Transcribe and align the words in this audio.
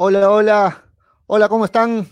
Hola, 0.00 0.30
hola. 0.30 0.84
Hola, 1.26 1.48
¿cómo 1.48 1.64
están? 1.64 2.06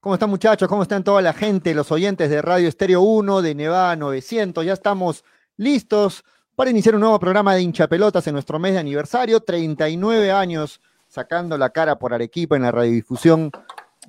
¿Cómo 0.00 0.16
están 0.16 0.30
muchachos? 0.30 0.68
¿Cómo 0.68 0.82
están 0.82 1.04
toda 1.04 1.22
la 1.22 1.32
gente, 1.32 1.72
los 1.74 1.92
oyentes 1.92 2.28
de 2.28 2.42
Radio 2.42 2.68
Estéreo 2.68 3.02
1, 3.02 3.40
de 3.40 3.54
Nevada 3.54 3.94
900? 3.94 4.66
Ya 4.66 4.72
estamos 4.72 5.24
listos 5.56 6.24
para 6.56 6.70
iniciar 6.70 6.96
un 6.96 7.02
nuevo 7.02 7.20
programa 7.20 7.54
de 7.54 7.62
hinchapelotas 7.62 8.26
en 8.26 8.32
nuestro 8.32 8.58
mes 8.58 8.72
de 8.72 8.80
aniversario. 8.80 9.38
39 9.38 10.32
años 10.32 10.80
sacando 11.06 11.56
la 11.56 11.70
cara 11.70 12.00
por 12.00 12.12
Arequipa 12.12 12.56
en 12.56 12.62
la 12.62 12.72
radiodifusión 12.72 13.52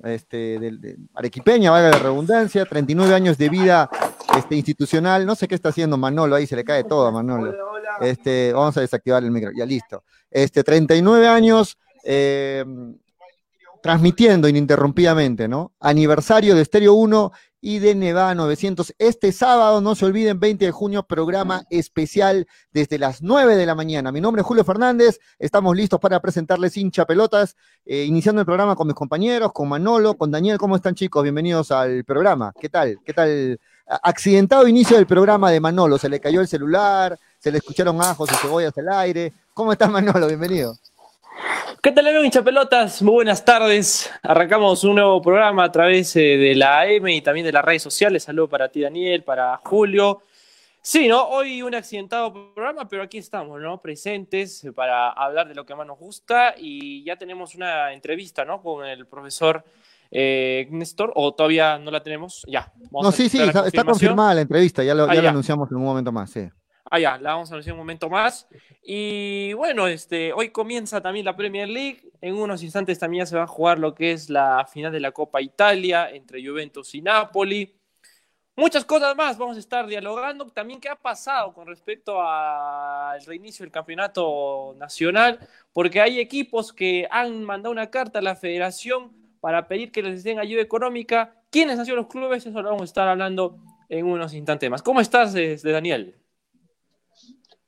este, 0.02 0.58
de, 0.58 0.98
arequipeña, 1.14 1.70
valga 1.70 1.90
la 1.90 1.98
redundancia. 2.00 2.64
39 2.64 3.14
años 3.14 3.38
de 3.38 3.48
vida 3.48 3.88
este, 4.36 4.56
institucional. 4.56 5.24
No 5.24 5.36
sé 5.36 5.46
qué 5.46 5.54
está 5.54 5.68
haciendo 5.68 5.96
Manolo, 5.96 6.34
ahí 6.34 6.48
se 6.48 6.56
le 6.56 6.64
cae 6.64 6.82
todo 6.82 7.06
a 7.06 7.12
Manolo. 7.12 7.54
Este, 8.00 8.52
vamos 8.52 8.76
a 8.78 8.80
desactivar 8.80 9.22
el 9.22 9.30
micro, 9.30 9.52
ya 9.56 9.64
listo. 9.64 10.02
Este, 10.28 10.64
39 10.64 11.28
años 11.28 11.78
eh, 12.02 12.64
transmitiendo 13.82 14.48
ininterrumpidamente, 14.48 15.48
¿no? 15.48 15.72
Aniversario 15.80 16.54
de 16.54 16.62
Estéreo 16.62 16.94
1 16.94 17.32
y 17.60 17.80
de 17.80 17.94
Nevada 17.94 18.34
900. 18.34 18.94
Este 18.98 19.32
sábado, 19.32 19.80
no 19.80 19.94
se 19.94 20.04
olviden, 20.04 20.38
20 20.38 20.66
de 20.66 20.70
junio, 20.70 21.02
programa 21.02 21.64
especial 21.68 22.46
desde 22.72 22.98
las 22.98 23.22
9 23.22 23.56
de 23.56 23.66
la 23.66 23.74
mañana. 23.74 24.12
Mi 24.12 24.20
nombre 24.20 24.42
es 24.42 24.46
Julio 24.46 24.64
Fernández, 24.64 25.18
estamos 25.38 25.76
listos 25.76 25.98
para 25.98 26.20
presentarles 26.20 26.76
hincha 26.76 27.04
pelotas, 27.06 27.56
eh, 27.84 28.04
iniciando 28.04 28.40
el 28.40 28.46
programa 28.46 28.76
con 28.76 28.86
mis 28.86 28.96
compañeros, 28.96 29.52
con 29.52 29.68
Manolo, 29.68 30.14
con 30.14 30.30
Daniel. 30.30 30.58
¿Cómo 30.58 30.76
están 30.76 30.94
chicos? 30.94 31.22
Bienvenidos 31.24 31.72
al 31.72 32.04
programa. 32.04 32.52
¿Qué 32.60 32.68
tal? 32.68 32.98
¿Qué 33.04 33.12
tal? 33.12 33.60
Accidentado 33.86 34.66
inicio 34.68 34.96
del 34.96 35.06
programa 35.06 35.50
de 35.50 35.60
Manolo, 35.60 35.98
se 35.98 36.08
le 36.08 36.20
cayó 36.20 36.40
el 36.40 36.48
celular, 36.48 37.18
se 37.38 37.50
le 37.50 37.58
escucharon 37.58 38.00
ajos 38.00 38.30
y 38.30 38.34
cebollas 38.36 38.78
al 38.78 38.88
aire. 38.90 39.32
¿Cómo 39.52 39.72
estás 39.72 39.90
Manolo? 39.90 40.28
Bienvenido. 40.28 40.76
¿Qué 41.84 41.90
tal, 41.90 42.06
amigo 42.06 42.22
hinchapelotas? 42.22 43.02
Muy 43.02 43.14
buenas 43.14 43.44
tardes. 43.44 44.08
Arrancamos 44.22 44.84
un 44.84 44.94
nuevo 44.94 45.20
programa 45.20 45.64
a 45.64 45.72
través 45.72 46.14
eh, 46.14 46.20
de 46.20 46.54
la 46.54 46.82
AM 46.82 47.08
y 47.08 47.22
también 47.22 47.44
de 47.44 47.50
las 47.50 47.64
redes 47.64 47.82
sociales. 47.82 48.22
Saludo 48.22 48.48
para 48.48 48.68
ti, 48.68 48.82
Daniel, 48.82 49.24
para 49.24 49.60
Julio. 49.64 50.20
Sí, 50.80 51.08
¿no? 51.08 51.24
Hoy 51.24 51.60
un 51.60 51.74
accidentado 51.74 52.54
programa, 52.54 52.86
pero 52.88 53.02
aquí 53.02 53.18
estamos, 53.18 53.60
¿no? 53.60 53.80
Presentes 53.80 54.64
para 54.76 55.10
hablar 55.10 55.48
de 55.48 55.56
lo 55.56 55.66
que 55.66 55.74
más 55.74 55.84
nos 55.84 55.98
gusta 55.98 56.54
y 56.56 57.02
ya 57.02 57.16
tenemos 57.16 57.56
una 57.56 57.92
entrevista, 57.92 58.44
¿no? 58.44 58.62
Con 58.62 58.86
el 58.86 59.04
profesor 59.08 59.64
eh, 60.12 60.68
Néstor, 60.70 61.12
o 61.16 61.34
todavía 61.34 61.78
no 61.78 61.90
la 61.90 62.00
tenemos. 62.00 62.44
Ya. 62.46 62.72
no, 62.92 63.10
sí, 63.10 63.28
sí, 63.28 63.40
está, 63.40 63.82
confirmada 63.82 64.34
la 64.34 64.42
entrevista, 64.42 64.84
ya 64.84 64.94
lo, 64.94 65.10
ah, 65.10 65.14
ya 65.16 65.22
lo 65.22 65.30
anunciamos 65.30 65.68
en 65.72 65.78
un 65.78 65.84
momento 65.84 66.12
más, 66.12 66.30
sí. 66.30 66.48
Ah, 66.94 66.98
ya, 66.98 67.16
la 67.16 67.32
vamos 67.32 67.50
a 67.50 67.54
anunciar 67.54 67.72
un 67.72 67.78
momento 67.78 68.10
más. 68.10 68.46
Y 68.82 69.54
bueno, 69.54 69.86
este, 69.86 70.30
hoy 70.34 70.50
comienza 70.50 71.00
también 71.00 71.24
la 71.24 71.34
Premier 71.34 71.66
League. 71.66 72.02
En 72.20 72.34
unos 72.34 72.62
instantes 72.62 72.98
también 72.98 73.26
se 73.26 73.34
va 73.34 73.44
a 73.44 73.46
jugar 73.46 73.78
lo 73.78 73.94
que 73.94 74.12
es 74.12 74.28
la 74.28 74.66
final 74.70 74.92
de 74.92 75.00
la 75.00 75.10
Copa 75.10 75.40
Italia 75.40 76.10
entre 76.10 76.46
Juventus 76.46 76.94
y 76.94 77.00
Napoli. 77.00 77.74
Muchas 78.56 78.84
cosas 78.84 79.16
más 79.16 79.38
vamos 79.38 79.56
a 79.56 79.60
estar 79.60 79.86
dialogando. 79.86 80.44
También 80.50 80.82
qué 80.82 80.90
ha 80.90 80.96
pasado 80.96 81.54
con 81.54 81.66
respecto 81.66 82.20
al 82.20 83.24
reinicio 83.24 83.64
del 83.64 83.72
campeonato 83.72 84.74
nacional, 84.76 85.38
porque 85.72 85.98
hay 85.98 86.20
equipos 86.20 86.74
que 86.74 87.08
han 87.10 87.42
mandado 87.42 87.72
una 87.72 87.90
carta 87.90 88.18
a 88.18 88.22
la 88.22 88.36
federación 88.36 89.12
para 89.40 89.66
pedir 89.66 89.92
que 89.92 90.02
les 90.02 90.24
den 90.24 90.38
ayuda 90.38 90.60
económica. 90.60 91.34
¿Quiénes 91.48 91.78
han 91.78 91.86
sido 91.86 91.96
los 91.96 92.08
clubes? 92.08 92.44
Eso 92.44 92.60
lo 92.60 92.68
vamos 92.68 92.82
a 92.82 92.84
estar 92.84 93.08
hablando 93.08 93.56
en 93.88 94.04
unos 94.04 94.34
instantes 94.34 94.68
más. 94.68 94.82
¿Cómo 94.82 95.00
estás, 95.00 95.32
desde 95.32 95.72
Daniel? 95.72 96.21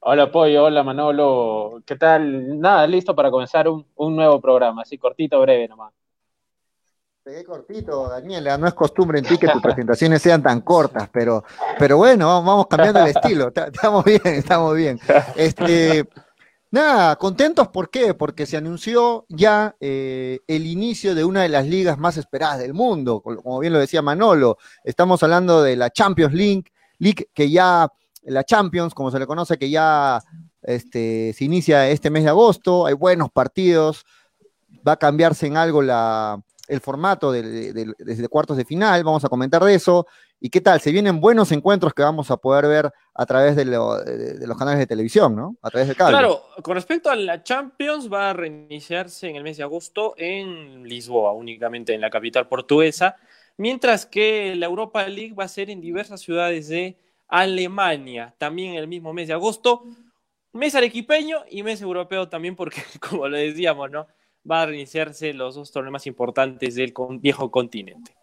Hola 0.06 0.30
Pollo, 0.30 0.64
hola 0.64 0.82
Manolo, 0.82 1.82
¿qué 1.86 1.96
tal? 1.96 2.60
Nada, 2.60 2.86
listo 2.86 3.14
para 3.14 3.30
comenzar 3.30 3.66
un, 3.66 3.86
nuevo 3.96 4.38
programa, 4.38 4.82
así 4.82 4.98
cortito, 4.98 5.40
breve 5.40 5.66
nomás. 5.66 5.94
Pegué 7.22 7.42
cortito, 7.42 8.10
Daniela, 8.10 8.58
no 8.58 8.66
es 8.66 8.74
costumbre 8.74 9.20
en 9.20 9.24
ti 9.24 9.38
que 9.38 9.48
tus 9.48 9.62
presentaciones 9.62 10.20
sean 10.20 10.42
tan 10.42 10.60
cortas, 10.60 11.08
pero, 11.10 11.42
pero 11.78 11.96
bueno, 11.96 12.26
vamos, 12.26 12.66
cambiando 12.66 13.00
el 13.00 13.16
estilo, 13.16 13.50
estamos 13.54 14.04
bien, 14.04 14.20
estamos 14.26 14.76
bien. 14.76 15.00
Este, 15.36 16.06
nada, 16.70 17.16
contentos, 17.16 17.68
¿por 17.68 17.88
qué? 17.88 18.12
Porque 18.12 18.44
se 18.44 18.58
anunció 18.58 19.24
ya 19.30 19.74
eh, 19.80 20.40
el 20.46 20.66
inicio 20.66 21.14
de 21.14 21.24
una 21.24 21.44
de 21.44 21.48
las 21.48 21.66
ligas 21.66 21.96
más 21.96 22.18
esperadas 22.18 22.58
del 22.58 22.74
mundo, 22.74 23.22
como 23.22 23.58
bien 23.58 23.72
lo 23.72 23.78
decía 23.78 24.02
Manolo, 24.02 24.58
estamos 24.84 25.22
hablando 25.22 25.62
de 25.62 25.76
la 25.76 25.88
Champions 25.88 26.34
League, 26.34 26.64
League 26.98 27.30
que 27.32 27.48
ya 27.48 27.88
la 28.24 28.44
Champions, 28.44 28.94
como 28.94 29.10
se 29.10 29.18
le 29.18 29.26
conoce, 29.26 29.58
que 29.58 29.70
ya 29.70 30.20
este, 30.62 31.32
se 31.32 31.44
inicia 31.44 31.88
este 31.88 32.10
mes 32.10 32.24
de 32.24 32.30
agosto, 32.30 32.86
hay 32.86 32.94
buenos 32.94 33.30
partidos, 33.30 34.04
va 34.86 34.92
a 34.92 34.96
cambiarse 34.96 35.46
en 35.46 35.56
algo 35.56 35.82
la, 35.82 36.42
el 36.68 36.80
formato 36.80 37.32
desde 37.32 38.28
cuartos 38.28 38.56
de 38.56 38.64
final, 38.64 39.04
vamos 39.04 39.24
a 39.24 39.28
comentar 39.28 39.62
de 39.62 39.74
eso. 39.74 40.06
¿Y 40.40 40.50
qué 40.50 40.60
tal? 40.60 40.80
Se 40.80 40.92
vienen 40.92 41.20
buenos 41.20 41.52
encuentros 41.52 41.94
que 41.94 42.02
vamos 42.02 42.30
a 42.30 42.36
poder 42.36 42.66
ver 42.66 42.92
a 43.14 43.24
través 43.24 43.56
de, 43.56 43.64
los 43.64 44.58
canales 44.58 44.78
de 44.78 44.86
televisión, 44.86 45.34
¿no? 45.34 45.56
A 45.62 45.70
través 45.70 45.88
del 45.88 45.96
cable. 45.96 46.18
Claro, 46.18 46.42
con 46.62 46.74
respecto 46.74 47.08
a 47.08 47.16
la 47.16 47.42
Champions, 47.42 48.12
va 48.12 48.30
a 48.30 48.32
reiniciarse 48.34 49.28
en 49.28 49.36
el 49.36 49.42
mes 49.42 49.56
de 49.56 49.62
agosto 49.62 50.14
en 50.18 50.86
Lisboa, 50.86 51.32
únicamente 51.32 51.94
en 51.94 52.00
la 52.02 52.10
capital 52.10 52.46
portuguesa, 52.46 53.16
mientras 53.56 54.04
que 54.04 54.54
la 54.54 54.66
Europa 54.66 55.06
League 55.08 55.34
va 55.34 55.44
a 55.44 55.48
ser 55.48 55.70
en 55.70 55.80
diversas 55.80 56.20
ciudades 56.20 56.68
de 56.68 56.98
Alemania, 57.28 58.34
también 58.38 58.74
el 58.74 58.88
mismo 58.88 59.12
mes 59.12 59.28
de 59.28 59.34
agosto. 59.34 59.84
Mes 60.52 60.74
arequipeño 60.74 61.38
y 61.50 61.62
mes 61.62 61.82
europeo 61.82 62.28
también, 62.28 62.54
porque, 62.54 62.82
como 63.00 63.28
lo 63.28 63.36
decíamos, 63.36 63.90
¿no? 63.90 64.06
Va 64.48 64.62
a 64.62 64.66
reiniciarse 64.66 65.32
los 65.32 65.54
dos 65.54 65.72
torneos 65.72 65.92
más 65.92 66.06
importantes 66.06 66.74
del 66.74 66.92
viejo 67.20 67.50
continente. 67.50 68.14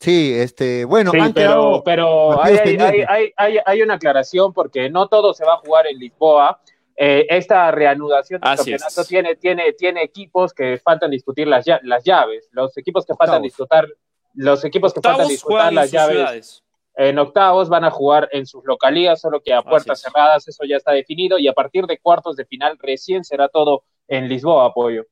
Sí, 0.00 0.34
este, 0.34 0.84
bueno, 0.84 1.12
pero, 1.34 1.82
pero 1.82 2.42
hay, 2.42 3.82
una 3.82 3.94
aclaración 3.94 4.52
porque 4.52 4.90
no 4.90 5.08
todo 5.08 5.32
se 5.32 5.44
va 5.44 5.54
a 5.54 5.58
jugar 5.58 5.86
en 5.86 5.98
Lisboa. 5.98 6.60
Eh, 6.96 7.26
esta 7.30 7.70
reanudación 7.70 8.40
del 8.40 8.56
campeonato 8.56 9.04
tiene, 9.04 9.36
tiene, 9.36 9.72
tiene 9.72 10.02
equipos 10.02 10.52
que 10.52 10.78
faltan 10.78 11.10
discutir 11.10 11.46
las, 11.46 11.64
las 11.82 12.04
llaves. 12.04 12.48
Los 12.52 12.76
equipos 12.76 13.06
que 13.06 13.14
faltan 13.14 13.40
disputar, 13.40 13.86
los 14.34 14.64
equipos 14.64 14.92
que 14.92 15.00
faltan 15.00 15.28
disputar 15.28 15.72
las 15.72 15.90
llaves 15.90 16.63
en 16.96 17.18
octavos 17.18 17.68
van 17.68 17.84
a 17.84 17.90
jugar 17.90 18.28
en 18.32 18.46
sus 18.46 18.64
localías, 18.64 19.20
solo 19.20 19.40
que 19.42 19.52
a 19.52 19.62
puertas 19.62 20.00
cerradas, 20.00 20.46
eso 20.46 20.64
ya 20.64 20.76
está 20.76 20.92
definido, 20.92 21.38
y 21.38 21.48
a 21.48 21.52
partir 21.52 21.86
de 21.86 21.98
cuartos 21.98 22.36
de 22.36 22.44
final 22.44 22.78
recién 22.80 23.24
será 23.24 23.48
todo 23.48 23.84
en 24.08 24.28
Lisboa, 24.28 24.66
apoyo. 24.66 25.04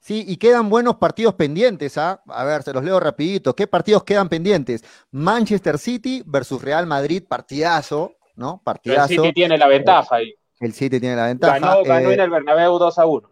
Sí, 0.00 0.24
y 0.26 0.36
quedan 0.36 0.68
buenos 0.68 0.96
partidos 0.96 1.34
pendientes, 1.34 1.96
¿ah? 1.96 2.20
A 2.26 2.44
ver, 2.44 2.64
se 2.64 2.72
los 2.72 2.82
leo 2.82 2.98
rapidito. 2.98 3.54
¿Qué 3.54 3.68
partidos 3.68 4.02
quedan 4.02 4.28
pendientes? 4.28 4.82
Manchester 5.12 5.78
City 5.78 6.24
versus 6.26 6.60
Real 6.60 6.88
Madrid, 6.88 7.22
partidazo, 7.28 8.16
¿no? 8.34 8.60
Partidazo. 8.64 9.12
El 9.12 9.20
City 9.20 9.32
tiene 9.32 9.56
la 9.56 9.68
ventaja 9.68 10.16
ahí. 10.16 10.34
El 10.58 10.72
City 10.72 10.98
tiene 10.98 11.14
la 11.14 11.26
ventaja. 11.26 11.58
Ganó, 11.58 11.84
ganó 11.84 12.10
en 12.10 12.18
eh, 12.18 12.24
el 12.24 12.30
Bernabéu 12.30 12.78
2 12.78 12.98
a 12.98 13.06
1. 13.06 13.30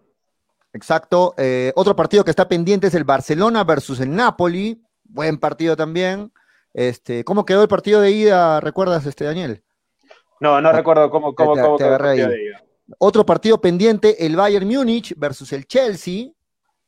Exacto. 0.73 1.35
Eh, 1.37 1.73
otro 1.75 1.97
partido 1.97 2.23
que 2.23 2.31
está 2.31 2.49
pendiente 2.49 2.87
es 2.87 2.95
el 2.95 3.05
Barcelona 3.05 3.65
versus 3.65 3.99
el 3.99 4.15
Napoli. 4.15 4.81
Buen 5.03 5.39
partido 5.39 5.77
también. 5.77 6.33
Este, 6.73 7.25
¿Cómo 7.25 7.45
quedó 7.45 7.63
el 7.63 7.69
partido 7.69 8.01
de 8.01 8.11
ida? 8.11 8.61
¿Recuerdas, 8.61 9.07
este, 9.07 9.25
Daniel? 9.25 9.63
No, 10.41 10.61
no 10.61 10.69
ah, 10.69 10.73
recuerdo 10.73 11.11
cómo, 11.11 11.35
cómo, 11.35 11.55
quedó 11.55 11.77
el 11.79 11.99
partido 11.99 12.29
de 12.29 12.45
ida. 12.45 12.63
Otro 12.99 13.25
partido 13.25 13.61
pendiente, 13.61 14.27
el 14.27 14.37
Bayern 14.37 14.67
Múnich 14.67 15.15
versus 15.17 15.53
el 15.53 15.67
Chelsea, 15.67 16.31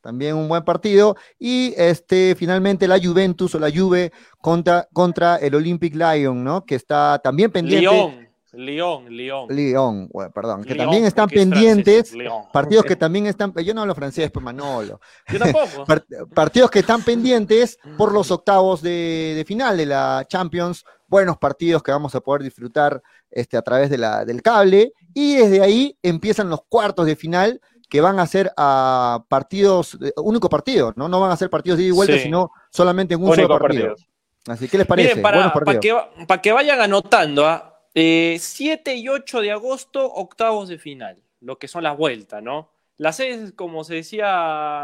también 0.01 0.35
un 0.35 0.49
buen 0.49 0.63
partido. 0.63 1.15
Y 1.39 1.73
este, 1.77 2.35
finalmente 2.35 2.87
la 2.87 2.99
Juventus 2.99 3.55
o 3.55 3.59
la 3.59 3.71
Juve 3.71 4.11
contra, 4.39 4.87
contra 4.91 5.37
el 5.37 5.55
Olympic 5.55 5.95
Lyon, 5.95 6.43
¿no? 6.43 6.65
Que 6.65 6.75
está 6.75 7.19
también 7.23 7.51
pendiente. 7.51 8.32
León, 8.53 9.05
León. 9.09 9.47
León, 9.49 10.09
perdón, 10.33 10.63
que 10.63 10.75
también 10.75 11.05
están 11.05 11.27
pendientes, 11.27 12.13
partidos 12.51 12.85
que 12.85 12.95
también 12.95 13.25
están, 13.25 13.51
yo 13.55 13.73
no 13.73 13.81
hablo 13.81 13.95
francés, 13.95 14.29
pues 14.31 14.43
Manolo. 14.43 14.99
Yo 15.27 15.39
tampoco. 15.39 15.85
partidos 16.35 16.69
que 16.69 16.79
están 16.79 17.01
pendientes 17.01 17.79
por 17.97 18.11
los 18.13 18.29
octavos 18.29 18.81
de, 18.81 19.43
final 19.47 19.75
de 19.75 19.87
la 19.87 20.25
Champions, 20.27 20.85
buenos 21.07 21.37
partidos 21.37 21.81
que 21.81 21.91
vamos 21.91 22.13
a 22.13 22.21
poder 22.21 22.43
disfrutar 22.43 23.01
este, 23.31 23.57
a 23.57 23.63
través 23.63 23.89
de 23.89 23.97
la, 23.97 24.23
del 24.23 24.43
cable, 24.43 24.93
y 25.15 25.35
desde 25.35 25.61
ahí 25.61 25.97
empiezan 26.03 26.49
los 26.49 26.61
cuartos 26.69 27.07
de 27.07 27.15
final 27.15 27.59
que 27.89 28.01
van 28.01 28.19
a 28.19 28.27
ser 28.27 28.51
a 28.55 29.23
partidos, 29.29 29.97
único 30.17 30.47
partido, 30.49 30.93
¿no? 30.95 31.07
No 31.07 31.19
van 31.19 31.31
a 31.31 31.37
ser 31.37 31.49
partidos 31.49 31.77
de 31.77 31.85
ida 31.85 31.89
y 31.89 31.95
vuelta, 31.95 32.17
sino 32.19 32.51
solamente 32.71 33.15
en 33.15 33.23
un 33.23 33.35
solo 33.35 33.59
partido. 33.59 33.95
Así 34.47 34.67
que 34.67 34.77
les 34.77 34.87
parece. 34.87 35.21
para, 35.21 35.79
que, 35.79 35.95
para 36.27 36.41
que 36.41 36.51
vayan 36.51 36.81
anotando, 36.81 37.47
¿ah? 37.47 37.69
7 37.71 37.72
eh, 37.95 38.39
y 38.59 39.07
8 39.07 39.41
de 39.41 39.51
agosto, 39.51 40.11
octavos 40.13 40.69
de 40.69 40.77
final, 40.77 41.21
lo 41.41 41.57
que 41.57 41.67
son 41.67 41.83
las 41.83 41.97
vueltas, 41.97 42.41
¿no? 42.41 42.69
Las 42.97 43.17
sedes, 43.17 43.53
como 43.53 43.83
se 43.83 43.95
decía 43.95 44.27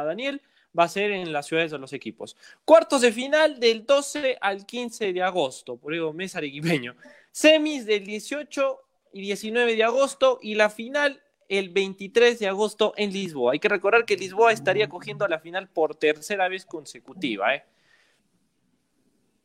Daniel, 0.05 0.41
va 0.77 0.83
a 0.83 0.89
ser 0.89 1.11
en 1.11 1.31
las 1.33 1.47
ciudades 1.47 1.71
de 1.71 1.79
los 1.79 1.93
equipos. 1.93 2.35
Cuartos 2.65 3.01
de 3.01 3.11
final 3.11 3.59
del 3.59 3.85
12 3.85 4.37
al 4.39 4.65
15 4.65 5.13
de 5.13 5.21
agosto, 5.21 5.77
por 5.77 5.93
eso 5.93 6.13
mes 6.13 6.35
arequipeño. 6.35 6.95
Semis 7.31 7.85
del 7.85 8.05
18 8.05 8.79
y 9.13 9.21
19 9.21 9.75
de 9.75 9.83
agosto 9.83 10.39
y 10.41 10.55
la 10.55 10.69
final 10.69 11.21
el 11.47 11.69
23 11.69 12.37
de 12.39 12.47
agosto 12.47 12.93
en 12.95 13.11
Lisboa. 13.11 13.53
Hay 13.53 13.59
que 13.59 13.69
recordar 13.69 14.05
que 14.05 14.15
Lisboa 14.15 14.51
estaría 14.51 14.87
cogiendo 14.87 15.27
la 15.27 15.39
final 15.39 15.67
por 15.67 15.95
tercera 15.95 16.47
vez 16.47 16.65
consecutiva. 16.65 17.55
¿eh? 17.55 17.63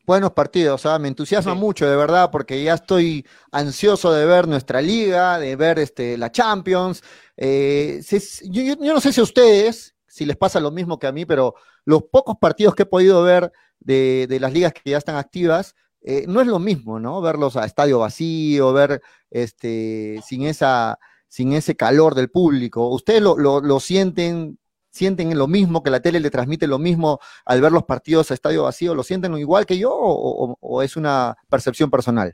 Buenos 0.05 0.33
partidos, 0.33 0.85
¿ah? 0.85 0.99
me 0.99 1.07
entusiasma 1.07 1.55
mucho, 1.55 1.89
de 1.89 1.95
verdad, 1.95 2.29
porque 2.29 2.61
ya 2.63 2.75
estoy 2.75 3.25
ansioso 3.51 4.13
de 4.13 4.27
ver 4.27 4.47
nuestra 4.47 4.79
liga, 4.79 5.39
de 5.39 5.55
ver 5.55 5.79
este, 5.79 6.15
la 6.15 6.31
Champions. 6.31 7.01
Eh, 7.35 8.03
yo, 8.43 8.75
no 8.75 9.01
sé 9.01 9.11
si 9.11 9.19
a 9.19 9.23
ustedes, 9.23 9.95
si 10.05 10.27
les 10.27 10.37
pasa 10.37 10.59
lo 10.59 10.69
mismo 10.69 10.99
que 10.99 11.07
a 11.07 11.11
mí, 11.11 11.25
pero 11.25 11.55
los 11.85 12.03
pocos 12.03 12.35
partidos 12.39 12.75
que 12.75 12.83
he 12.83 12.85
podido 12.85 13.23
ver 13.23 13.51
de, 13.79 14.27
las 14.39 14.53
ligas 14.53 14.73
que 14.73 14.91
ya 14.91 14.99
están 14.99 15.15
activas, 15.15 15.73
eh, 16.01 16.25
no 16.27 16.39
es 16.39 16.45
lo 16.45 16.59
mismo, 16.59 16.99
¿no? 16.99 17.19
Verlos 17.19 17.57
a 17.57 17.65
estadio 17.65 17.97
vacío, 17.97 18.73
ver 18.73 19.01
este, 19.31 20.21
sin, 20.23 20.45
esa, 20.45 20.99
sin 21.27 21.53
ese 21.53 21.75
calor 21.75 22.13
del 22.13 22.29
público. 22.29 22.89
¿Ustedes 22.89 23.23
lo, 23.23 23.37
lo 23.37 23.79
sienten 23.79 24.59
sienten 24.95 25.37
lo 25.37 25.47
mismo, 25.47 25.83
que 25.83 25.89
la 25.89 25.99
tele 25.99 26.21
le 26.21 26.31
transmite 26.31 26.67
lo 26.67 26.79
mismo 26.79 27.19
al 27.43 27.59
ver 27.59 27.73
los 27.73 27.83
partidos 27.83 28.31
a 28.31 28.33
estadio 28.33 28.63
vacío, 28.63 28.95
¿lo 28.95 29.03
sienten 29.03 29.37
igual 29.37 29.65
que 29.65 29.77
yo 29.77 29.91
o, 29.93 30.81
es 30.81 30.95
una 30.95 31.35
percepción 31.49 31.91
personal? 31.91 32.33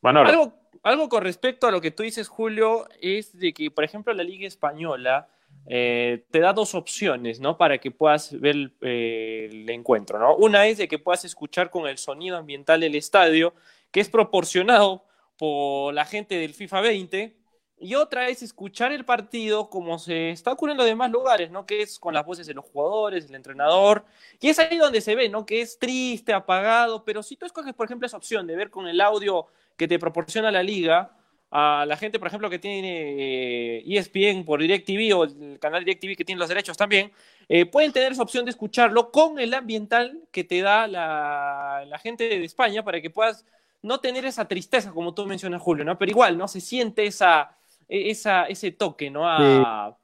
Bueno, 0.00 0.20
algo, 0.20 0.54
algo 0.84 1.08
con 1.08 1.24
respecto 1.24 1.66
a 1.66 1.72
lo 1.72 1.80
que 1.80 1.90
tú 1.90 2.04
dices, 2.04 2.28
Julio, 2.28 2.86
es 3.00 3.36
de 3.36 3.52
que, 3.52 3.70
por 3.70 3.82
ejemplo, 3.82 4.14
la 4.14 4.22
Liga 4.22 4.46
Española 4.46 5.28
eh, 5.66 6.24
te 6.30 6.38
da 6.38 6.52
dos 6.52 6.76
opciones, 6.76 7.40
¿no? 7.40 7.56
Para 7.56 7.78
que 7.78 7.90
puedas 7.90 8.38
ver 8.40 8.72
eh, 8.80 9.48
el 9.50 9.70
encuentro, 9.70 10.20
¿no? 10.20 10.36
Una 10.36 10.66
es 10.66 10.78
de 10.78 10.86
que 10.86 11.00
puedas 11.00 11.24
escuchar 11.24 11.70
con 11.70 11.88
el 11.88 11.98
sonido 11.98 12.36
ambiental 12.36 12.80
del 12.80 12.94
estadio, 12.94 13.54
que 13.90 14.00
es 14.00 14.08
proporcionado 14.08 15.04
por 15.36 15.94
la 15.94 16.04
gente 16.04 16.36
del 16.36 16.54
FIFA 16.54 16.80
20, 16.80 17.41
y 17.82 17.96
otra 17.96 18.28
es 18.28 18.42
escuchar 18.42 18.92
el 18.92 19.04
partido 19.04 19.68
como 19.68 19.98
se 19.98 20.30
está 20.30 20.52
ocurriendo 20.52 20.84
en 20.84 20.90
demás 20.90 21.10
lugares, 21.10 21.50
¿no? 21.50 21.66
Que 21.66 21.82
es 21.82 21.98
con 21.98 22.14
las 22.14 22.24
voces 22.24 22.46
de 22.46 22.54
los 22.54 22.64
jugadores, 22.64 23.26
del 23.26 23.34
entrenador. 23.34 24.04
Y 24.40 24.48
es 24.50 24.58
ahí 24.60 24.78
donde 24.78 25.00
se 25.00 25.16
ve, 25.16 25.28
¿no? 25.28 25.44
Que 25.44 25.62
es 25.62 25.78
triste, 25.80 26.32
apagado, 26.32 27.04
pero 27.04 27.24
si 27.24 27.36
tú 27.36 27.44
escoges, 27.44 27.74
por 27.74 27.86
ejemplo, 27.86 28.06
esa 28.06 28.16
opción 28.16 28.46
de 28.46 28.54
ver 28.54 28.70
con 28.70 28.86
el 28.86 29.00
audio 29.00 29.46
que 29.76 29.88
te 29.88 29.98
proporciona 29.98 30.52
la 30.52 30.62
liga, 30.62 31.10
a 31.50 31.84
la 31.86 31.96
gente, 31.96 32.18
por 32.18 32.28
ejemplo, 32.28 32.48
que 32.48 32.60
tiene 32.60 33.78
ESPN 33.84 34.22
eh, 34.22 34.40
e 34.40 34.44
por 34.44 34.60
DirecTV 34.60 35.16
o 35.18 35.24
el 35.24 35.58
canal 35.58 35.84
DirecTV 35.84 36.16
que 36.16 36.24
tiene 36.24 36.38
los 36.38 36.48
derechos 36.48 36.76
también, 36.76 37.12
eh, 37.48 37.66
pueden 37.66 37.92
tener 37.92 38.12
esa 38.12 38.22
opción 38.22 38.44
de 38.44 38.52
escucharlo 38.52 39.10
con 39.10 39.38
el 39.40 39.52
ambiental 39.52 40.22
que 40.30 40.44
te 40.44 40.62
da 40.62 40.86
la, 40.86 41.84
la 41.86 41.98
gente 41.98 42.28
de 42.28 42.44
España 42.44 42.84
para 42.84 43.02
que 43.02 43.10
puedas 43.10 43.44
no 43.82 43.98
tener 43.98 44.24
esa 44.24 44.46
tristeza, 44.46 44.92
como 44.92 45.12
tú 45.12 45.26
mencionas, 45.26 45.60
Julio, 45.60 45.84
¿no? 45.84 45.98
Pero 45.98 46.10
igual, 46.10 46.38
¿no? 46.38 46.46
Se 46.48 46.60
siente 46.60 47.04
esa 47.04 47.56
esa, 47.92 48.44
ese 48.44 48.72
toque, 48.72 49.10
¿no? 49.10 49.28
A, 49.28 49.96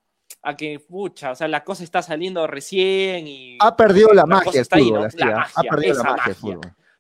a, 0.43 0.57
que, 0.57 0.79
pucha, 0.81 1.33
o 1.33 1.35
sea, 1.35 1.49
la 1.49 1.65
cosa 1.65 1.85
está 1.85 2.03
saliendo 2.03 2.47
recién 2.47 3.27
y... 3.27 3.59
Ha 3.61 3.75
perdido 3.77 4.13
la, 4.13 4.27
magia, 4.27 4.61
está 4.61 4.77
ahí, 4.77 4.91
¿no? 4.91 5.01
la 5.01 5.27
magia, 5.27 5.47
ha 5.55 5.63
perdido 5.63 6.03
la 6.03 6.03
magia, 6.05 6.37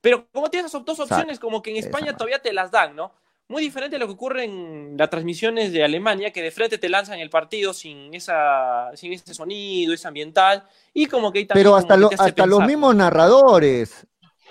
Pero 0.00 0.26
como 0.32 0.48
tienes 0.50 0.70
esas 0.70 0.84
dos 0.84 1.00
opciones, 1.00 1.38
como 1.38 1.62
que 1.62 1.70
en 1.70 1.76
España 1.76 2.16
todavía 2.16 2.40
te 2.40 2.52
las 2.52 2.70
dan, 2.70 2.96
¿no? 2.96 3.12
Muy 3.50 3.62
diferente 3.62 3.96
a 3.96 3.98
lo 3.98 4.06
que 4.06 4.12
ocurre 4.12 4.44
en 4.44 4.96
las 4.98 5.08
transmisiones 5.08 5.72
de 5.72 5.82
Alemania, 5.82 6.32
que 6.32 6.42
de 6.42 6.50
frente 6.50 6.76
te 6.76 6.90
lanzan 6.90 7.18
el 7.18 7.30
partido 7.30 7.72
sin, 7.72 8.12
esa, 8.14 8.90
sin 8.94 9.12
ese 9.12 9.32
sonido, 9.32 9.94
ese 9.94 10.06
ambiental, 10.06 10.64
y 10.92 11.06
como 11.06 11.32
que 11.32 11.46
Pero 11.46 11.74
hasta, 11.74 11.94
hasta 12.18 12.46
los 12.46 12.66
mismos 12.66 12.94
narradores, 12.94 14.06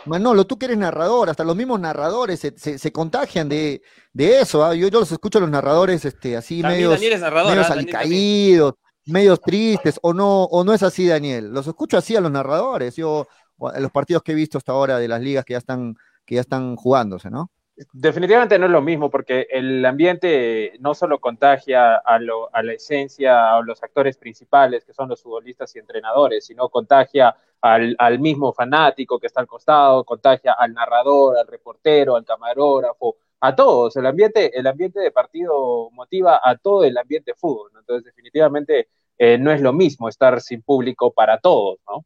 Manolo, 0.07 0.45
tú 0.45 0.57
que 0.57 0.65
eres 0.65 0.77
narrador, 0.77 1.29
hasta 1.29 1.43
los 1.43 1.55
mismos 1.55 1.79
narradores 1.79 2.39
se, 2.39 2.91
contagian 2.91 3.49
de, 3.49 3.81
eso. 4.15 4.63
¿ah? 4.63 4.73
Yo, 4.73 4.89
los 4.89 5.11
escucho 5.11 5.37
a 5.37 5.41
los 5.41 5.49
narradores 5.49 6.05
este, 6.05 6.37
así 6.37 6.61
medios, 6.61 6.99
medios 6.99 7.69
alicaídos, 7.69 8.73
medios 9.05 9.41
tristes, 9.41 9.99
o 10.01 10.13
no, 10.13 10.43
o 10.43 10.63
no 10.63 10.73
es 10.73 10.83
así, 10.83 11.07
Daniel. 11.07 11.51
Los 11.51 11.67
escucho 11.67 11.97
así 11.97 12.15
a 12.15 12.21
los 12.21 12.31
narradores, 12.31 12.95
yo, 12.95 13.27
en 13.73 13.81
los 13.81 13.91
partidos 13.91 14.23
que 14.23 14.31
he 14.31 14.35
visto 14.35 14.57
hasta 14.57 14.71
ahora 14.71 14.97
de 14.97 15.07
las 15.07 15.21
ligas 15.21 15.45
que 15.45 15.53
ya 15.53 15.59
están, 15.59 15.95
que 16.25 16.35
ya 16.35 16.41
están 16.41 16.75
jugándose, 16.75 17.29
¿no? 17.29 17.51
Definitivamente 17.93 18.57
no 18.57 18.65
es 18.65 18.71
lo 18.71 18.81
mismo 18.81 19.11
porque 19.11 19.45
el 19.51 19.85
ambiente 19.85 20.73
no 20.79 20.95
solo 20.95 21.19
contagia 21.19 21.97
a, 21.97 22.17
la 22.19 22.73
esencia, 22.73 23.55
a 23.55 23.61
los 23.61 23.83
actores 23.83 24.17
principales, 24.17 24.83
que 24.83 24.93
son 24.93 25.09
los 25.09 25.21
futbolistas 25.21 25.75
y 25.75 25.79
entrenadores, 25.79 26.47
sino 26.47 26.69
contagia 26.69 27.35
al, 27.61 28.19
mismo 28.19 28.51
fanático 28.51 29.19
que 29.19 29.27
está 29.27 29.41
al 29.41 29.47
costado, 29.47 30.03
contagia 30.05 30.53
al 30.53 30.73
narrador, 30.73 31.37
al 31.37 31.45
reportero, 31.45 32.15
al 32.15 32.25
camarógrafo, 32.25 33.17
a 33.41 33.55
todos. 33.55 33.95
El 33.95 34.07
ambiente, 34.07 34.57
el 34.57 34.65
ambiente 34.65 34.99
de 34.99 35.11
partido 35.11 35.91
motiva 35.91 36.41
a 36.43 36.57
todo 36.57 36.83
el 36.83 36.97
ambiente 36.97 37.31
de 37.31 37.35
fútbol. 37.35 37.69
Entonces, 37.77 38.05
definitivamente 38.05 38.89
eh, 39.19 39.37
no 39.37 39.51
es 39.51 39.61
lo 39.61 39.71
mismo 39.71 40.09
estar 40.09 40.41
sin 40.41 40.63
público 40.63 41.11
para 41.11 41.37
todos, 41.37 41.77
¿no? 41.87 42.03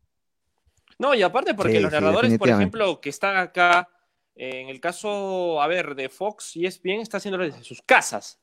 No, 0.99 1.15
y 1.15 1.23
aparte 1.23 1.53
porque 1.53 1.79
los 1.79 1.93
narradores, 1.93 2.37
por 2.37 2.49
ejemplo, 2.49 2.99
que 2.99 3.09
están 3.09 3.37
acá 3.37 3.87
en 4.35 4.69
el 4.69 4.79
caso, 4.79 5.61
a 5.61 5.67
ver, 5.67 5.95
de 5.95 6.09
Fox 6.09 6.55
y 6.55 6.65
ESPN 6.65 7.01
está 7.01 7.17
haciéndolo 7.17 7.45
desde 7.45 7.63
sus 7.63 7.81
casas. 7.81 8.39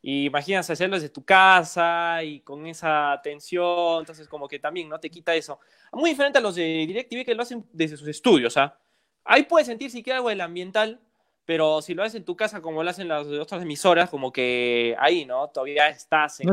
Y 0.00 0.26
imagínate 0.26 0.72
hacerlo 0.72 0.96
desde 0.96 1.08
tu 1.08 1.24
casa 1.24 2.22
y 2.22 2.40
con 2.40 2.66
esa 2.66 3.20
tensión, 3.22 4.00
entonces 4.00 4.28
como 4.28 4.46
que 4.46 4.58
también 4.58 4.88
no 4.88 5.00
te 5.00 5.10
quita 5.10 5.34
eso. 5.34 5.58
Muy 5.92 6.10
diferente 6.10 6.38
a 6.38 6.40
los 6.40 6.54
de 6.54 6.62
DirecTV 6.62 7.24
que 7.24 7.34
lo 7.34 7.42
hacen 7.42 7.66
desde 7.72 7.96
sus 7.96 8.08
estudios, 8.08 8.56
¿ah? 8.56 8.78
Ahí 9.24 9.42
puedes 9.42 9.66
sentir 9.66 9.90
si 9.90 10.02
queda 10.02 10.16
algo 10.16 10.28
del 10.28 10.40
ambiental, 10.40 11.00
pero 11.44 11.82
si 11.82 11.94
lo 11.94 12.02
haces 12.02 12.14
en 12.14 12.24
tu 12.24 12.36
casa 12.36 12.62
como 12.62 12.82
lo 12.82 12.90
hacen 12.90 13.08
las 13.08 13.26
otras 13.26 13.62
emisoras, 13.62 14.08
como 14.08 14.32
que 14.32 14.94
ahí, 14.98 15.24
¿no? 15.26 15.48
Todavía 15.48 15.88
estás 15.88 16.40
en, 16.40 16.48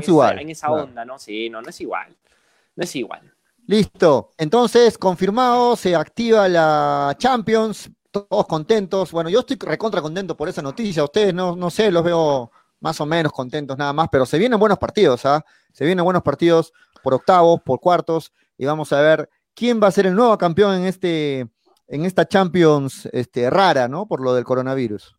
esa, 0.49 0.71
onda, 0.71 1.05
¿no? 1.05 1.19
Sí, 1.19 1.49
no, 1.49 1.61
no 1.61 1.69
es 1.69 1.79
igual. 1.81 2.15
No 2.75 2.83
es 2.83 2.95
igual. 2.95 3.31
Listo. 3.67 4.31
Entonces, 4.37 4.97
confirmado, 4.97 5.75
se 5.75 5.95
activa 5.95 6.47
la 6.47 7.15
Champions 7.17 7.89
todos 8.23 8.47
contentos. 8.47 9.11
Bueno, 9.11 9.29
yo 9.29 9.41
estoy 9.41 9.57
recontra 9.59 10.01
contento 10.01 10.37
por 10.37 10.47
esa 10.47 10.61
noticia. 10.61 11.03
Ustedes 11.03 11.33
no, 11.33 11.55
no 11.55 11.69
sé, 11.69 11.91
los 11.91 12.03
veo 12.03 12.51
más 12.79 13.01
o 13.01 13.05
menos 13.05 13.31
contentos 13.31 13.77
nada 13.77 13.93
más, 13.93 14.07
pero 14.11 14.25
se 14.25 14.37
vienen 14.37 14.59
buenos 14.59 14.77
partidos, 14.77 15.25
¿ah? 15.25 15.43
Se 15.73 15.85
vienen 15.85 16.05
buenos 16.05 16.23
partidos 16.23 16.71
por 17.03 17.13
octavos, 17.13 17.61
por 17.61 17.79
cuartos, 17.79 18.31
y 18.57 18.65
vamos 18.65 18.93
a 18.93 19.01
ver 19.01 19.29
quién 19.53 19.81
va 19.81 19.87
a 19.87 19.91
ser 19.91 20.05
el 20.05 20.15
nuevo 20.15 20.37
campeón 20.37 20.75
en 20.75 20.85
este, 20.85 21.47
en 21.87 22.05
esta 22.05 22.27
Champions 22.27 23.07
este, 23.11 23.49
rara, 23.49 23.87
¿no? 23.87 24.07
Por 24.07 24.21
lo 24.21 24.33
del 24.33 24.43
coronavirus. 24.43 25.15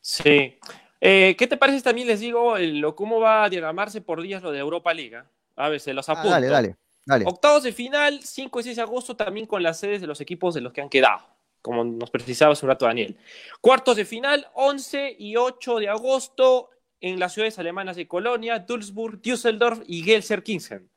Sí. 0.00 0.58
Eh, 1.00 1.36
¿Qué 1.38 1.46
te 1.46 1.56
parece 1.56 1.82
también, 1.82 2.08
les 2.08 2.20
digo, 2.20 2.58
lo, 2.58 2.96
cómo 2.96 3.20
va 3.20 3.44
a 3.44 3.48
diagramarse 3.50 4.00
por 4.00 4.22
días 4.22 4.42
lo 4.42 4.50
de 4.50 4.58
Europa 4.58 4.92
Liga? 4.94 5.26
A 5.56 5.68
ver, 5.68 5.80
se 5.80 5.92
los 5.92 6.08
ah, 6.08 6.12
apunto. 6.12 6.30
dale, 6.30 6.48
dale, 6.48 6.76
dale. 7.04 7.24
Octavos 7.26 7.62
de 7.62 7.72
final, 7.72 8.20
5 8.22 8.60
y 8.60 8.62
6 8.62 8.76
de 8.76 8.82
agosto, 8.82 9.16
también 9.16 9.46
con 9.46 9.62
las 9.62 9.78
sedes 9.78 10.00
de 10.00 10.06
los 10.06 10.20
equipos 10.20 10.54
de 10.54 10.60
los 10.60 10.72
que 10.72 10.80
han 10.80 10.88
quedado 10.88 11.37
como 11.68 11.84
nos 11.84 12.10
precisaba 12.10 12.54
hace 12.54 12.64
un 12.64 12.70
rato 12.70 12.86
Daniel. 12.86 13.18
Cuartos 13.60 13.96
de 13.96 14.06
final, 14.06 14.46
11 14.54 15.16
y 15.18 15.36
8 15.36 15.80
de 15.80 15.90
agosto 15.90 16.70
en 16.98 17.20
las 17.20 17.34
ciudades 17.34 17.58
alemanas 17.58 17.96
de 17.96 18.08
Colonia, 18.08 18.60
Dulzburg, 18.60 19.20
Düsseldorf 19.20 19.82
y 19.86 20.02
Gelsenkirchen. 20.02 20.88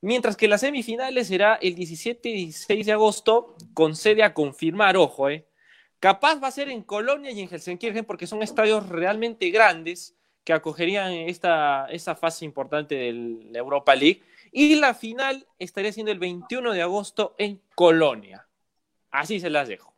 Mientras 0.00 0.36
que 0.36 0.48
las 0.48 0.62
semifinales 0.62 1.28
será 1.28 1.54
el 1.62 1.76
17 1.76 2.28
y 2.28 2.32
16 2.32 2.86
de 2.86 2.92
agosto, 2.92 3.54
con 3.72 3.94
sede 3.94 4.24
a 4.24 4.34
confirmar, 4.34 4.96
ojo, 4.96 5.30
eh. 5.30 5.46
Capaz 6.00 6.42
va 6.42 6.48
a 6.48 6.50
ser 6.50 6.70
en 6.70 6.82
Colonia 6.82 7.30
y 7.30 7.38
en 7.38 7.48
Gelsenkirchen 7.48 8.04
porque 8.04 8.26
son 8.26 8.42
estadios 8.42 8.88
realmente 8.88 9.48
grandes 9.50 10.16
que 10.42 10.52
acogerían 10.52 11.12
esta, 11.12 11.86
esta 11.88 12.16
fase 12.16 12.44
importante 12.44 12.96
de 12.96 13.12
la 13.52 13.60
Europa 13.60 13.94
League. 13.94 14.22
Y 14.50 14.74
la 14.74 14.92
final 14.92 15.46
estaría 15.60 15.92
siendo 15.92 16.10
el 16.10 16.18
21 16.18 16.72
de 16.72 16.82
agosto 16.82 17.36
en 17.38 17.62
Colonia. 17.76 18.48
Así 19.12 19.38
se 19.38 19.50
las 19.50 19.68
dejo. 19.68 19.89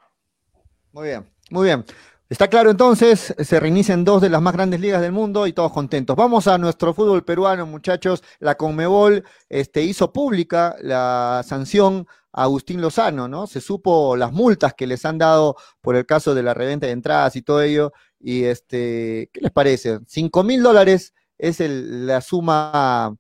Muy 0.93 1.09
bien, 1.09 1.27
muy 1.51 1.65
bien. 1.65 1.85
Está 2.29 2.49
claro 2.49 2.71
entonces, 2.71 3.35
se 3.39 3.61
reinician 3.61 4.05
dos 4.05 4.23
de 4.23 4.31
las 4.31 4.41
más 4.43 4.53
grandes 4.55 4.81
ligas 4.81 5.01
del 5.01 5.13
mundo 5.13 5.47
y 5.47 5.53
todos 5.53 5.73
contentos. 5.73 6.17
Vamos 6.17 6.47
a 6.47 6.59
nuestro 6.59 6.93
fútbol 6.95 7.25
peruano, 7.25 7.67
muchachos. 7.67 8.23
La 8.41 8.57
Conmebol 8.57 9.25
este, 9.49 9.83
hizo 9.83 10.13
pública 10.13 10.77
la 10.81 11.43
sanción 11.47 12.07
a 12.33 12.45
Agustín 12.45 12.81
Lozano, 12.81 13.29
¿no? 13.29 13.47
Se 13.47 13.61
supo 13.61 14.17
las 14.17 14.33
multas 14.33 14.75
que 14.75 14.87
les 14.87 15.05
han 15.05 15.19
dado 15.19 15.57
por 15.81 15.97
el 15.97 16.07
caso 16.07 16.35
de 16.35 16.43
la 16.43 16.55
reventa 16.55 16.87
de 16.87 16.93
entradas 16.93 17.37
y 17.37 17.43
todo 17.43 17.63
ello. 17.63 17.93
Y 18.21 18.45
este, 18.45 19.31
¿qué 19.33 19.41
les 19.41 19.51
parece? 19.51 20.01
Cinco 20.07 20.43
mil 20.43 20.63
dólares 20.63 21.15
es 21.39 21.61
la 21.61 22.21
suma, 22.21 23.17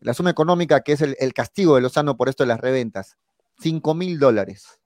la 0.00 0.14
suma 0.14 0.30
económica 0.30 0.80
que 0.82 0.92
es 0.92 1.02
el, 1.02 1.16
el 1.20 1.32
castigo 1.32 1.76
de 1.76 1.82
Lozano 1.82 2.16
por 2.16 2.28
esto 2.28 2.42
de 2.44 2.48
las 2.48 2.60
reventas. 2.60 3.16
Cinco 3.60 3.94
mil 3.94 4.18
dólares. 4.18 4.80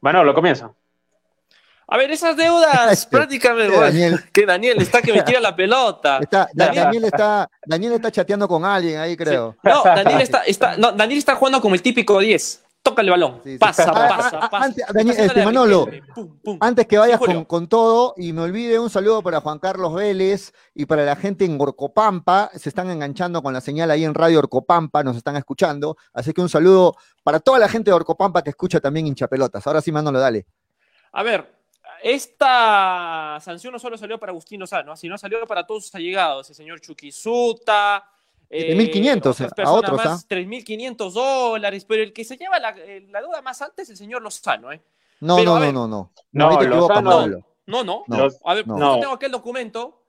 Bueno, 0.00 0.24
lo 0.24 0.34
comienza. 0.34 0.72
A 1.92 1.96
ver, 1.96 2.10
esas 2.12 2.36
deudas, 2.36 3.04
prácticamente, 3.10 3.76
Daniel. 3.76 4.20
que 4.32 4.46
Daniel 4.46 4.80
está 4.80 5.02
que 5.02 5.12
me 5.12 5.22
tira 5.22 5.40
la 5.40 5.56
pelota. 5.56 6.20
Daniel, 6.54 7.04
está, 7.04 7.50
Daniel 7.66 7.94
está 7.94 8.12
chateando 8.12 8.46
con 8.46 8.64
alguien 8.64 9.00
ahí, 9.00 9.16
creo. 9.16 9.56
No, 9.64 9.82
Daniel 9.82 10.20
está, 10.20 10.42
está, 10.42 10.76
no, 10.76 10.92
Daniel 10.92 11.18
está 11.18 11.34
jugando 11.34 11.60
como 11.60 11.74
el 11.74 11.82
típico 11.82 12.20
10. 12.20 12.62
Toca 12.82 13.02
el 13.02 13.10
balón, 13.10 13.42
pasa, 13.58 13.92
pasa, 13.92 14.50
pasa. 14.50 14.66
Antes, 14.66 15.18
este, 15.18 15.44
Manolo, 15.44 15.86
antes 16.60 16.86
que 16.86 16.98
vayas 16.98 17.20
con, 17.46 17.68
todo 17.68 18.14
y 18.16 18.32
me 18.32 18.42
olvide 18.42 18.78
un 18.78 18.90
saludo 18.90 19.22
para 19.22 19.40
Juan 19.40 19.58
Carlos 19.58 19.94
Vélez 19.94 20.52
y 20.74 20.86
para 20.86 21.04
la 21.04 21.16
gente 21.16 21.44
en 21.44 21.60
Orcopampa, 21.60 22.50
se 22.54 22.68
están 22.68 22.90
enganchando 22.90 23.42
con 23.42 23.52
la 23.52 23.60
señal 23.60 23.90
ahí 23.90 24.04
en 24.04 24.14
Radio 24.14 24.38
Orcopampa, 24.38 25.02
nos 25.02 25.16
están 25.16 25.36
escuchando, 25.36 25.96
así 26.12 26.32
que 26.32 26.40
un 26.40 26.48
saludo 26.48 26.96
para 27.22 27.40
toda 27.40 27.58
la 27.58 27.68
gente 27.68 27.90
de 27.90 27.94
Orcopampa 27.94 28.42
que 28.42 28.50
escucha 28.50 28.80
también 28.80 29.06
hinchapelotas. 29.06 29.66
Ahora 29.66 29.80
sí, 29.80 29.92
Manolo, 29.92 30.18
dale. 30.18 30.46
A 31.12 31.22
ver, 31.22 31.60
esta 32.02 33.38
sanción 33.40 33.72
no 33.72 33.78
solo 33.78 33.98
salió 33.98 34.18
para 34.18 34.30
Agustín 34.30 34.60
Lozano, 34.60 34.96
sino 34.96 35.18
salió 35.18 35.46
para 35.46 35.66
todos 35.66 35.84
sus 35.84 35.94
allegados, 35.94 36.48
el 36.48 36.56
señor 36.56 36.80
Chuquisuta, 38.50 38.74
3.500 38.74 39.40
eh, 39.40 39.62
a 39.62 39.72
otros, 39.72 40.00
¿ah? 40.04 40.18
3.500 40.28 41.12
dólares, 41.12 41.84
pero 41.84 42.02
el 42.02 42.12
que 42.12 42.24
se 42.24 42.36
lleva 42.36 42.58
la, 42.58 42.70
eh, 42.70 43.06
la, 43.08 43.22
duda 43.22 43.40
más 43.42 43.62
alta 43.62 43.82
es 43.82 43.90
el 43.90 43.96
señor 43.96 44.22
Lozano, 44.22 44.72
¿eh? 44.72 44.82
No, 45.20 45.42
no, 45.44 45.60
no, 45.60 45.72
no, 45.72 45.86
no. 45.86 46.12
No, 46.32 46.60
Lozano, 46.62 47.26
no, 47.66 47.84
no, 47.84 48.04
no. 48.08 48.28
a 48.44 48.54
ver, 48.54 48.66
no. 48.66 48.98
tengo 48.98 49.14
aquel 49.14 49.30
documento. 49.30 50.02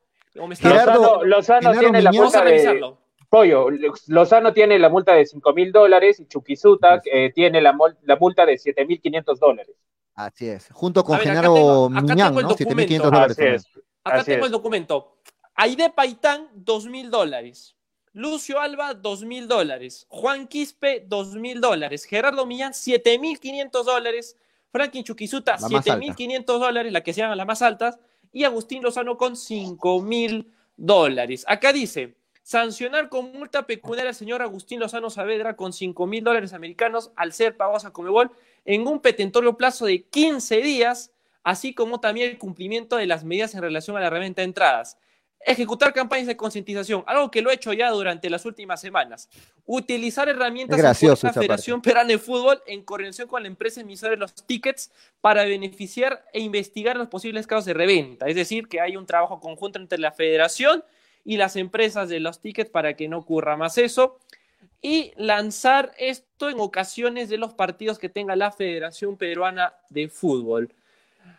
Gerardo, 0.59 1.23
Lozano, 1.23 1.71
tiene 1.73 2.01
la 2.01 2.11
multa 2.11 2.43
de... 2.43 2.95
Pollo, 3.29 3.67
Lozano 4.07 4.51
tiene 4.51 4.77
la 4.77 4.89
multa 4.89 5.13
de 5.13 5.25
5 5.25 5.53
mil 5.53 5.71
dólares 5.71 6.19
y 6.19 6.27
Chuquisuta 6.27 7.01
eh, 7.05 7.31
tiene 7.33 7.61
la, 7.61 7.77
la 8.03 8.15
multa 8.17 8.45
de 8.45 8.55
7.500 8.55 9.37
dólares. 9.37 9.75
Así 10.15 10.49
es, 10.49 10.67
junto 10.73 11.03
con 11.05 11.17
Genaro 11.19 11.89
Miñán, 11.89 12.33
¿no? 12.35 12.49
7.500 12.49 13.01
dólares. 13.01 13.65
Acá 14.03 14.23
tengo 14.23 14.45
el 14.47 14.51
documento. 14.51 15.17
Aide 15.55 15.89
Paitán, 15.91 16.49
2.000 16.55 17.09
dólares. 17.09 17.77
Lucio 18.13 18.59
Alba, 18.59 18.93
dos 18.93 19.23
mil 19.23 19.47
dólares. 19.47 20.05
Juan 20.09 20.47
Quispe, 20.47 21.05
dos 21.07 21.35
mil 21.35 21.61
dólares. 21.61 22.03
Gerardo 22.03 22.45
Millán, 22.45 22.73
siete 22.73 23.17
mil 23.17 23.39
quinientos 23.39 23.85
dólares. 23.85 24.35
Franklin 24.71 25.03
Chuquisuta, 25.03 25.57
siete 25.57 25.95
mil 25.95 26.15
quinientos 26.15 26.59
dólares, 26.59 26.91
la 26.91 27.01
que 27.01 27.13
sean 27.13 27.35
las 27.37 27.47
más 27.47 27.61
altas. 27.61 27.99
Y 28.33 28.43
Agustín 28.43 28.83
Lozano 28.83 29.17
con 29.17 29.35
cinco 29.35 30.01
mil 30.01 30.51
dólares. 30.75 31.45
Acá 31.47 31.71
dice, 31.71 32.15
sancionar 32.43 33.07
con 33.07 33.31
multa 33.31 33.65
pecuniaria 33.65 34.09
al 34.09 34.15
señor 34.15 34.41
Agustín 34.41 34.79
Lozano 34.79 35.09
Saavedra 35.09 35.55
con 35.55 35.71
cinco 35.71 36.05
mil 36.05 36.23
dólares 36.23 36.53
americanos 36.53 37.11
al 37.15 37.33
ser 37.33 37.55
pagados 37.55 37.85
a 37.85 37.91
Comebol 37.91 38.31
en 38.65 38.87
un 38.87 38.99
petentorio 38.99 39.55
plazo 39.55 39.85
de 39.85 40.03
15 40.03 40.61
días, 40.61 41.11
así 41.43 41.73
como 41.73 41.99
también 41.99 42.29
el 42.29 42.37
cumplimiento 42.37 42.97
de 42.97 43.07
las 43.07 43.23
medidas 43.23 43.55
en 43.55 43.61
relación 43.61 43.95
a 43.95 44.01
la 44.01 44.09
reventa 44.09 44.41
de 44.41 44.45
entradas. 44.45 44.97
Ejecutar 45.45 45.91
campañas 45.91 46.27
de 46.27 46.37
concientización, 46.37 47.03
algo 47.07 47.31
que 47.31 47.41
lo 47.41 47.49
he 47.49 47.55
hecho 47.55 47.73
ya 47.73 47.89
durante 47.89 48.29
las 48.29 48.45
últimas 48.45 48.79
semanas. 48.79 49.27
Utilizar 49.65 50.29
herramientas 50.29 50.77
de 50.77 50.83
la 50.83 50.93
Federación 50.93 51.81
Perana 51.81 52.09
de 52.09 52.19
Fútbol 52.19 52.61
en 52.67 52.83
coordinación 52.83 53.27
con 53.27 53.41
la 53.41 53.47
empresa 53.47 53.81
emisora 53.81 54.11
de 54.11 54.17
los 54.17 54.35
tickets 54.45 54.91
para 55.19 55.43
beneficiar 55.45 56.23
e 56.31 56.41
investigar 56.41 56.95
los 56.95 57.07
posibles 57.07 57.47
casos 57.47 57.65
de 57.65 57.73
reventa. 57.73 58.27
Es 58.27 58.35
decir, 58.35 58.67
que 58.67 58.81
hay 58.81 58.97
un 58.97 59.05
trabajo 59.07 59.39
conjunto 59.39 59.79
entre 59.79 59.97
la 59.97 60.11
Federación 60.11 60.83
y 61.25 61.37
las 61.37 61.55
empresas 61.55 62.09
de 62.09 62.19
los 62.19 62.39
tickets 62.39 62.69
para 62.69 62.95
que 62.95 63.07
no 63.07 63.17
ocurra 63.17 63.57
más 63.57 63.77
eso. 63.77 64.19
Y 64.81 65.13
lanzar 65.15 65.91
esto 65.97 66.49
en 66.49 66.59
ocasiones 66.59 67.29
de 67.29 67.37
los 67.37 67.53
partidos 67.53 67.99
que 67.99 68.09
tenga 68.09 68.35
la 68.35 68.51
Federación 68.51 69.17
Peruana 69.17 69.73
de 69.89 70.07
Fútbol. 70.07 70.73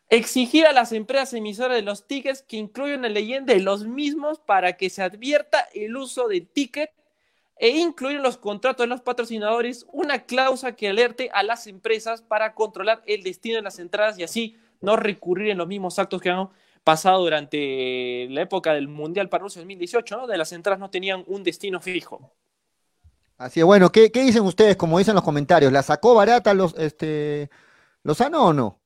Exigir 0.09 0.67
a 0.67 0.73
las 0.73 0.93
empresas 0.93 1.33
emisoras 1.33 1.77
de 1.77 1.83
los 1.83 2.07
tickets 2.07 2.43
que 2.43 2.57
incluyan 2.57 3.03
la 3.03 3.09
leyenda 3.09 3.55
de 3.55 3.61
los 3.61 3.87
mismos 3.87 4.41
para 4.41 4.77
que 4.77 4.91
se 4.91 5.03
advierta 5.03 5.67
el 5.73 5.97
uso 5.97 6.29
del 6.29 6.47
ticket 6.47 6.91
e 7.57 7.69
incluir 7.69 8.17
en 8.17 8.23
los 8.23 8.37
contratos 8.37 8.85
de 8.85 8.89
los 8.89 9.01
patrocinadores 9.01 9.87
una 9.93 10.25
cláusula 10.25 10.75
que 10.75 10.89
alerte 10.89 11.31
a 11.33 11.43
las 11.43 11.67
empresas 11.67 12.21
para 12.21 12.55
controlar 12.55 13.03
el 13.07 13.23
destino 13.23 13.57
de 13.57 13.62
las 13.62 13.79
entradas 13.79 14.19
y 14.19 14.25
así 14.25 14.57
no 14.81 14.97
recurrir 14.97 15.51
en 15.51 15.59
los 15.59 15.69
mismos 15.69 15.99
actos 15.99 16.21
que 16.21 16.31
han 16.31 16.51
pasado 16.85 17.21
durante 17.23 18.27
la 18.31 18.43
época 18.43 18.75
del 18.75 18.89
Mundial 18.89 19.29
para 19.29 19.43
Rusia 19.43 19.61
2018, 19.61 20.17
¿no? 20.17 20.27
De 20.27 20.37
las 20.37 20.53
entradas 20.53 20.81
no 20.81 20.91
tenían 20.91 21.25
un 21.27 21.45
destino 21.45 21.81
fijo. 21.81 22.33
Así 23.39 23.61
es, 23.61 23.67
bueno, 23.67 23.91
¿qué, 23.91 24.11
dicen 24.12 24.43
ustedes? 24.43 24.77
Como 24.77 24.99
dicen 24.99 25.15
los 25.15 25.25
comentarios, 25.25 25.73
¿la 25.73 25.83
sacó 25.83 26.15
barata 26.15 26.55
los, 26.55 26.75
este, 26.79 27.51
Lozano 28.03 28.47
o 28.47 28.53
no? 28.53 28.82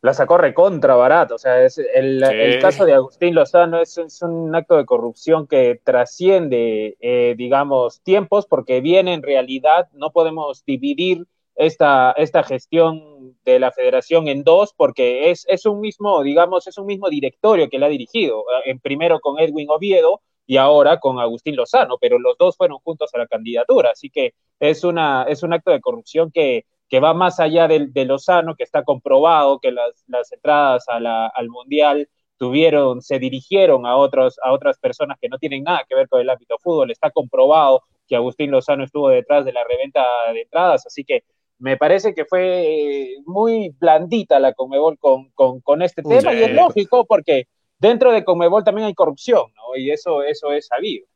La 0.00 0.14
sacó 0.14 0.38
recontra 0.38 0.94
barato. 0.94 1.34
O 1.34 1.38
sea, 1.38 1.62
es 1.62 1.78
el, 1.78 2.58
caso 2.60 2.84
de 2.84 2.94
Agustín 2.94 3.34
Lozano 3.34 3.80
es, 3.80 3.98
un 4.22 4.54
acto 4.54 4.76
de 4.76 4.86
corrupción 4.86 5.46
que 5.46 5.80
trasciende, 5.82 6.96
eh, 7.00 7.34
digamos, 7.36 8.00
tiempos, 8.02 8.46
porque 8.46 8.80
viene 8.80 9.14
en 9.14 9.22
realidad, 9.22 9.88
no 9.92 10.10
podemos 10.10 10.64
dividir 10.64 11.26
esta, 11.56 12.12
esta 12.12 12.44
gestión 12.44 13.36
de 13.44 13.58
la 13.58 13.72
federación 13.72 14.28
en 14.28 14.44
dos, 14.44 14.72
porque 14.76 15.30
es, 15.30 15.44
es 15.48 15.66
un 15.66 15.80
mismo, 15.80 16.22
digamos, 16.22 16.66
es 16.68 16.78
un 16.78 16.86
mismo 16.86 17.10
directorio 17.10 17.68
que 17.68 17.78
la 17.78 17.86
ha 17.86 17.90
dirigido, 17.90 18.44
en 18.64 18.76
eh, 18.76 18.80
primero 18.80 19.18
con 19.18 19.40
Edwin 19.40 19.68
Oviedo 19.68 20.20
y 20.46 20.56
ahora 20.56 21.00
con 21.00 21.18
Agustín 21.18 21.56
Lozano, 21.56 21.98
pero 22.00 22.18
los 22.20 22.38
dos 22.38 22.56
fueron 22.56 22.78
juntos 22.78 23.10
a 23.12 23.18
la 23.18 23.26
candidatura, 23.26 23.90
así 23.90 24.08
que 24.08 24.34
es, 24.60 24.84
una, 24.84 25.24
es 25.24 25.42
un 25.42 25.52
acto 25.52 25.72
de 25.72 25.80
corrupción 25.80 26.30
que 26.30 26.64
que 26.88 27.00
va 27.00 27.14
más 27.14 27.38
allá 27.40 27.68
de, 27.68 27.88
de 27.88 28.04
Lozano, 28.04 28.54
que 28.54 28.64
está 28.64 28.82
comprobado 28.82 29.58
que 29.58 29.72
las, 29.72 30.04
las 30.06 30.32
entradas 30.32 30.84
a 30.88 31.00
la, 31.00 31.26
al 31.26 31.48
Mundial 31.48 32.08
tuvieron, 32.38 33.02
se 33.02 33.18
dirigieron 33.18 33.84
a, 33.84 33.96
otros, 33.96 34.38
a 34.42 34.52
otras 34.52 34.78
personas 34.78 35.18
que 35.20 35.28
no 35.28 35.38
tienen 35.38 35.64
nada 35.64 35.84
que 35.88 35.94
ver 35.94 36.08
con 36.08 36.20
el 36.20 36.30
ámbito 36.30 36.56
fútbol. 36.58 36.90
Está 36.90 37.10
comprobado 37.10 37.82
que 38.06 38.16
Agustín 38.16 38.50
Lozano 38.50 38.84
estuvo 38.84 39.08
detrás 39.08 39.44
de 39.44 39.52
la 39.52 39.64
reventa 39.64 40.02
de 40.32 40.42
entradas, 40.42 40.86
así 40.86 41.04
que 41.04 41.24
me 41.58 41.76
parece 41.76 42.14
que 42.14 42.24
fue 42.24 43.16
muy 43.26 43.74
blandita 43.78 44.38
la 44.38 44.54
Conmebol 44.54 44.96
con, 44.98 45.30
con, 45.30 45.60
con 45.60 45.82
este 45.82 46.02
tema 46.02 46.32
y 46.32 46.44
es 46.44 46.52
lógico 46.52 47.04
porque 47.04 47.48
dentro 47.78 48.12
de 48.12 48.24
Conmebol 48.24 48.62
también 48.62 48.86
hay 48.86 48.94
corrupción, 48.94 49.52
¿no? 49.56 49.76
Y 49.76 49.90
eso, 49.90 50.22
eso 50.22 50.52
es 50.52 50.68
sabido. 50.68 51.06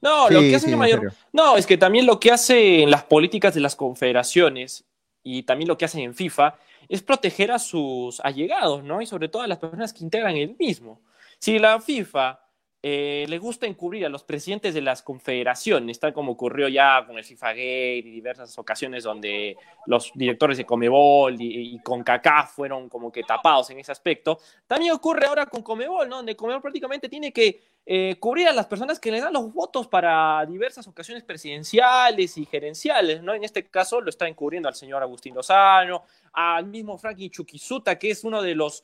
No, 0.00 0.28
lo 0.30 0.40
que 0.40 0.56
hace 0.56 0.74
mayor. 0.76 1.12
No, 1.32 1.56
es 1.56 1.66
que 1.66 1.76
también 1.76 2.06
lo 2.06 2.18
que 2.18 2.30
hace 2.30 2.82
en 2.82 2.90
las 2.90 3.04
políticas 3.04 3.54
de 3.54 3.60
las 3.60 3.76
confederaciones 3.76 4.84
y 5.28 5.42
también 5.42 5.68
lo 5.68 5.76
que 5.76 5.84
hacen 5.84 6.00
en 6.00 6.14
FIFA 6.14 6.54
es 6.88 7.02
proteger 7.02 7.52
a 7.52 7.58
sus 7.58 8.20
allegados, 8.20 8.82
¿no? 8.82 9.02
Y 9.02 9.06
sobre 9.06 9.28
todo 9.28 9.42
a 9.42 9.46
las 9.46 9.58
personas 9.58 9.92
que 9.92 10.02
integran 10.02 10.36
el 10.36 10.56
mismo. 10.58 11.02
Si 11.38 11.58
la 11.58 11.80
FIFA 11.80 12.40
eh, 12.90 13.26
le 13.28 13.38
gusta 13.38 13.66
encubrir 13.66 14.06
a 14.06 14.08
los 14.08 14.24
presidentes 14.24 14.72
de 14.72 14.80
las 14.80 15.02
confederaciones, 15.02 16.00
tal 16.00 16.14
como 16.14 16.32
ocurrió 16.32 16.68
ya 16.68 17.04
con 17.06 17.18
el 17.18 17.24
FIFA 17.24 17.48
Gate 17.48 17.98
y 17.98 18.10
diversas 18.10 18.58
ocasiones 18.58 19.04
donde 19.04 19.58
los 19.84 20.10
directores 20.14 20.56
de 20.56 20.64
Comebol 20.64 21.38
y, 21.38 21.74
y 21.74 21.78
CONCACAF 21.80 22.54
fueron 22.54 22.88
como 22.88 23.12
que 23.12 23.24
tapados 23.24 23.68
en 23.68 23.78
ese 23.78 23.92
aspecto. 23.92 24.38
También 24.66 24.92
ocurre 24.92 25.26
ahora 25.26 25.44
con 25.44 25.62
Comebol, 25.62 26.08
¿no? 26.08 26.16
Donde 26.16 26.34
Comebol 26.34 26.62
prácticamente 26.62 27.10
tiene 27.10 27.30
que 27.30 27.60
eh, 27.84 28.16
cubrir 28.18 28.48
a 28.48 28.52
las 28.52 28.66
personas 28.66 28.98
que 28.98 29.10
le 29.10 29.20
dan 29.20 29.34
los 29.34 29.52
votos 29.52 29.86
para 29.86 30.46
diversas 30.46 30.86
ocasiones 30.88 31.24
presidenciales 31.24 32.38
y 32.38 32.46
gerenciales, 32.46 33.22
¿no? 33.22 33.34
En 33.34 33.44
este 33.44 33.66
caso 33.66 34.00
lo 34.00 34.08
está 34.08 34.26
encubriendo 34.26 34.66
al 34.66 34.74
señor 34.74 35.02
Agustín 35.02 35.34
Lozano, 35.34 36.04
al 36.32 36.66
mismo 36.66 36.96
Franklin 36.96 37.30
Chuquisuta, 37.30 37.98
que 37.98 38.10
es 38.10 38.24
uno 38.24 38.40
de 38.40 38.54
los 38.54 38.82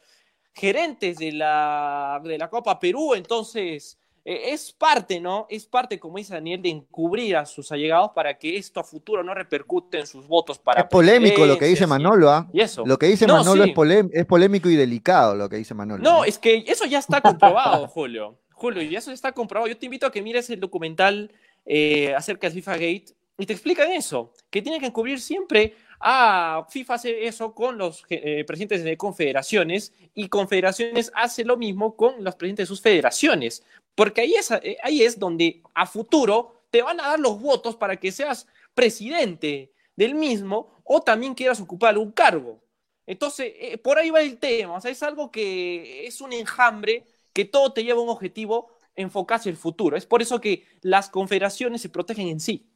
gerentes 0.54 1.18
de 1.18 1.32
la, 1.32 2.20
de 2.24 2.38
la 2.38 2.48
Copa 2.48 2.78
Perú, 2.78 3.14
entonces 3.14 3.98
eh, 4.24 4.52
es 4.52 4.72
parte, 4.72 5.20
¿no? 5.20 5.46
Es 5.50 5.66
parte, 5.66 5.98
como 5.98 6.16
dice 6.16 6.32
Daniel, 6.32 6.62
de 6.62 6.70
encubrir 6.70 7.36
a 7.36 7.44
sus 7.44 7.70
allegados 7.72 8.12
para 8.14 8.38
que 8.38 8.56
esto 8.56 8.80
a 8.80 8.84
futuro 8.84 9.22
no 9.22 9.34
repercute 9.34 9.98
en 9.98 10.06
sus 10.06 10.26
votos 10.26 10.58
para... 10.58 10.82
Es 10.82 10.86
polémico 10.86 11.44
lo 11.44 11.58
que 11.58 11.66
dice 11.66 11.86
Manolo, 11.86 12.30
¿ah? 12.30 12.48
Y 12.52 12.60
eso. 12.60 12.84
Lo 12.86 12.98
que 12.98 13.06
dice 13.06 13.26
Manolo 13.26 13.64
es, 13.64 13.74
es, 14.12 14.26
polémico 14.26 14.70
y 14.70 14.76
delicado 14.76 15.34
lo 15.34 15.48
que 15.50 15.56
dice 15.56 15.74
Manolo. 15.74 16.02
No, 16.02 16.24
es 16.24 16.38
que 16.38 16.64
eso 16.66 16.86
ya 16.86 17.00
está 17.00 17.20
comprobado, 17.20 17.86
Julio. 17.88 18.38
Julio, 18.52 18.82
y 18.82 18.96
eso 18.96 19.10
está 19.10 19.32
comprobado. 19.32 19.68
Yo 19.68 19.76
te 19.76 19.86
invito 19.86 20.06
a 20.06 20.12
que 20.12 20.22
mires 20.22 20.48
el 20.48 20.60
documental 20.60 21.30
eh, 21.66 22.14
acerca 22.14 22.46
del 22.46 22.54
FIFA 22.54 22.72
Gate 22.74 23.04
y 23.36 23.46
te 23.46 23.52
explican 23.52 23.90
eso, 23.90 24.32
que 24.48 24.62
tiene 24.62 24.78
que 24.78 24.86
encubrir 24.86 25.20
siempre 25.20 25.74
Ah, 26.06 26.66
FIFA 26.68 26.94
hace 26.94 27.26
eso 27.26 27.54
con 27.54 27.78
los 27.78 28.04
eh, 28.10 28.44
presidentes 28.44 28.84
de 28.84 28.94
confederaciones 28.98 29.90
y 30.12 30.28
confederaciones 30.28 31.10
hace 31.14 31.46
lo 31.46 31.56
mismo 31.56 31.96
con 31.96 32.22
los 32.22 32.34
presidentes 32.34 32.64
de 32.64 32.74
sus 32.74 32.82
federaciones, 32.82 33.64
porque 33.94 34.20
ahí 34.20 34.34
es, 34.34 34.50
eh, 34.50 34.76
ahí 34.82 35.00
es 35.02 35.18
donde 35.18 35.62
a 35.72 35.86
futuro 35.86 36.66
te 36.70 36.82
van 36.82 37.00
a 37.00 37.08
dar 37.08 37.20
los 37.20 37.40
votos 37.40 37.76
para 37.76 37.96
que 37.96 38.12
seas 38.12 38.46
presidente 38.74 39.72
del 39.96 40.14
mismo 40.14 40.82
o 40.84 41.00
también 41.00 41.34
quieras 41.34 41.58
ocupar 41.60 41.94
algún 41.94 42.12
cargo. 42.12 42.60
Entonces, 43.06 43.54
eh, 43.56 43.78
por 43.78 43.98
ahí 43.98 44.10
va 44.10 44.20
el 44.20 44.36
tema, 44.36 44.74
o 44.74 44.80
sea, 44.82 44.90
es 44.90 45.02
algo 45.02 45.30
que 45.30 46.06
es 46.06 46.20
un 46.20 46.34
enjambre 46.34 47.06
que 47.32 47.46
todo 47.46 47.72
te 47.72 47.82
lleva 47.82 48.00
a 48.00 48.02
un 48.02 48.10
objetivo 48.10 48.68
enfocarse 48.94 49.48
el 49.48 49.56
futuro. 49.56 49.96
Es 49.96 50.04
por 50.04 50.20
eso 50.20 50.38
que 50.38 50.66
las 50.82 51.08
confederaciones 51.08 51.80
se 51.80 51.88
protegen 51.88 52.28
en 52.28 52.40
sí. 52.40 52.66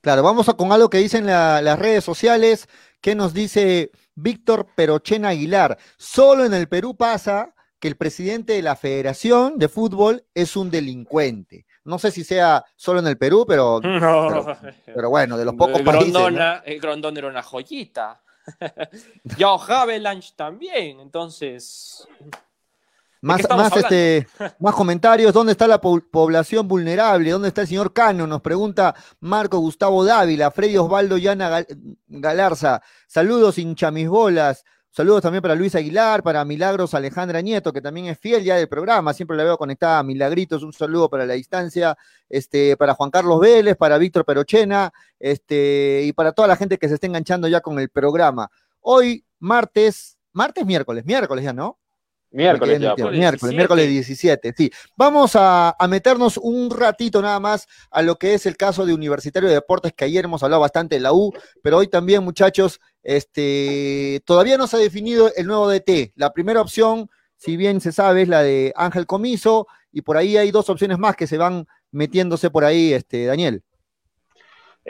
Claro, 0.00 0.22
vamos 0.22 0.46
con 0.56 0.72
algo 0.72 0.90
que 0.90 0.98
dicen 0.98 1.26
las 1.26 1.78
redes 1.78 2.04
sociales. 2.04 2.68
¿Qué 3.00 3.14
nos 3.14 3.34
dice 3.34 3.90
Víctor 4.14 4.68
Perochen 4.74 5.24
Aguilar? 5.24 5.78
Solo 5.96 6.44
en 6.44 6.54
el 6.54 6.68
Perú 6.68 6.96
pasa 6.96 7.54
que 7.80 7.88
el 7.88 7.96
presidente 7.96 8.54
de 8.54 8.62
la 8.62 8.76
Federación 8.76 9.58
de 9.58 9.68
Fútbol 9.68 10.24
es 10.34 10.56
un 10.56 10.70
delincuente. 10.70 11.66
No 11.84 11.98
sé 11.98 12.10
si 12.10 12.24
sea 12.24 12.64
solo 12.76 13.00
en 13.00 13.06
el 13.06 13.16
Perú, 13.16 13.44
pero, 13.46 13.80
pero, 14.86 15.10
bueno, 15.10 15.36
de 15.36 15.44
los 15.44 15.54
pocos 15.54 15.80
países. 15.82 16.14
El 16.64 16.80
Grondona 16.80 17.18
era 17.18 17.28
una 17.28 17.42
joyita. 17.42 18.20
Yo 19.36 19.60
Havelange 19.60 20.32
también, 20.36 21.00
entonces. 21.00 22.06
Más, 23.20 23.40
más, 23.50 23.76
este, 23.76 24.26
más 24.58 24.74
comentarios. 24.74 25.32
¿Dónde 25.32 25.52
está 25.52 25.66
la 25.66 25.80
población 25.80 26.68
vulnerable? 26.68 27.30
¿Dónde 27.30 27.48
está 27.48 27.62
el 27.62 27.68
señor 27.68 27.92
Cano? 27.92 28.26
Nos 28.26 28.40
pregunta 28.40 28.94
Marco 29.20 29.58
Gustavo 29.58 30.04
Dávila, 30.04 30.50
Freddy 30.50 30.76
Osvaldo 30.76 31.16
Llana 31.18 31.64
Galarza. 32.06 32.80
Saludos, 33.06 33.58
hincha 33.58 33.90
mis 33.90 34.08
bolas. 34.08 34.64
Saludos 34.90 35.22
también 35.22 35.42
para 35.42 35.54
Luis 35.54 35.74
Aguilar, 35.74 36.22
para 36.22 36.44
Milagros 36.44 36.94
Alejandra 36.94 37.40
Nieto, 37.40 37.72
que 37.72 37.80
también 37.80 38.06
es 38.06 38.18
fiel 38.18 38.42
ya 38.42 38.56
del 38.56 38.68
programa, 38.68 39.12
siempre 39.12 39.36
la 39.36 39.44
veo 39.44 39.58
conectada 39.58 39.98
a 39.98 40.02
Milagritos, 40.02 40.62
un 40.62 40.72
saludo 40.72 41.08
para 41.08 41.24
la 41.26 41.34
distancia, 41.34 41.96
este, 42.28 42.76
para 42.76 42.94
Juan 42.94 43.10
Carlos 43.10 43.38
Vélez, 43.38 43.76
para 43.76 43.98
Víctor 43.98 44.24
Perochena, 44.24 44.92
este, 45.20 46.02
y 46.04 46.12
para 46.14 46.32
toda 46.32 46.48
la 46.48 46.56
gente 46.56 46.78
que 46.78 46.88
se 46.88 46.94
esté 46.94 47.06
enganchando 47.06 47.46
ya 47.46 47.60
con 47.60 47.78
el 47.78 47.90
programa. 47.90 48.50
Hoy, 48.80 49.24
martes, 49.38 50.18
martes, 50.32 50.66
miércoles, 50.66 51.04
miércoles 51.04 51.44
ya, 51.44 51.52
¿no? 51.52 51.78
Miércoles, 52.30 52.78
miércoles, 52.78 53.54
miércoles 53.54 53.88
17, 53.88 54.52
sí. 54.56 54.70
Vamos 54.96 55.32
a, 55.34 55.74
meternos 55.88 56.36
un 56.36 56.70
ratito 56.70 57.22
nada 57.22 57.40
más 57.40 57.66
a 57.90 58.02
lo 58.02 58.16
que 58.16 58.34
es 58.34 58.44
el 58.44 58.56
caso 58.56 58.84
de 58.84 58.92
Universitario 58.92 59.48
de 59.48 59.54
Deportes, 59.54 59.94
que 59.94 60.04
ayer 60.04 60.26
hemos 60.26 60.42
hablado 60.42 60.60
bastante 60.60 60.96
de 60.96 61.00
la 61.00 61.12
U, 61.12 61.32
pero 61.62 61.78
hoy 61.78 61.88
también, 61.88 62.22
muchachos, 62.22 62.80
este, 63.02 64.20
todavía 64.26 64.58
no 64.58 64.66
se 64.66 64.76
ha 64.76 64.80
definido 64.80 65.32
el 65.36 65.46
nuevo 65.46 65.68
DT. 65.68 66.12
La 66.16 66.32
primera 66.32 66.60
opción, 66.60 67.08
si 67.36 67.56
bien 67.56 67.80
se 67.80 67.92
sabe, 67.92 68.22
es 68.22 68.28
la 68.28 68.42
de 68.42 68.72
Ángel 68.76 69.06
Comiso, 69.06 69.66
y 69.90 70.02
por 70.02 70.16
ahí 70.16 70.36
hay 70.36 70.50
dos 70.50 70.68
opciones 70.68 70.98
más 70.98 71.16
que 71.16 71.26
se 71.26 71.38
van 71.38 71.66
metiéndose 71.90 72.50
por 72.50 72.64
ahí, 72.64 72.92
este, 72.92 73.24
Daniel. 73.24 73.62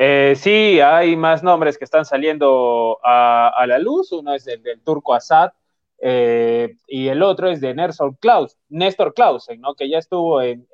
Eh, 0.00 0.34
sí, 0.36 0.80
hay 0.80 1.16
más 1.16 1.42
nombres 1.42 1.76
que 1.76 1.84
están 1.84 2.04
saliendo 2.04 3.00
a, 3.02 3.64
la 3.66 3.78
luz. 3.80 4.12
Uno 4.12 4.32
es 4.32 4.46
el 4.46 4.62
del 4.62 4.80
turco 4.80 5.12
Assad, 5.12 5.50
eh, 6.00 6.76
y 6.86 7.08
el 7.08 7.22
otro 7.22 7.50
es 7.50 7.60
de 7.60 7.74
Néstor 7.74 8.16
Klaus, 8.18 8.56
Néstor 8.68 9.14
Clausen, 9.14 9.60
¿no? 9.60 9.74
que 9.74 9.88
ya 9.88 9.98
estuvo 9.98 10.40
en, 10.40 10.66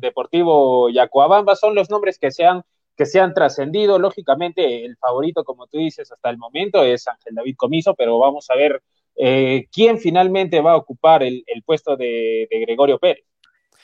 Deportivo 0.00 0.90
Yacuabamba, 0.90 1.56
son 1.56 1.74
los 1.74 1.90
nombres 1.90 2.18
que 2.18 2.30
se 2.30 2.44
han, 2.44 2.62
que 2.96 3.06
se 3.06 3.20
han 3.20 3.32
trascendido, 3.32 3.98
lógicamente 3.98 4.84
el 4.84 4.96
favorito, 4.96 5.44
como 5.44 5.66
tú 5.66 5.78
dices, 5.78 6.12
hasta 6.12 6.30
el 6.30 6.38
momento 6.38 6.84
es 6.84 7.08
Ángel 7.08 7.34
David 7.34 7.56
Comiso, 7.56 7.94
pero 7.94 8.18
vamos 8.18 8.48
a 8.50 8.56
ver 8.56 8.82
eh, 9.16 9.66
quién 9.72 9.98
finalmente 9.98 10.60
va 10.60 10.72
a 10.72 10.76
ocupar 10.76 11.22
el, 11.22 11.44
puesto 11.64 11.96
de, 11.96 12.46
Gregorio 12.50 12.98
Pérez. 12.98 13.24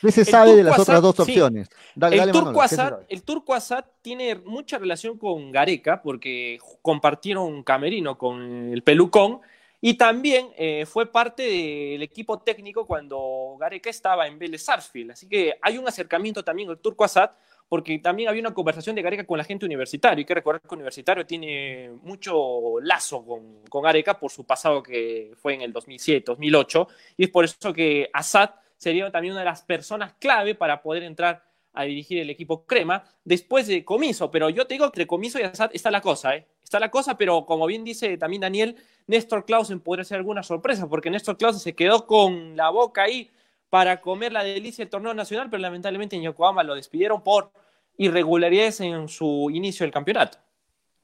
¿Qué 0.01 0.13
se 0.13 0.27
sabe 0.27 0.55
de 0.55 0.63
las 0.63 0.79
otras 0.79 1.01
dos 1.01 1.19
opciones? 1.19 1.71
el, 1.99 2.31
turco 2.31 2.61
Assad, 2.61 2.99
el 3.09 3.23
turco 3.23 3.55
Assad 3.55 3.87
tiene 4.03 4.35
mucha 4.35 4.77
relación 4.77 5.17
con 5.17 5.51
Gareca 5.51 6.03
porque 6.03 6.59
compartieron 6.83 7.45
un 7.47 7.63
camerino 7.63 8.19
con 8.19 8.73
el 8.73 8.83
Pelucón 8.83 9.41
y 9.81 9.95
también 9.95 10.51
eh, 10.57 10.87
fue 10.87 11.07
parte 11.07 11.43
del 11.43 12.03
equipo 12.03 12.39
técnico 12.39 12.87
cuando 12.87 13.57
Gareca 13.59 13.91
estaba 13.91 14.27
en 14.27 14.39
Vélez 14.39 14.65
Sarsfield. 14.65 15.13
Así 15.13 15.29
que 15.29 15.55
hay 15.61 15.79
un 15.79 15.87
acercamiento 15.87 16.43
también 16.43 16.71
el 16.71 16.79
Turco 16.79 17.05
Assad, 17.05 17.31
porque 17.69 17.99
también 17.99 18.29
había 18.29 18.41
una 18.41 18.55
conversación 18.55 18.95
de 18.97 19.03
Gareca 19.03 19.27
con 19.27 19.39
la 19.39 19.45
gente 19.45 19.67
universitaria. 19.67 20.19
Hay 20.19 20.25
que 20.25 20.35
recordar 20.35 20.63
que 20.63 20.75
Universitario 20.75 21.27
tiene 21.27 21.91
mucho 22.03 22.81
lazo 22.81 23.25
con, 23.25 23.65
con 23.69 23.83
Gareca 23.83 24.19
por 24.19 24.31
su 24.31 24.45
pasado 24.45 24.83
que 24.83 25.33
fue 25.37 25.55
en 25.55 25.63
el 25.63 25.73
2007, 25.73 26.25
2008. 26.27 26.89
Y 27.17 27.25
es 27.25 27.31
por 27.31 27.45
eso 27.45 27.73
que 27.73 28.09
Assad 28.13 28.51
sería 28.77 29.11
también 29.11 29.33
una 29.33 29.41
de 29.41 29.47
las 29.47 29.63
personas 29.63 30.15
clave 30.19 30.55
para 30.55 30.81
poder 30.81 31.03
entrar 31.03 31.45
a 31.73 31.85
dirigir 31.85 32.19
el 32.19 32.31
equipo 32.31 32.65
Crema 32.67 33.05
después 33.25 33.67
de 33.67 33.85
Comiso. 33.85 34.31
Pero 34.31 34.49
yo 34.49 34.67
te 34.67 34.75
digo, 34.75 34.87
entre 34.87 35.07
Comiso 35.07 35.39
y 35.39 35.43
Assad 35.43 35.71
está 35.73 35.91
la 35.91 36.01
cosa, 36.01 36.37
¿eh? 36.37 36.47
Está 36.67 36.81
la 36.81 36.91
cosa, 36.91 37.17
pero 37.17 37.47
como 37.47 37.65
bien 37.67 37.85
dice 37.85 38.19
también 38.19 38.41
Daniel, 38.41 38.75
Néstor 39.07 39.45
Clausen 39.45 39.79
podría 39.79 40.03
ser 40.03 40.17
alguna 40.17 40.43
sorpresa, 40.43 40.89
porque 40.89 41.11
Néstor 41.11 41.37
Clausen 41.37 41.61
se 41.61 41.77
quedó 41.77 42.09
con 42.09 42.57
la 42.57 42.71
boca 42.71 43.05
ahí 43.05 43.31
para 43.71 44.01
comer 44.01 44.33
la 44.33 44.43
delicia 44.43 44.85
del 44.85 44.91
torneo 44.91 45.15
nacional, 45.15 45.49
pero 45.49 45.61
lamentablemente 45.61 46.17
en 46.17 46.23
Yokohama 46.23 46.65
lo 46.65 46.75
despidieron 46.75 47.23
por 47.23 47.53
irregularidades 47.97 48.81
en 48.81 49.07
su 49.07 49.49
inicio 49.53 49.85
del 49.85 49.93
campeonato. 49.93 50.39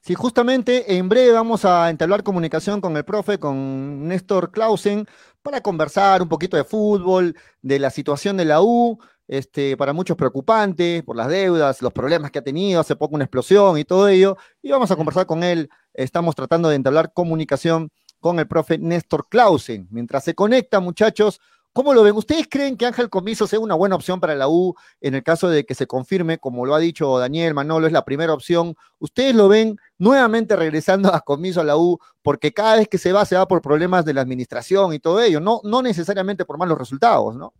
Sí, 0.01 0.15
justamente 0.15 0.97
en 0.97 1.07
breve 1.07 1.31
vamos 1.31 1.63
a 1.63 1.89
entablar 1.89 2.23
comunicación 2.23 2.81
con 2.81 2.97
el 2.97 3.05
profe, 3.05 3.39
con 3.39 4.05
Néstor 4.05 4.51
Clausen, 4.51 5.07
para 5.41 5.61
conversar 5.61 6.21
un 6.21 6.27
poquito 6.27 6.57
de 6.57 6.65
fútbol, 6.65 7.37
de 7.61 7.79
la 7.79 7.89
situación 7.89 8.35
de 8.35 8.43
la 8.43 8.61
U, 8.61 8.99
este, 9.27 9.77
para 9.77 9.93
muchos 9.93 10.17
preocupante 10.17 11.03
por 11.03 11.15
las 11.15 11.27
deudas, 11.27 11.81
los 11.81 11.93
problemas 11.93 12.31
que 12.31 12.39
ha 12.39 12.43
tenido, 12.43 12.79
hace 12.79 12.95
poco 12.95 13.15
una 13.15 13.25
explosión 13.25 13.77
y 13.77 13.85
todo 13.85 14.07
ello, 14.07 14.37
y 14.61 14.71
vamos 14.71 14.91
a 14.91 14.95
conversar 14.95 15.25
con 15.25 15.43
él. 15.43 15.69
Estamos 15.93 16.35
tratando 16.35 16.69
de 16.69 16.75
entablar 16.75 17.13
comunicación 17.13 17.91
con 18.19 18.39
el 18.39 18.47
profe 18.47 18.77
Néstor 18.77 19.27
Clausen. 19.29 19.87
Mientras 19.91 20.23
se 20.23 20.33
conecta, 20.33 20.79
muchachos, 20.79 21.41
¿cómo 21.73 21.93
lo 21.93 22.03
ven? 22.03 22.15
¿Ustedes 22.15 22.47
creen 22.49 22.77
que 22.77 22.85
Ángel 22.85 23.09
Comiso 23.09 23.47
sea 23.47 23.59
una 23.59 23.75
buena 23.75 23.95
opción 23.95 24.19
para 24.19 24.35
la 24.35 24.47
U 24.47 24.75
en 25.01 25.15
el 25.15 25.23
caso 25.23 25.49
de 25.49 25.65
que 25.65 25.75
se 25.75 25.87
confirme, 25.87 26.37
como 26.37 26.65
lo 26.65 26.73
ha 26.73 26.79
dicho 26.79 27.17
Daniel 27.19 27.53
Manolo, 27.53 27.85
es 27.87 27.93
la 27.93 28.05
primera 28.05 28.33
opción? 28.33 28.75
¿Ustedes 28.99 29.35
lo 29.35 29.49
ven 29.49 29.77
nuevamente 29.97 30.55
regresando 30.55 31.13
a 31.13 31.21
Comiso 31.21 31.61
a 31.61 31.65
la 31.65 31.75
U? 31.77 31.99
Porque 32.21 32.53
cada 32.53 32.77
vez 32.77 32.87
que 32.87 32.97
se 32.97 33.11
va, 33.11 33.25
se 33.25 33.35
va 33.35 33.47
por 33.47 33.61
problemas 33.61 34.05
de 34.05 34.13
la 34.13 34.21
administración 34.21 34.93
y 34.93 34.99
todo 34.99 35.21
ello, 35.21 35.39
no, 35.39 35.59
no 35.63 35.81
necesariamente 35.81 36.45
por 36.45 36.57
malos 36.57 36.77
resultados, 36.77 37.35
¿no? 37.35 37.53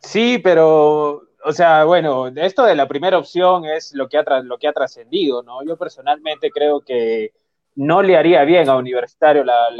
Sí, 0.00 0.38
pero, 0.38 1.22
o 1.44 1.52
sea, 1.52 1.84
bueno, 1.84 2.28
esto 2.28 2.64
de 2.64 2.74
la 2.74 2.88
primera 2.88 3.18
opción 3.18 3.64
es 3.64 3.94
lo 3.94 4.08
que 4.08 4.18
ha, 4.18 4.24
lo 4.42 4.58
que 4.58 4.68
ha 4.68 4.72
trascendido, 4.72 5.42
¿no? 5.42 5.64
Yo 5.64 5.76
personalmente 5.76 6.50
creo 6.50 6.80
que 6.80 7.32
no 7.76 8.02
le 8.02 8.16
haría 8.16 8.42
bien 8.44 8.68
a 8.68 8.76
Universitario 8.76 9.44
la, 9.44 9.70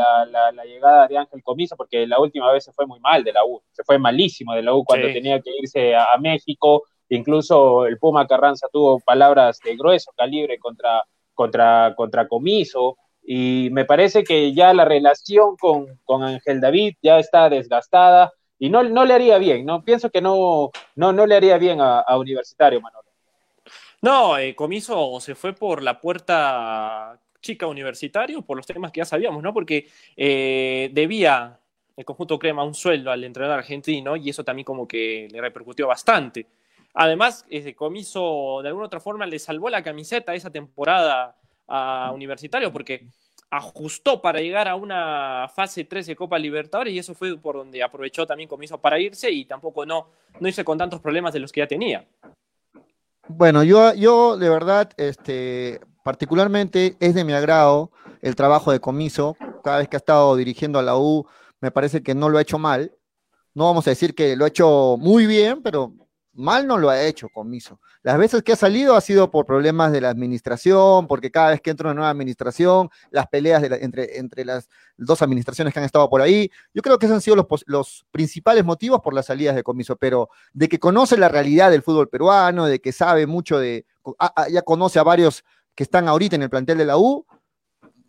llegada 0.65 1.09
de 1.09 1.17
Ángel 1.17 1.43
Comiso, 1.43 1.77
porque 1.77 2.07
la 2.07 2.21
última 2.21 2.53
vez 2.53 2.65
se 2.65 2.73
fue 2.73 2.87
muy 2.87 3.01
mal 3.01 3.25
de 3.25 3.33
la 3.33 3.45
U, 3.45 3.63
se 3.73 3.85
fue 3.85 3.99
malísimo 3.99 4.55
de 4.55 4.63
la 4.63 4.75
U 4.75 4.85
cuando 4.85 5.07
tenía 5.09 5.41
que 5.41 5.51
irse 5.59 5.95
a, 5.95 6.17
México, 6.21 6.85
incluso 7.09 7.87
el 7.87 7.99
Puma 7.99 8.27
Carranza 8.27 8.69
tuvo 8.71 9.01
palabras 9.01 9.61
de 9.65 9.77
grueso 9.77 10.13
calibre 10.15 10.59
contra, 10.59 11.03
contra, 11.33 11.95
contra 11.97 12.29
Comiso, 12.29 12.99
y 13.23 13.71
me 13.73 13.87
parece 13.87 14.25
que 14.25 14.53
ya 14.53 14.75
la 14.75 14.85
relación 14.85 15.57
con, 15.57 15.99
con 16.05 16.23
Ángel 16.23 16.61
David 16.61 16.95
ya 17.03 17.19
está 17.19 17.49
desgastada, 17.49 18.31
y 18.59 18.71
no, 18.71 18.83
no 18.83 19.05
le 19.05 19.15
haría 19.15 19.39
bien, 19.39 19.67
¿no? 19.67 19.85
Pienso 19.85 20.11
que 20.11 20.21
no, 20.21 20.71
no, 20.95 21.13
no 21.13 21.27
le 21.27 21.37
haría 21.37 21.59
bien 21.59 21.79
a, 21.81 22.05
Universitario, 22.17 22.81
Manolo. 22.81 23.09
No, 24.03 24.39
eh, 24.39 24.55
Comiso 24.55 25.19
se 25.21 25.35
fue 25.35 25.53
por 25.53 25.83
la 25.83 26.01
puerta 26.01 27.19
chica 27.41 27.67
universitario 27.67 28.43
por 28.43 28.57
los 28.57 28.67
temas 28.67 28.91
que 28.91 28.99
ya 28.99 29.05
sabíamos, 29.05 29.43
¿no? 29.43 29.53
Porque 29.53 29.89
eh, 30.17 30.91
debía 30.93 31.59
el 31.97 32.05
conjunto 32.05 32.39
Crema 32.39 32.65
un 32.65 32.75
sueldo 32.75 33.11
al 33.11 33.25
entrenador 33.25 33.59
argentino 33.59 34.17
y 34.17 34.31
eso 34.31 34.45
también 34.45 34.65
como 34.65 34.87
que 34.87 35.29
le 35.31 35.41
repercutió 35.41 35.87
bastante. 35.87 36.47
Además, 36.95 37.45
ese 37.49 37.75
Comiso 37.75 38.61
de 38.63 38.69
alguna 38.69 38.87
otra 38.87 39.01
forma 39.01 39.27
le 39.27 39.39
salvó 39.39 39.71
la 39.71 39.83
camiseta 39.83 40.35
esa 40.35 40.51
temporada 40.51 41.37
a 41.69 42.11
Universitario 42.15 42.73
porque 42.73 43.07
ajustó 43.51 44.21
para 44.21 44.41
llegar 44.41 44.69
a 44.69 44.77
una 44.77 45.49
fase 45.55 45.85
3 45.85 46.07
de 46.07 46.17
Copa 46.17 46.39
Libertadores 46.39 46.93
y 46.93 46.99
eso 46.99 47.15
fue 47.15 47.37
por 47.39 47.57
donde 47.57 47.83
aprovechó 47.83 48.27
también 48.27 48.49
Comiso 48.49 48.79
para 48.79 48.99
irse 48.99 49.31
y 49.31 49.45
tampoco 49.45 49.87
no, 49.87 50.09
no 50.41 50.49
hice 50.49 50.65
con 50.65 50.79
tantos 50.79 51.01
problemas 51.01 51.33
de 51.33 51.41
los 51.41 51.53
que 51.53 51.61
ya 51.61 51.67
tenía. 51.67 52.07
Bueno, 53.29 53.63
yo, 53.63 53.93
yo 53.95 54.37
de 54.37 54.49
verdad, 54.49 54.91
este, 54.97 55.81
particularmente 56.05 56.97
es 57.01 57.15
de 57.15 57.25
mi 57.25 57.33
agrado 57.33 57.91
el 58.23 58.37
trabajo 58.37 58.73
de 58.73 58.81
Comiso. 58.81 59.37
Cada 59.65 59.79
vez 59.79 59.89
que 59.89 59.97
ha 59.97 59.99
estado 59.99 60.37
dirigiendo 60.37 60.79
a 60.79 60.83
la 60.83 60.97
U, 60.97 61.27
me 61.61 61.71
parece 61.71 62.03
que 62.03 62.15
no 62.15 62.29
lo 62.29 62.39
ha 62.39 62.43
hecho 62.43 62.59
mal. 62.59 62.93
No 63.55 63.65
vamos 63.65 63.87
a 63.87 63.91
decir 63.91 64.15
que 64.15 64.37
lo 64.37 64.45
ha 64.45 64.49
hecho 64.49 64.97
muy 64.99 65.27
bien, 65.27 65.63
pero 65.63 65.93
mal 66.37 66.67
no 66.67 66.79
lo 66.79 66.91
ha 66.91 67.03
hecho 67.03 67.29
Comiso. 67.29 67.81
Las 68.03 68.19
veces 68.19 68.43
que 68.43 68.53
ha 68.53 68.57
salido 68.57 68.95
ha 68.95 69.01
sido 69.01 69.31
por 69.31 69.47
problemas 69.47 69.93
de 69.93 70.01
la 70.01 70.11
administración, 70.11 71.07
porque 71.07 71.31
cada 71.31 71.51
vez 71.51 71.61
que 71.61 71.71
entra 71.71 71.89
una 71.89 71.95
nueva 71.95 72.11
administración, 72.11 72.91
las 73.11 73.27
peleas 73.27 73.63
entre, 73.65 74.19
entre 74.19 74.45
las 74.45 74.69
dos 74.97 75.23
administraciones 75.23 75.73
que 75.73 75.81
han 75.81 75.85
estado 75.85 76.09
por 76.09 76.21
ahí, 76.21 76.51
yo 76.73 76.83
creo 76.83 76.99
que 76.99 77.07
esos 77.07 77.17
han 77.17 77.23
sido 77.23 77.37
los, 77.37 77.47
los 77.67 78.07
principales 78.11 78.65
motivos 78.65 79.01
por 79.01 79.15
las 79.15 79.27
salidas 79.27 79.57
de 79.57 79.63
Comiso, 79.63 79.97
pero 79.97 80.29
de 80.53 80.69
que 80.69 80.79
conoce 80.79 81.17
la 81.17 81.29
realidad 81.29 81.71
del 81.71 81.83
fútbol 81.83 82.09
peruano, 82.09 82.67
de 82.67 82.81
que 82.81 82.93
sabe 82.93 83.27
mucho 83.27 83.59
de, 83.59 83.87
ya 84.51 84.63
conoce 84.63 84.99
a 84.99 85.03
varios 85.03 85.45
que 85.75 85.83
están 85.83 86.09
ahorita 86.09 86.37
en 86.37 86.43
el 86.43 86.51
plantel 86.51 86.79
de 86.79 86.85
la 86.85 86.99
U, 86.99 87.27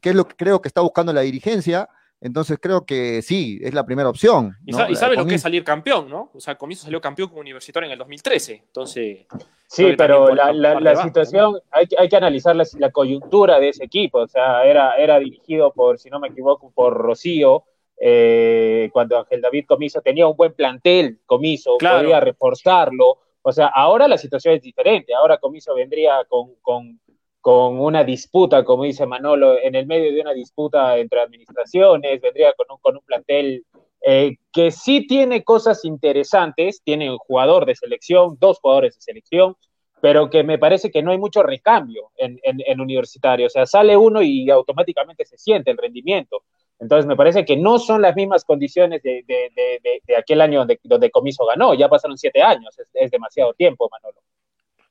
que 0.01 0.09
es 0.09 0.15
lo 0.15 0.27
que 0.27 0.35
creo 0.35 0.61
que 0.61 0.67
está 0.67 0.81
buscando 0.81 1.11
la 1.13 1.21
dirigencia, 1.21 1.89
entonces 2.19 2.57
creo 2.59 2.85
que 2.85 3.21
sí, 3.21 3.59
es 3.61 3.73
la 3.73 3.85
primera 3.85 4.09
opción. 4.09 4.55
Y, 4.65 4.73
sabe 4.73 5.15
lo 5.15 5.25
que 5.25 5.35
es 5.35 5.41
salir 5.41 5.63
campeón, 5.63 6.09
¿no? 6.09 6.31
O 6.33 6.39
sea, 6.39 6.55
Comiso 6.55 6.85
salió 6.85 6.99
campeón 6.99 7.29
con 7.29 7.39
Universitario 7.39 7.85
en 7.85 7.93
el 7.93 7.99
2013. 7.99 8.63
Entonces. 8.65 9.27
Sí, 9.67 9.93
pero 9.97 10.33
la, 10.33 10.95
situación, 11.03 11.59
hay, 11.69 11.87
hay, 11.97 12.09
que 12.09 12.15
analizar 12.15 12.55
la, 12.55 12.91
coyuntura 12.91 13.59
de 13.59 13.69
ese 13.69 13.83
equipo. 13.83 14.19
O 14.19 14.27
sea, 14.27 14.63
era, 14.65 14.95
era 14.95 15.19
dirigido 15.19 15.71
por, 15.73 15.99
si 15.99 16.09
no 16.09 16.19
me 16.19 16.29
equivoco, 16.29 16.71
por 16.71 16.93
Rocío. 16.93 17.65
Eh, 17.99 18.89
cuando 18.93 19.17
Ángel 19.17 19.41
David 19.41 19.65
Comiso 19.67 20.01
tenía 20.01 20.27
un 20.27 20.37
buen 20.37 20.53
plantel, 20.53 21.19
Comiso, 21.25 21.77
podía 21.79 22.19
reforzarlo, 22.19 23.17
O 23.41 23.51
sea, 23.51 23.67
ahora 23.67 24.07
la 24.07 24.17
situación 24.17 24.55
es 24.55 24.61
diferente. 24.61 25.13
Ahora 25.13 25.37
Comiso 25.37 25.75
vendría 25.75 26.23
con, 26.27 26.55
con, 26.61 26.99
con 27.47 27.79
una 27.79 28.03
disputa, 28.03 28.65
como 28.65 28.83
dice 28.83 29.05
Manolo, 29.05 29.57
en 29.57 29.73
el 29.73 29.87
medio 29.87 30.13
de 30.13 30.19
una 30.19 30.33
disputa 30.33 30.97
entre 30.97 31.21
administraciones, 31.21 32.19
vendría 32.19 32.51
con 32.51 32.65
un, 32.69 32.77
con 32.79 32.97
un 32.97 33.01
plantel 33.03 33.65
eh, 34.01 34.35
que 34.51 34.69
sí 34.69 35.07
tiene 35.07 35.45
cosas 35.45 35.85
interesantes, 35.85 36.81
tiene 36.83 37.09
un 37.09 37.17
jugador 37.17 37.65
de 37.65 37.75
selección, 37.75 38.35
dos 38.37 38.59
jugadores 38.59 38.95
de 38.95 39.01
selección, 39.01 39.55
pero 40.01 40.29
que 40.29 40.43
me 40.43 40.57
parece 40.57 40.91
que 40.91 41.01
no 41.01 41.11
hay 41.11 41.19
mucho 41.19 41.41
recambio 41.41 42.11
en, 42.17 42.37
en, 42.43 42.81
universitario. 42.81 43.47
O 43.47 43.49
sea, 43.49 43.65
sale 43.65 43.95
uno 43.95 44.21
y 44.21 44.49
automáticamente 44.49 45.23
se 45.23 45.37
siente 45.37 45.71
el 45.71 45.77
rendimiento. 45.77 46.43
Entonces, 46.79 47.05
me 47.05 47.15
parece 47.15 47.45
que 47.45 47.55
no 47.55 47.79
son 47.79 48.01
las 48.01 48.13
mismas 48.13 48.43
condiciones 48.43 49.01
de, 49.03 49.23
de, 49.25 50.01
de, 50.05 50.15
aquel 50.17 50.41
año 50.41 50.59
donde, 50.59 50.81
donde, 50.83 51.09
Comiso 51.11 51.45
ganó. 51.45 51.73
Ya 51.75 51.87
pasaron 51.87 52.17
siete 52.17 52.41
años, 52.41 52.75
es 52.93 53.09
demasiado 53.09 53.53
tiempo, 53.53 53.87
Manolo. 53.89 54.19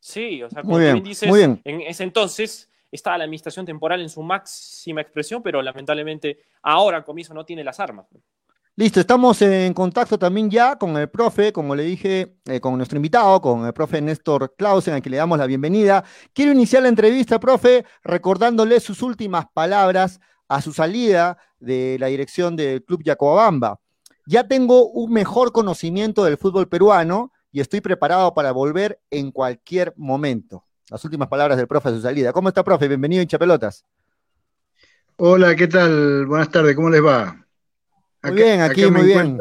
Sí, 0.06 0.40
o 0.40 0.48
sea, 0.48 0.62
como 0.62 0.78
bien, 0.78 1.02
dices, 1.02 1.28
en 1.28 1.80
ese 1.80 2.04
entonces 2.04 2.70
estaba 2.92 3.18
la 3.18 3.24
administración 3.24 3.66
temporal 3.66 4.00
en 4.00 4.08
su 4.08 4.22
máxima 4.22 5.00
expresión, 5.00 5.42
pero 5.42 5.60
lamentablemente 5.60 6.38
ahora 6.62 7.02
Comiso 7.02 7.34
no 7.34 7.44
tiene 7.44 7.64
las 7.64 7.80
armas. 7.80 8.06
Listo, 8.76 9.00
estamos 9.00 9.42
en 9.42 9.74
contacto 9.74 10.16
también 10.16 10.48
ya 10.48 10.76
con 10.76 10.96
el 10.96 11.08
profe, 11.08 11.52
como 11.52 11.74
le 11.74 11.82
dije, 11.82 12.36
eh, 12.44 12.60
con 12.60 12.76
nuestro 12.76 12.98
invitado, 12.98 13.40
con 13.40 13.66
el 13.66 13.72
profe 13.72 14.00
Néstor 14.00 14.54
Clausen, 14.56 14.94
a 14.94 15.00
quien 15.00 15.10
le 15.10 15.16
damos 15.16 15.38
la 15.38 15.46
bienvenida. 15.46 16.04
Quiero 16.32 16.52
iniciar 16.52 16.84
la 16.84 16.88
entrevista, 16.88 17.40
profe, 17.40 17.84
recordándole 18.04 18.78
sus 18.78 19.02
últimas 19.02 19.46
palabras 19.52 20.20
a 20.46 20.62
su 20.62 20.72
salida 20.72 21.36
de 21.58 21.96
la 21.98 22.06
dirección 22.06 22.54
del 22.54 22.84
Club 22.84 23.02
Yacobamba. 23.02 23.80
Ya 24.24 24.46
tengo 24.46 24.86
un 24.86 25.12
mejor 25.12 25.50
conocimiento 25.50 26.22
del 26.22 26.36
fútbol 26.36 26.68
peruano 26.68 27.32
y 27.52 27.60
estoy 27.60 27.80
preparado 27.80 28.34
para 28.34 28.52
volver 28.52 29.00
en 29.10 29.30
cualquier 29.30 29.92
momento. 29.96 30.64
Las 30.90 31.04
últimas 31.04 31.28
palabras 31.28 31.56
del 31.56 31.66
profe 31.66 31.88
a 31.88 31.92
su 31.92 32.00
salida. 32.00 32.32
¿Cómo 32.32 32.48
está, 32.48 32.62
profe? 32.62 32.86
Bienvenido 32.86 33.20
a 33.20 33.22
Hinchapelotas. 33.22 33.84
Hola, 35.16 35.56
¿qué 35.56 35.66
tal? 35.66 36.26
Buenas 36.26 36.50
tardes, 36.50 36.76
¿cómo 36.76 36.90
les 36.90 37.04
va? 37.04 37.44
Muy 38.22 38.32
bien, 38.34 38.60
aquí 38.60 38.90
muy 38.90 39.06
bien. 39.06 39.38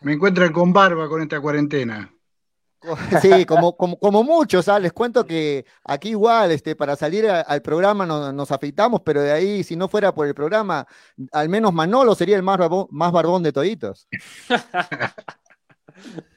me 0.00 0.12
encuentran 0.12 0.52
con 0.52 0.72
barba 0.72 1.08
con 1.08 1.22
esta 1.22 1.40
cuarentena. 1.40 2.12
Sí, 3.20 3.44
como, 3.46 3.76
como, 3.76 4.22
muchos, 4.22 4.64
¿sabes? 4.64 4.84
les 4.84 4.92
cuento 4.92 5.26
que 5.26 5.64
aquí 5.82 6.10
igual, 6.10 6.52
este, 6.52 6.76
para 6.76 6.94
salir 6.94 7.28
al 7.28 7.62
programa 7.62 8.06
nos, 8.06 8.50
afeitamos, 8.52 9.00
pero 9.04 9.22
de 9.22 9.32
ahí, 9.32 9.64
si 9.64 9.74
no 9.74 9.88
fuera 9.88 10.14
por 10.14 10.26
el 10.26 10.34
programa, 10.34 10.86
al 11.32 11.48
menos 11.48 11.72
Manolo 11.72 12.14
sería 12.14 12.36
el 12.36 12.42
más, 12.42 12.60
más 12.90 13.12
barbón 13.12 13.42
de 13.42 13.52
toditos. 13.52 14.06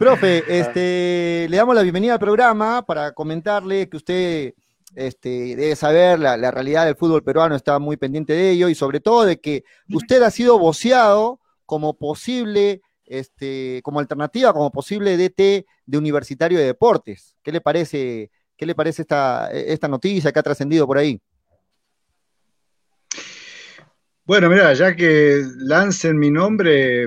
Profe, 0.00 0.42
este, 0.58 1.46
le 1.50 1.56
damos 1.58 1.74
la 1.74 1.82
bienvenida 1.82 2.14
al 2.14 2.18
programa 2.18 2.86
para 2.86 3.12
comentarle 3.12 3.86
que 3.90 3.98
usted 3.98 4.54
este, 4.94 5.54
debe 5.54 5.76
saber 5.76 6.18
la, 6.18 6.50
realidad 6.50 6.86
del 6.86 6.96
fútbol 6.96 7.22
peruano, 7.22 7.54
está 7.54 7.78
muy 7.78 7.98
pendiente 7.98 8.32
de 8.32 8.52
ello 8.52 8.70
y 8.70 8.74
sobre 8.74 9.00
todo 9.00 9.26
de 9.26 9.38
que 9.38 9.62
usted 9.90 10.22
ha 10.22 10.30
sido 10.30 10.58
voceado 10.58 11.38
como 11.66 11.98
posible, 11.98 12.80
este, 13.04 13.82
como 13.84 14.00
alternativa, 14.00 14.54
como 14.54 14.72
posible 14.72 15.18
DT 15.18 15.66
de 15.84 15.98
Universitario 15.98 16.58
de 16.58 16.64
Deportes. 16.64 17.36
¿Qué 17.42 17.52
le 17.52 17.60
parece, 17.60 18.30
qué 18.56 18.64
le 18.64 18.74
parece 18.74 19.02
esta, 19.02 19.50
esta 19.52 19.86
noticia 19.86 20.32
que 20.32 20.38
ha 20.38 20.42
trascendido 20.42 20.86
por 20.86 20.96
ahí? 20.96 21.20
Bueno, 24.24 24.48
mira, 24.48 24.72
ya 24.72 24.96
que 24.96 25.44
lancen 25.58 26.18
mi 26.18 26.30
nombre, 26.30 27.06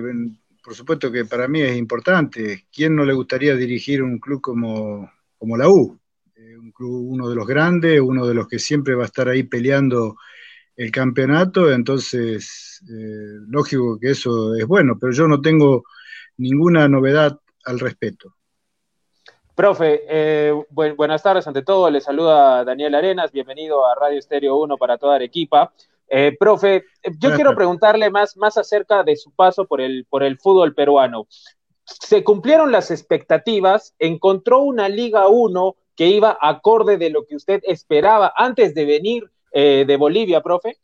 por 0.63 0.75
supuesto 0.75 1.11
que 1.11 1.25
para 1.25 1.47
mí 1.47 1.61
es 1.61 1.75
importante. 1.75 2.67
¿Quién 2.73 2.95
no 2.95 3.03
le 3.03 3.13
gustaría 3.13 3.55
dirigir 3.55 4.01
un 4.01 4.17
club 4.19 4.39
como, 4.41 5.11
como 5.37 5.57
la 5.57 5.69
U? 5.69 5.99
Eh, 6.35 6.57
un 6.57 6.71
club, 6.71 7.11
uno 7.11 7.29
de 7.29 7.35
los 7.35 7.45
grandes, 7.45 7.99
uno 7.99 8.25
de 8.25 8.33
los 8.33 8.47
que 8.47 8.59
siempre 8.59 8.95
va 8.95 9.03
a 9.03 9.07
estar 9.07 9.27
ahí 9.27 9.43
peleando 9.43 10.15
el 10.75 10.89
campeonato, 10.89 11.71
entonces, 11.71 12.81
eh, 12.89 13.37
lógico 13.47 13.99
que 13.99 14.11
eso 14.11 14.55
es 14.55 14.65
bueno, 14.65 14.97
pero 14.99 15.13
yo 15.13 15.27
no 15.27 15.39
tengo 15.39 15.83
ninguna 16.37 16.87
novedad 16.87 17.39
al 17.65 17.79
respecto. 17.79 18.33
Profe, 19.53 20.01
eh, 20.09 20.51
buenas 20.71 21.21
tardes 21.21 21.45
ante 21.45 21.61
todo, 21.61 21.91
le 21.91 22.01
saluda 22.01 22.63
Daniel 22.63 22.95
Arenas, 22.95 23.31
bienvenido 23.31 23.85
a 23.85 23.93
Radio 23.93 24.17
Estéreo 24.17 24.55
1 24.55 24.77
para 24.77 24.97
toda 24.97 25.15
Arequipa. 25.15 25.71
Eh, 26.09 26.35
profe, 26.39 26.83
yo 27.19 27.33
quiero 27.33 27.55
preguntarle 27.55 28.09
más, 28.09 28.37
más 28.37 28.57
acerca 28.57 29.03
de 29.03 29.15
su 29.15 29.31
paso 29.31 29.65
por 29.65 29.81
el, 29.81 30.05
por 30.09 30.23
el 30.23 30.37
fútbol 30.37 30.75
peruano. 30.75 31.27
Se 31.85 32.23
cumplieron 32.23 32.71
las 32.71 32.91
expectativas, 32.91 33.95
encontró 33.99 34.59
una 34.59 34.89
Liga 34.89 35.27
1 35.27 35.75
que 35.95 36.07
iba 36.07 36.37
acorde 36.39 36.97
de 36.97 37.09
lo 37.09 37.25
que 37.25 37.35
usted 37.35 37.61
esperaba 37.63 38.33
antes 38.35 38.73
de 38.73 38.85
venir 38.85 39.29
eh, 39.51 39.85
de 39.87 39.97
Bolivia, 39.97 40.41
profe. 40.41 40.77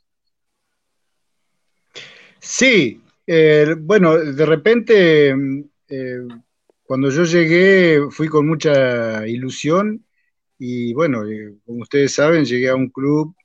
Sí, 2.39 3.01
eh, 3.27 3.75
bueno, 3.77 4.17
de 4.17 4.45
repente, 4.45 5.35
cuando 6.83 7.09
yo 7.09 7.23
llegué, 7.23 8.09
fui 8.09 8.27
con 8.27 8.47
mucha 8.47 9.27
ilusión 9.27 10.05
y 10.57 10.93
bueno, 10.93 11.23
como 11.65 11.81
ustedes 11.81 12.13
saben, 12.13 12.45
llegué 12.45 12.69
a 12.69 12.75
un 12.75 12.89
club 12.89 13.35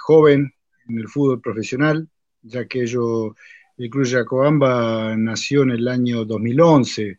joven, 0.00 0.52
en 0.88 0.98
el 0.98 1.08
fútbol 1.08 1.40
profesional, 1.40 2.08
ya 2.42 2.66
que 2.66 2.86
yo, 2.86 3.34
el 3.76 3.90
Club 3.90 4.04
Yacobamba 4.04 5.16
nació 5.16 5.62
en 5.62 5.70
el 5.70 5.88
año 5.88 6.24
2011, 6.24 7.18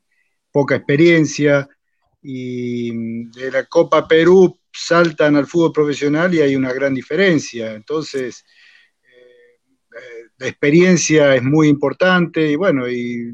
poca 0.52 0.76
experiencia, 0.76 1.70
y 2.22 2.92
de 3.30 3.52
la 3.52 3.66
Copa 3.66 4.08
Perú 4.08 4.58
saltan 4.72 5.36
al 5.36 5.48
fútbol 5.48 5.72
profesional 5.72 6.34
y 6.34 6.42
hay 6.42 6.56
una 6.56 6.74
gran 6.74 6.94
diferencia. 6.94 7.74
Entonces, 7.74 8.46
eh, 9.02 10.30
la 10.38 10.48
experiencia 10.48 11.36
es 11.36 11.44
muy 11.44 11.68
importante 11.68 12.52
y 12.52 12.56
bueno, 12.56 12.90
y, 12.90 13.34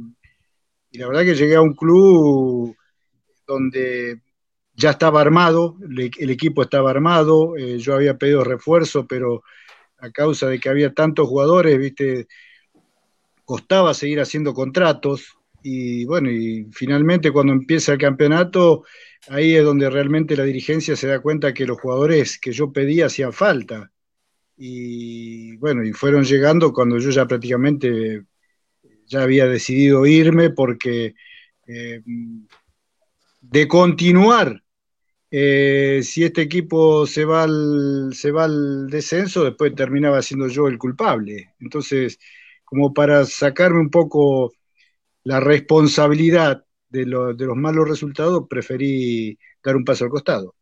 la 0.92 1.08
verdad 1.08 1.24
que 1.24 1.36
llegué 1.36 1.56
a 1.56 1.62
un 1.62 1.74
club 1.74 2.74
donde 3.46 4.22
ya 4.74 4.92
estaba 4.92 5.20
armado, 5.20 5.78
el, 5.82 6.30
equipo 6.30 6.64
estaba 6.64 6.90
armado, 6.90 7.58
eh, 7.58 7.78
yo 7.80 7.96
había 7.96 8.18
pedido 8.18 8.46
refuerzo, 8.46 9.06
pero 9.06 9.44
a 9.98 10.12
causa 10.12 10.48
de 10.48 10.60
que 10.60 10.70
había 10.70 10.94
tantos 10.94 11.28
jugadores, 11.28 11.78
viste, 11.78 12.28
costaba 13.46 13.94
seguir 13.94 14.20
haciendo 14.20 14.54
contratos 14.54 15.38
y 15.68 16.06
bueno, 16.06 16.30
y 16.30 16.68
finalmente 16.72 17.32
cuando 17.32 17.52
empieza 17.52 17.94
el 17.94 17.98
campeonato, 17.98 18.84
ahí 19.30 19.56
es 19.56 19.64
donde 19.64 19.90
realmente 19.90 20.38
la 20.38 20.44
dirigencia 20.44 20.96
se 20.96 21.08
da 21.08 21.20
cuenta 21.22 21.56
que 21.56 21.66
los 21.66 21.80
jugadores 21.80 22.40
que 22.40 22.52
yo 22.52 22.72
pedía 22.72 23.08
hacían 23.08 23.34
falta. 23.34 23.92
Y 24.58 25.58
bueno, 25.58 25.84
y 25.84 25.92
fueron 25.92 26.24
llegando 26.24 26.72
cuando 26.72 27.00
yo 27.00 27.10
ya 27.10 27.26
prácticamente 27.26 28.26
ya 29.08 29.24
había 29.24 29.48
decidido 29.48 30.06
irme 30.06 30.52
porque 30.52 31.16
eh, 31.68 32.02
de 33.42 33.68
continuar 33.68 34.62
eh, 35.38 36.02
si 36.02 36.24
este 36.24 36.44
equipo 36.44 37.06
se 37.06 37.26
va, 37.26 37.44
al, 37.44 38.14
se 38.14 38.32
va 38.32 38.46
al 38.46 38.88
descenso, 38.88 39.44
después 39.44 39.76
terminaba 39.76 40.22
siendo 40.22 40.48
yo 40.48 40.70
el 40.70 40.78
culpable. 40.78 41.54
Entonces, 41.60 42.18
como 42.64 42.94
para 42.94 43.26
sacarme 43.26 43.82
un 43.82 43.90
poco 43.90 44.54
la 45.26 45.42
responsabilidad 45.42 46.64
de, 46.88 47.06
los 47.06 47.58
malos 47.58 47.90
resultados, 47.90 48.46
preferí 48.50 49.38
dar 49.62 49.76
un 49.76 49.84
paso 49.84 50.06
al 50.06 50.10
costado. 50.10 50.56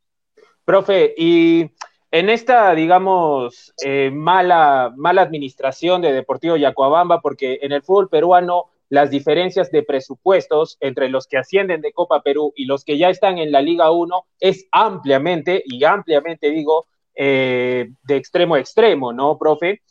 Profe, 0.66 1.14
y 1.16 1.70
en 2.10 2.30
esta, 2.30 2.74
digamos, 2.74 3.76
eh, 3.86 4.10
mala, 4.12 4.92
mala 4.98 5.22
administración 5.22 6.02
de 6.02 6.14
Deportivo 6.14 6.58
Yacuabamba, 6.58 7.22
porque 7.22 7.60
en 7.62 7.74
el 7.74 7.84
fútbol 7.84 8.10
peruano 8.10 8.72
las 8.90 9.10
diferencias 9.10 9.72
de 9.72 9.84
presupuestos 9.84 10.78
entre 10.80 11.10
los 11.10 11.28
que 11.28 11.38
ascienden 11.38 11.82
de 11.82 11.94
Copa 11.94 12.22
Perú 12.22 12.54
y 12.56 12.66
los 12.66 12.84
que 12.84 12.98
ya 12.98 13.10
están 13.10 13.38
en 13.38 13.52
la 13.52 13.62
Liga 13.62 13.92
1 13.92 14.26
es 14.40 14.68
ampliamente, 14.72 15.64
y 15.66 15.84
ampliamente 15.84 16.50
digo, 16.50 16.88
eh, 17.16 17.92
de 18.04 18.16
extremo 18.16 18.56
a 18.56 18.60
extremo, 18.60 19.14
¿no, 19.14 19.38
profe? 19.38 19.82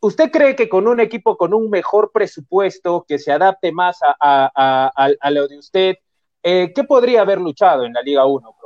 ¿Usted 0.00 0.30
cree 0.30 0.54
que 0.54 0.68
con 0.68 0.86
un 0.86 1.00
equipo 1.00 1.36
con 1.36 1.54
un 1.54 1.70
mejor 1.70 2.10
presupuesto, 2.12 3.04
que 3.08 3.18
se 3.18 3.32
adapte 3.32 3.72
más 3.72 3.98
a, 4.02 5.30
lo 5.30 5.48
de 5.48 5.58
usted, 5.58 5.96
eh, 6.42 6.72
¿qué 6.74 6.84
podría 6.84 7.22
haber 7.22 7.40
luchado 7.40 7.84
en 7.84 7.92
la 7.92 8.02
Liga 8.02 8.26
1, 8.26 8.56
profe? 8.60 8.65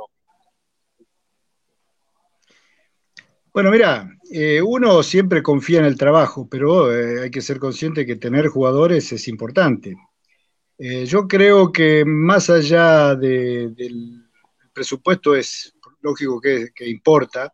Bueno, 3.53 3.69
mira, 3.69 4.09
eh, 4.31 4.61
uno 4.61 5.03
siempre 5.03 5.43
confía 5.43 5.79
en 5.79 5.85
el 5.85 5.97
trabajo, 5.97 6.47
pero 6.49 6.93
eh, 6.93 7.23
hay 7.23 7.31
que 7.31 7.41
ser 7.41 7.59
consciente 7.59 8.05
que 8.05 8.15
tener 8.15 8.47
jugadores 8.47 9.11
es 9.11 9.27
importante. 9.27 9.97
Eh, 10.77 11.05
yo 11.05 11.27
creo 11.27 11.71
que 11.71 12.05
más 12.05 12.49
allá 12.49 13.13
del 13.15 13.75
presupuesto 14.73 15.35
es 15.35 15.75
lógico 16.01 16.39
que, 16.39 16.71
importa, 16.87 17.51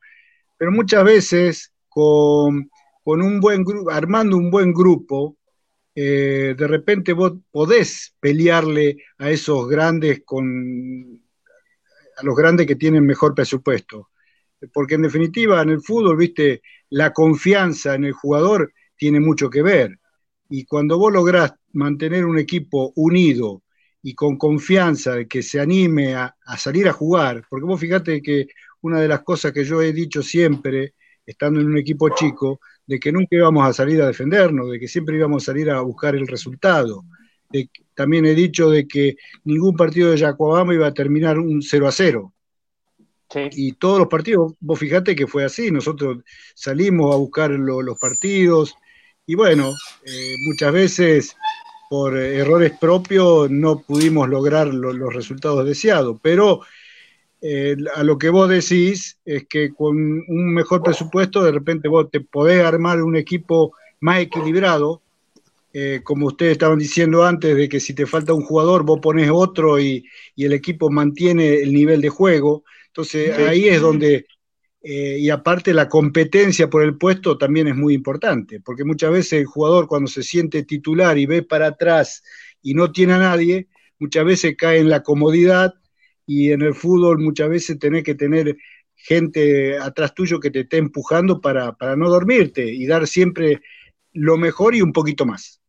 pero 0.55 0.71
muchas 0.71 1.03
veces 1.03 1.73
con, 1.89 2.69
un 3.03 3.39
buen 3.39 3.65
armando 3.91 4.37
un 4.37 4.51
buen 4.51 4.73
grupo, 4.73 5.37
de 5.95 6.55
repente 6.59 7.13
vos 7.13 7.33
podés 7.51 8.13
pelearle 8.19 8.97
a 9.17 9.31
esos 9.31 9.67
grandes 9.67 10.21
con 10.23 11.23
a 12.17 12.23
los 12.23 12.35
grandes 12.35 12.67
que 12.67 12.75
tienen 12.75 13.05
mejor 13.05 13.33
presupuesto. 13.33 14.09
Porque 14.73 14.95
en 14.95 15.03
definitiva, 15.03 15.61
en 15.61 15.69
el 15.69 15.81
fútbol, 15.81 16.17
viste, 16.17 16.61
la 16.89 17.13
confianza 17.13 17.95
en 17.95 18.05
el 18.05 18.13
jugador 18.13 18.73
tiene 18.95 19.19
mucho 19.19 19.49
que 19.49 19.61
ver. 19.61 19.99
Y 20.49 20.65
cuando 20.65 20.97
vos 20.97 21.13
lográs 21.13 21.53
mantener 21.73 22.25
un 22.25 22.39
equipo 22.39 22.91
unido 22.95 23.63
y 24.01 24.13
con 24.15 24.37
confianza 24.37 25.15
de 25.15 25.27
que 25.27 25.43
se 25.43 25.59
anime 25.59 26.15
a, 26.15 26.35
salir 26.57 26.87
a 26.87 26.93
jugar, 26.93 27.43
porque 27.49 27.65
vos 27.65 27.79
fíjate 27.79 28.21
que 28.21 28.47
una 28.81 29.01
de 29.01 29.07
las 29.07 29.21
cosas 29.23 29.51
que 29.51 29.65
yo 29.65 29.81
he 29.81 29.91
dicho 29.91 30.23
siempre, 30.23 30.93
estando 31.25 31.59
en 31.59 31.67
un 31.67 31.77
equipo 31.77 32.09
chico, 32.09 32.59
de 32.85 32.99
que 32.99 33.11
nunca 33.11 33.35
íbamos 33.35 33.67
a 33.67 33.73
salir 33.73 34.01
a 34.01 34.07
defendernos, 34.07 34.71
de 34.71 34.79
que 34.79 34.87
siempre 34.87 35.17
íbamos 35.17 35.43
a 35.43 35.47
salir 35.47 35.69
a 35.69 35.81
buscar 35.81 36.15
el 36.15 36.27
resultado. 36.27 37.03
también 37.93 38.25
he 38.25 38.35
dicho 38.35 38.69
de 38.69 38.87
que 38.87 39.15
ningún 39.43 39.75
partido 39.75 40.11
de 40.11 40.17
Yacobama 40.17 40.73
iba 40.73 40.87
a 40.87 40.93
terminar 40.93 41.37
un 41.39 41.61
0 41.61 41.87
a 41.87 41.91
0. 41.91 42.33
Y 43.33 43.73
todos 43.73 43.99
los 43.99 44.07
partidos, 44.07 44.53
vos 44.59 44.79
fíjate 44.79 45.15
que 45.15 45.27
fue 45.27 45.43
así, 45.43 45.69
nosotros 45.69 46.19
salimos 46.55 47.13
a 47.13 47.17
buscar 47.17 47.51
los 47.51 47.99
partidos 47.99 48.75
y 49.25 49.35
bueno, 49.35 49.73
eh, 50.05 50.35
muchas 50.45 50.71
veces 50.71 51.35
por 51.89 52.17
errores 52.17 52.73
propios 52.79 53.49
no 53.49 53.81
pudimos 53.81 54.29
lograr 54.29 54.67
los 54.67 55.13
resultados 55.13 55.65
deseados, 55.65 56.17
pero 56.21 56.61
eh, 57.41 57.75
a 57.95 58.03
lo 58.03 58.17
que 58.17 58.29
vos 58.29 58.49
decís 58.49 59.19
es 59.23 59.45
que 59.47 59.73
con 59.73 59.95
un 59.95 60.53
mejor 60.53 60.81
presupuesto 60.81 61.43
de 61.43 61.51
repente 61.51 61.87
vos 61.87 62.09
te 62.09 62.21
podés 62.21 62.63
armar 62.63 63.03
un 63.03 63.15
equipo 63.15 63.73
más 63.99 64.19
equilibrado, 64.21 65.01
eh, 65.73 66.01
como 66.03 66.27
ustedes 66.27 66.53
estaban 66.53 66.79
diciendo 66.79 67.23
antes, 67.23 67.55
de 67.55 67.69
que 67.69 67.79
si 67.79 67.93
te 67.93 68.07
falta 68.07 68.33
un 68.33 68.43
jugador 68.43 68.83
vos 68.83 68.99
pones 68.99 69.29
otro 69.31 69.79
y, 69.79 70.03
el 70.35 70.53
equipo 70.53 70.89
mantiene 70.89 71.55
el 71.61 71.73
nivel 71.73 72.01
de 72.01 72.09
juego, 72.09 72.63
entonces 72.97 73.37
ahí 73.37 73.67
es 73.67 73.79
donde, 73.79 74.25
eh, 74.81 75.17
y 75.19 75.29
aparte 75.29 75.71
la 75.71 75.87
competencia 75.87 76.67
por 76.67 76.81
el 76.81 76.97
puesto 76.97 77.37
también 77.37 77.67
es 77.67 77.75
muy 77.75 77.93
importante, 77.93 78.59
porque 78.59 78.83
muchas 78.83 79.11
veces 79.11 79.33
el 79.33 79.45
jugador 79.45 79.87
cuando 79.87 80.07
se 80.07 80.23
siente 80.23 80.63
titular 80.63 81.15
y 81.19 81.27
ve 81.27 81.43
para 81.43 81.67
atrás 81.67 82.23
y 82.63 82.73
no 82.73 82.91
tiene 82.91 83.13
a 83.13 83.19
nadie, 83.19 83.67
muchas 83.99 84.25
veces 84.25 84.55
cae 84.57 84.79
en 84.79 84.89
la 84.89 85.03
comodidad 85.03 85.75
y 86.25 86.51
en 86.51 86.63
el 86.63 86.73
fútbol 86.73 87.19
muchas 87.19 87.49
veces 87.49 87.77
tenés 87.77 88.03
que 88.03 88.15
tener 88.15 88.57
gente 88.95 89.77
atrás 89.77 90.15
tuyo 90.15 90.39
que 90.39 90.49
te 90.49 90.61
esté 90.61 90.77
empujando 90.77 91.39
para, 91.39 91.75
no 91.95 92.09
dormirte 92.09 92.65
y 92.65 92.87
dar 92.87 93.05
siempre 93.05 93.61
lo 94.11 94.37
mejor 94.37 94.73
y 94.73 94.81
un 94.81 94.91
poquito 94.91 95.23
más. 95.23 95.61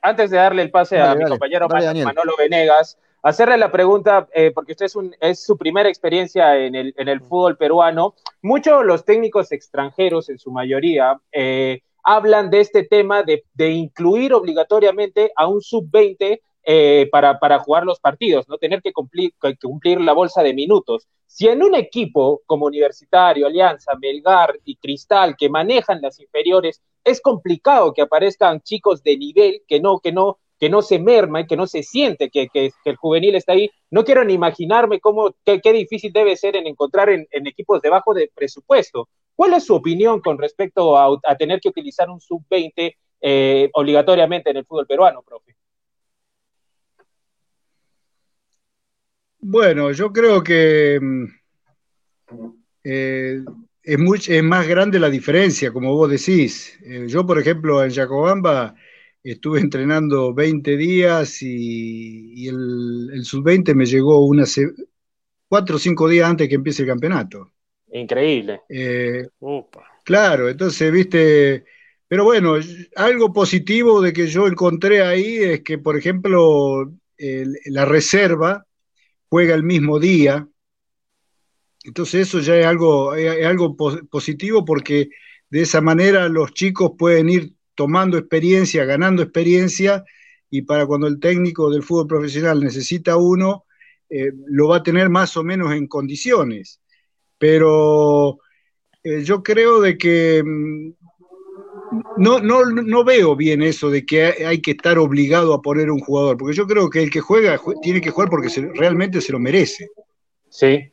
antes, 0.00 0.30
de 0.30 0.36
darle 0.36 0.62
el 0.62 0.70
pase 0.70 1.00
a 1.00 1.16
mi 1.16 1.24
compañero 1.24 1.66
Manolo 1.68 2.36
Venegas, 2.38 2.98
hacerle 3.24 3.56
la 3.56 3.72
pregunta, 3.72 4.28
eh, 4.34 4.52
porque 4.54 4.72
usted 4.72 4.86
es, 4.86 4.96
un, 4.96 5.16
es 5.18 5.42
su 5.42 5.56
primera 5.56 5.88
experiencia 5.88 6.58
en 6.58 6.74
el, 6.74 6.94
en 6.96 7.08
el 7.08 7.20
fútbol 7.20 7.56
peruano. 7.56 8.14
Muchos 8.42 8.84
los 8.84 9.04
técnicos 9.04 9.50
extranjeros, 9.50 10.28
en 10.28 10.38
su 10.38 10.52
mayoría, 10.52 11.18
eh, 11.32 11.80
hablan 12.04 12.50
de 12.50 12.60
este 12.60 12.84
tema 12.84 13.22
de, 13.22 13.44
de 13.54 13.70
incluir 13.70 14.34
obligatoriamente 14.34 15.32
a 15.36 15.46
un 15.46 15.62
sub-20 15.62 16.40
eh, 16.66 17.08
para, 17.10 17.38
para, 17.38 17.58
jugar 17.58 17.84
los 17.84 17.98
partidos, 17.98 18.48
no 18.48 18.58
tener 18.58 18.80
que 18.82 18.92
cumplir, 18.92 19.32
cumplir 19.60 20.00
la 20.00 20.12
bolsa 20.12 20.42
de 20.42 20.54
minutos. 20.54 21.08
Si 21.26 21.48
en 21.48 21.62
un 21.62 21.74
equipo 21.74 22.42
como 22.46 22.66
Universitario, 22.66 23.46
Alianza, 23.46 23.92
Melgar 24.00 24.58
y 24.64 24.76
Cristal 24.76 25.34
que 25.36 25.48
manejan 25.48 26.00
las 26.02 26.20
inferiores, 26.20 26.82
es 27.02 27.20
complicado 27.20 27.92
que 27.92 28.02
aparezcan 28.02 28.60
chicos 28.60 29.02
de 29.02 29.16
nivel 29.16 29.62
que 29.66 29.80
no, 29.80 29.98
que 29.98 30.12
no, 30.12 30.38
que 30.58 30.70
no 30.70 30.82
se 30.82 30.98
merma 30.98 31.40
y 31.40 31.46
que 31.46 31.56
no 31.56 31.66
se 31.66 31.82
siente 31.82 32.30
que, 32.30 32.48
que, 32.48 32.72
el 32.84 32.96
juvenil 32.96 33.34
está 33.34 33.52
ahí. 33.52 33.70
No 33.90 34.04
quiero 34.04 34.24
ni 34.24 34.34
imaginarme 34.34 35.00
cómo, 35.00 35.34
qué, 35.44 35.72
difícil 35.72 36.12
debe 36.12 36.36
ser 36.36 36.56
en 36.56 36.66
encontrar 36.66 37.10
en, 37.10 37.26
equipos 37.30 37.82
de 37.82 37.90
bajo 37.90 38.14
de 38.14 38.30
presupuesto. 38.34 39.08
¿Cuál 39.34 39.54
es 39.54 39.64
su 39.64 39.74
opinión 39.74 40.20
con 40.20 40.38
respecto 40.38 40.96
a, 40.96 41.36
tener 41.36 41.60
que 41.60 41.68
utilizar 41.68 42.08
un 42.08 42.20
sub-20 42.20 42.94
eh, 43.20 43.70
obligatoriamente 43.72 44.50
en 44.50 44.58
el 44.58 44.64
fútbol 44.64 44.86
peruano, 44.86 45.22
profe? 45.22 45.56
Bueno, 49.38 49.92
yo 49.92 50.10
creo 50.10 50.42
que 50.42 50.98
mm, 51.00 51.24
eh, 52.84 53.42
es, 53.82 54.42
más 54.42 54.66
grande 54.66 54.98
la 54.98 55.10
diferencia, 55.10 55.72
como 55.72 55.94
vos 55.94 56.10
decís. 56.10 56.78
Eh, 56.82 57.06
yo, 57.08 57.26
por 57.26 57.38
ejemplo, 57.38 57.84
en 57.84 57.90
Yacobamba 57.90 58.74
estuve 59.24 59.60
entrenando 59.60 60.34
20 60.34 60.76
días 60.76 61.40
y, 61.40 62.46
el, 62.46 63.24
sub-20 63.24 63.74
me 63.74 63.86
llegó 63.86 64.24
unas 64.24 64.60
cuatro 65.48 65.76
o 65.76 65.78
cinco 65.78 66.08
días 66.08 66.28
antes 66.28 66.48
que 66.48 66.56
empiece 66.56 66.82
el 66.82 66.88
campeonato. 66.88 67.52
Increíble. 67.90 68.60
Eh, 68.68 69.26
claro, 70.04 70.48
entonces, 70.48 70.92
viste, 70.92 71.64
pero 72.06 72.24
bueno, 72.24 72.56
algo 72.96 73.32
positivo 73.32 74.02
de 74.02 74.12
que 74.12 74.26
yo 74.26 74.46
encontré 74.46 75.02
ahí 75.02 75.36
es 75.36 75.62
que, 75.62 75.78
por 75.78 75.96
ejemplo, 75.96 76.92
la 77.16 77.84
reserva, 77.84 78.66
juega 79.28 79.54
el 79.54 79.62
mismo 79.62 79.98
día. 79.98 80.46
Entonces 81.82 82.28
eso 82.28 82.40
ya 82.40 82.56
es 82.56 82.66
algo, 82.66 83.14
es 83.14 83.46
algo 83.46 83.76
positivo 83.76 84.64
porque 84.64 85.08
de 85.50 85.62
esa 85.62 85.80
manera 85.80 86.28
los 86.28 86.52
chicos 86.52 86.92
pueden 86.98 87.28
ir 87.28 87.54
tomando 87.74 88.18
experiencia, 88.18 88.84
ganando 88.84 89.22
experiencia, 89.22 90.04
y 90.50 90.62
para 90.62 90.86
cuando 90.86 91.06
el 91.06 91.18
técnico 91.18 91.70
del 91.70 91.82
fútbol 91.82 92.06
profesional 92.06 92.60
necesita 92.60 93.16
uno, 93.16 93.64
eh, 94.08 94.32
lo 94.46 94.68
va 94.68 94.76
a 94.76 94.82
tener 94.82 95.08
más 95.08 95.36
o 95.36 95.42
menos 95.42 95.72
en 95.72 95.86
condiciones. 95.86 96.80
Pero 97.38 98.38
eh, 99.02 99.22
yo 99.24 99.42
creo 99.42 99.80
de 99.80 99.98
que 99.98 100.42
mm, 100.44 100.92
no, 102.18 102.40
no, 102.40 102.64
no 102.64 103.04
veo 103.04 103.36
bien 103.36 103.62
eso 103.62 103.90
de 103.90 104.06
que 104.06 104.24
hay 104.46 104.60
que 104.60 104.72
estar 104.72 104.98
obligado 104.98 105.54
a 105.54 105.62
poner 105.62 105.90
un 105.90 106.00
jugador, 106.00 106.36
porque 106.36 106.56
yo 106.56 106.66
creo 106.66 106.88
que 106.88 107.02
el 107.02 107.10
que 107.10 107.20
juega 107.20 107.60
tiene 107.82 108.00
que 108.00 108.10
jugar 108.10 108.30
porque 108.30 108.48
realmente 108.74 109.20
se 109.20 109.32
lo 109.32 109.38
merece. 109.38 109.88
Sí. 110.48 110.90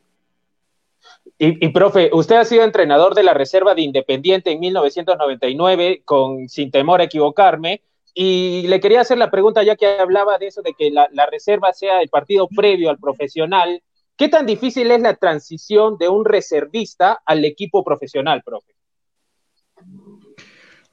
Y, 1.44 1.70
profe, 1.70 2.08
usted 2.12 2.36
ha 2.36 2.44
sido 2.44 2.62
entrenador 2.62 3.16
de 3.16 3.24
la 3.24 3.34
Reserva 3.34 3.74
de 3.74 3.82
Independiente 3.82 4.52
en 4.52 4.60
1999, 4.60 6.02
con, 6.04 6.48
sin 6.48 6.70
temor 6.70 7.00
a 7.00 7.04
equivocarme, 7.04 7.82
y 8.14 8.68
le 8.68 8.78
quería 8.78 9.00
hacer 9.00 9.18
la 9.18 9.28
pregunta, 9.28 9.64
ya 9.64 9.74
que 9.74 9.88
hablaba 9.88 10.38
de 10.38 10.46
eso, 10.46 10.62
de 10.62 10.72
que 10.72 10.92
la, 10.92 11.08
reserva 11.28 11.72
sea 11.72 12.00
el 12.00 12.10
partido 12.10 12.46
previo 12.46 12.90
al 12.90 12.98
profesional, 12.98 13.82
¿qué 14.16 14.28
tan 14.28 14.46
difícil 14.46 14.88
es 14.92 15.00
la 15.00 15.16
transición 15.16 15.98
de 15.98 16.08
un 16.08 16.24
reservista 16.24 17.20
al 17.26 17.44
equipo 17.44 17.82
profesional, 17.82 18.44
profe? 18.44 18.76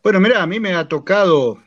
Bueno, 0.02 0.20
mira, 0.20 0.42
a 0.42 0.48
mí 0.48 0.60
me 0.60 0.74
ha 0.74 0.88
tocado, 0.88 1.62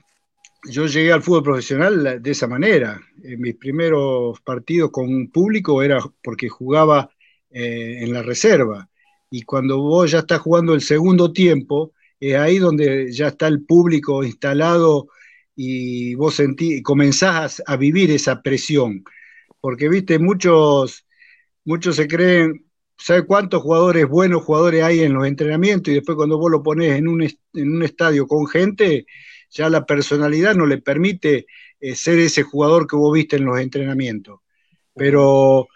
yo 0.69 0.87
llegué 0.87 1.13
al 1.13 1.23
fútbol 1.23 1.45
profesional 1.45 2.21
de 2.21 2.31
esa 2.33 2.49
manera. 2.49 3.01
En 3.23 3.41
mis 3.41 3.55
primeros 3.55 4.41
partidos 4.41 4.91
con 4.91 5.29
público 5.29 5.85
era 5.85 6.01
porque 6.21 6.49
jugaba 6.49 7.09
eh, 7.53 7.99
en 8.01 8.13
la 8.13 8.23
reserva. 8.23 8.89
Y 9.31 9.43
cuando 9.43 9.79
vos 9.79 10.11
ya 10.11 10.21
estás 10.21 10.41
jugando 10.41 10.75
el 10.75 10.83
segundo 10.83 11.33
tiempo, 11.33 11.93
es 12.21 12.37
ahí 12.37 12.59
donde 12.59 13.13
ya 13.13 13.29
está 13.29 13.49
el 13.49 13.65
público 13.65 14.23
instalado 14.25 15.09
y 15.57 16.15
vos 16.15 16.35
sentí, 16.35 16.83
comenzás 16.83 17.63
a, 17.67 17.77
vivir 17.77 18.11
esa 18.11 18.43
presión. 18.43 19.05
Porque, 19.61 19.89
viste, 19.89 20.19
muchos, 20.19 21.07
muchos 21.65 21.97
se 21.97 22.09
creen, 22.09 22.67
¿Sabe 23.03 23.27
cuántos 23.27 23.63
jugadores, 23.63 24.07
buenos 24.09 24.45
jugadores 24.45 24.85
hay 24.85 25.01
en 25.01 25.15
los 25.15 25.27
entrenamientos? 25.27 25.91
Y 25.91 25.97
después 25.97 26.15
cuando 26.15 26.39
vos 26.39 26.51
lo 26.53 26.63
pones 26.63 26.97
en 26.97 27.09
un, 27.09 27.23
en 27.23 27.77
un 27.77 27.83
estadio 27.83 28.29
con 28.29 28.47
gente, 28.47 29.07
ya 29.51 29.69
la 29.69 29.85
personalidad 29.85 30.55
no 30.55 30.67
le 30.67 30.79
permite 30.79 31.47
eh, 31.81 31.97
ser 31.97 32.21
ese 32.21 32.45
jugador 32.45 32.87
que 32.87 32.95
vos 32.95 33.13
viste 33.13 33.37
en 33.37 33.45
los 33.45 33.59
entrenamientos. 33.59 34.39
Pero, 34.95 35.67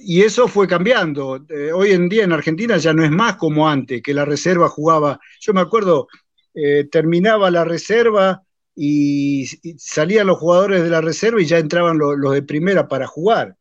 y 0.00 0.22
eso 0.22 0.48
fue 0.48 0.66
cambiando. 0.66 1.44
Eh, 1.48 1.72
hoy 1.72 1.92
en 1.92 2.08
día 2.08 2.24
en 2.24 2.32
Argentina 2.32 2.76
ya 2.76 2.92
no 2.92 3.04
es 3.04 3.10
más 3.10 3.36
como 3.36 3.68
antes, 3.68 4.02
que 4.02 4.14
la 4.14 4.24
reserva 4.24 4.68
jugaba. 4.68 5.20
Yo 5.40 5.52
me 5.52 5.60
acuerdo, 5.60 6.08
eh, 6.54 6.88
terminaba 6.90 7.50
la 7.50 7.64
reserva 7.64 8.42
y, 8.74 9.46
salían 9.78 10.26
los 10.26 10.38
jugadores 10.38 10.82
de 10.82 10.90
la 10.90 11.00
reserva 11.00 11.40
y 11.40 11.46
ya 11.46 11.58
entraban 11.58 11.98
los 11.98 12.32
de 12.32 12.42
primera 12.42 12.88
para 12.88 13.06
jugar. 13.06 13.56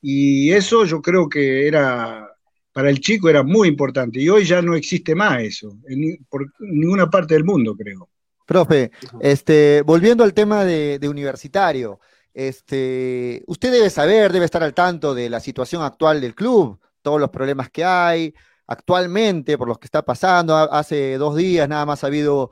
Y 0.00 0.52
eso 0.52 0.84
yo 0.84 1.00
creo 1.00 1.28
que 1.28 1.66
era, 1.66 2.28
para 2.72 2.90
el 2.90 3.00
chico 3.00 3.28
era 3.28 3.42
muy 3.42 3.68
importante. 3.68 4.20
Y 4.20 4.28
hoy 4.28 4.44
ya 4.44 4.60
no 4.62 4.74
existe 4.74 5.14
más 5.14 5.42
eso, 5.42 5.78
en, 5.88 6.18
por 6.28 6.46
ninguna 6.58 7.08
parte 7.08 7.34
del 7.34 7.44
mundo, 7.44 7.74
creo. 7.74 8.08
Profe, 8.46 8.90
este, 9.20 9.82
volviendo 9.82 10.22
al 10.22 10.34
tema 10.34 10.64
de, 10.64 11.00
universitario, 11.08 12.00
este, 12.34 13.44
usted 13.46 13.70
debe 13.72 13.88
saber, 13.90 14.32
debe 14.32 14.44
estar 14.44 14.62
al 14.62 14.74
tanto 14.74 15.14
de 15.14 15.30
la 15.30 15.38
situación 15.38 15.82
actual 15.82 16.20
del 16.20 16.34
club, 16.34 16.80
todos 17.00 17.20
los 17.20 17.30
problemas 17.30 17.70
que 17.70 17.84
hay 17.84 18.34
actualmente, 18.66 19.56
por 19.56 19.68
los 19.68 19.78
que 19.78 19.86
está 19.86 20.04
pasando. 20.04 20.56
Hace 20.56 21.16
dos 21.16 21.36
días 21.36 21.68
nada 21.68 21.86
más 21.86 22.02
ha 22.02 22.08
habido 22.08 22.50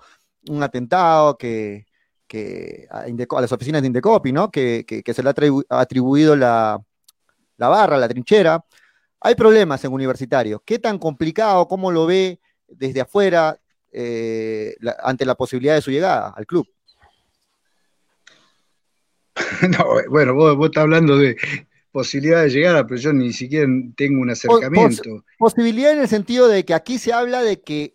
un 0.48 0.62
atentado 0.62 1.36
que, 1.36 1.86
a, 2.90 3.06
las 3.40 3.52
oficinas 3.52 3.82
de 3.82 3.88
Indecopi, 3.88 4.32
¿no? 4.32 4.50
Que, 4.50 4.84
se 5.04 5.22
le 5.22 5.30
ha 5.68 5.80
atribuido 5.80 6.36
la, 6.36 6.80
barra, 7.58 7.98
la 7.98 8.08
trinchera. 8.08 8.64
Hay 9.20 9.34
problemas 9.34 9.84
en 9.84 9.92
universitario. 9.92 10.62
¿Qué 10.64 10.78
tan 10.78 10.98
complicado, 10.98 11.66
cómo 11.66 11.90
lo 11.90 12.06
ve 12.06 12.40
desde 12.68 13.00
afuera 13.00 13.58
eh, 13.90 14.74
ante 15.02 15.24
la 15.24 15.34
posibilidad 15.34 15.74
de 15.74 15.82
su 15.82 15.90
llegada 15.90 16.32
al 16.36 16.46
club? 16.46 16.66
No, 19.78 19.86
bueno, 20.10 20.34
vos, 20.34 20.56
vos 20.56 20.66
estás 20.66 20.82
hablando 20.82 21.16
de, 21.16 21.36
posibilidad 21.92 22.42
de 22.42 22.50
llegar, 22.50 22.86
pero 22.86 23.00
yo 23.00 23.12
ni 23.12 23.32
siquiera 23.32 23.70
tengo 23.94 24.20
un 24.20 24.30
acercamiento. 24.30 25.24
posibilidad 25.38 25.92
en 25.92 26.00
el 26.00 26.08
sentido 26.08 26.48
de 26.48 26.64
que 26.64 26.74
aquí 26.74 26.98
se 26.98 27.12
habla 27.12 27.42
de 27.42 27.60
que 27.60 27.94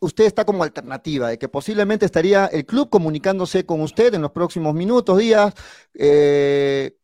usted 0.00 0.24
está 0.24 0.46
como 0.46 0.64
alternativa, 0.64 1.28
de 1.28 1.38
que 1.38 1.48
posiblemente 1.48 2.06
estaría 2.06 2.46
el 2.46 2.64
club 2.64 2.88
comunicándose 2.88 3.66
con 3.66 3.82
usted 3.82 4.14
en 4.14 4.22
los 4.22 4.32
próximos 4.32 4.74
minutos, 4.74 5.18
días. 5.18 5.52
Eh, 5.94 6.96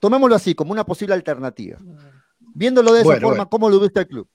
tomémoslo 0.00 0.34
así, 0.34 0.54
como 0.54 0.72
una 0.72 0.84
posible 0.84 1.14
alternativa. 1.14 1.78
Viéndolo 2.54 2.94
de 2.94 3.02
esa 3.02 3.20
forma, 3.20 3.46
¿cómo 3.46 3.68
lo 3.68 3.78
ve 3.78 3.90
el 3.94 4.06
club? 4.06 4.26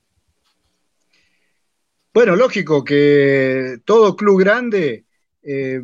Bueno, 2.13 2.35
lógico 2.35 2.83
que 2.83 3.79
todo 3.85 4.15
club 4.15 4.39
grande 4.39 5.05
eh, 5.41 5.81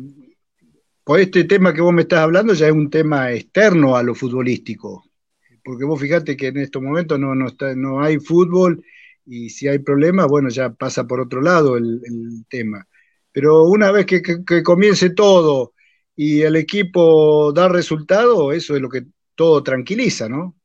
por 1.06 1.20
este 1.20 1.44
tema 1.44 1.72
que 1.72 1.80
vos 1.80 1.92
me 1.92 2.02
estás 2.02 2.18
hablando 2.18 2.52
ya 2.52 2.66
es 2.66 2.72
un 2.72 2.90
tema 2.90 3.30
externo 3.30 3.96
a 3.96 4.02
lo 4.02 4.12
futbolístico, 4.12 5.04
porque 5.64 5.84
vos 5.84 6.00
fíjate 6.00 6.36
que 6.36 6.48
en 6.48 6.56
estos 6.56 6.82
momentos 6.82 7.16
no, 7.16 7.32
no, 7.32 7.46
está, 7.46 7.76
no 7.76 8.02
hay 8.02 8.18
fútbol 8.18 8.84
y 9.24 9.50
si 9.50 9.68
hay 9.68 9.78
problemas, 9.78 10.26
bueno, 10.26 10.48
ya 10.48 10.70
pasa 10.70 11.06
por 11.06 11.20
otro 11.20 11.40
lado 11.40 11.76
el, 11.76 12.00
tema. 12.48 12.88
Pero 13.30 13.62
una 13.68 13.92
vez 13.92 14.04
que, 14.04 14.20
comience 14.64 15.10
todo 15.10 15.74
y 16.16 16.40
el 16.40 16.56
equipo 16.56 17.52
da 17.52 17.68
resultado, 17.68 18.50
eso 18.50 18.74
es 18.74 18.82
lo 18.82 18.88
que 18.88 19.04
todo 19.36 19.62
tranquiliza, 19.62 20.28
¿no? 20.28 20.56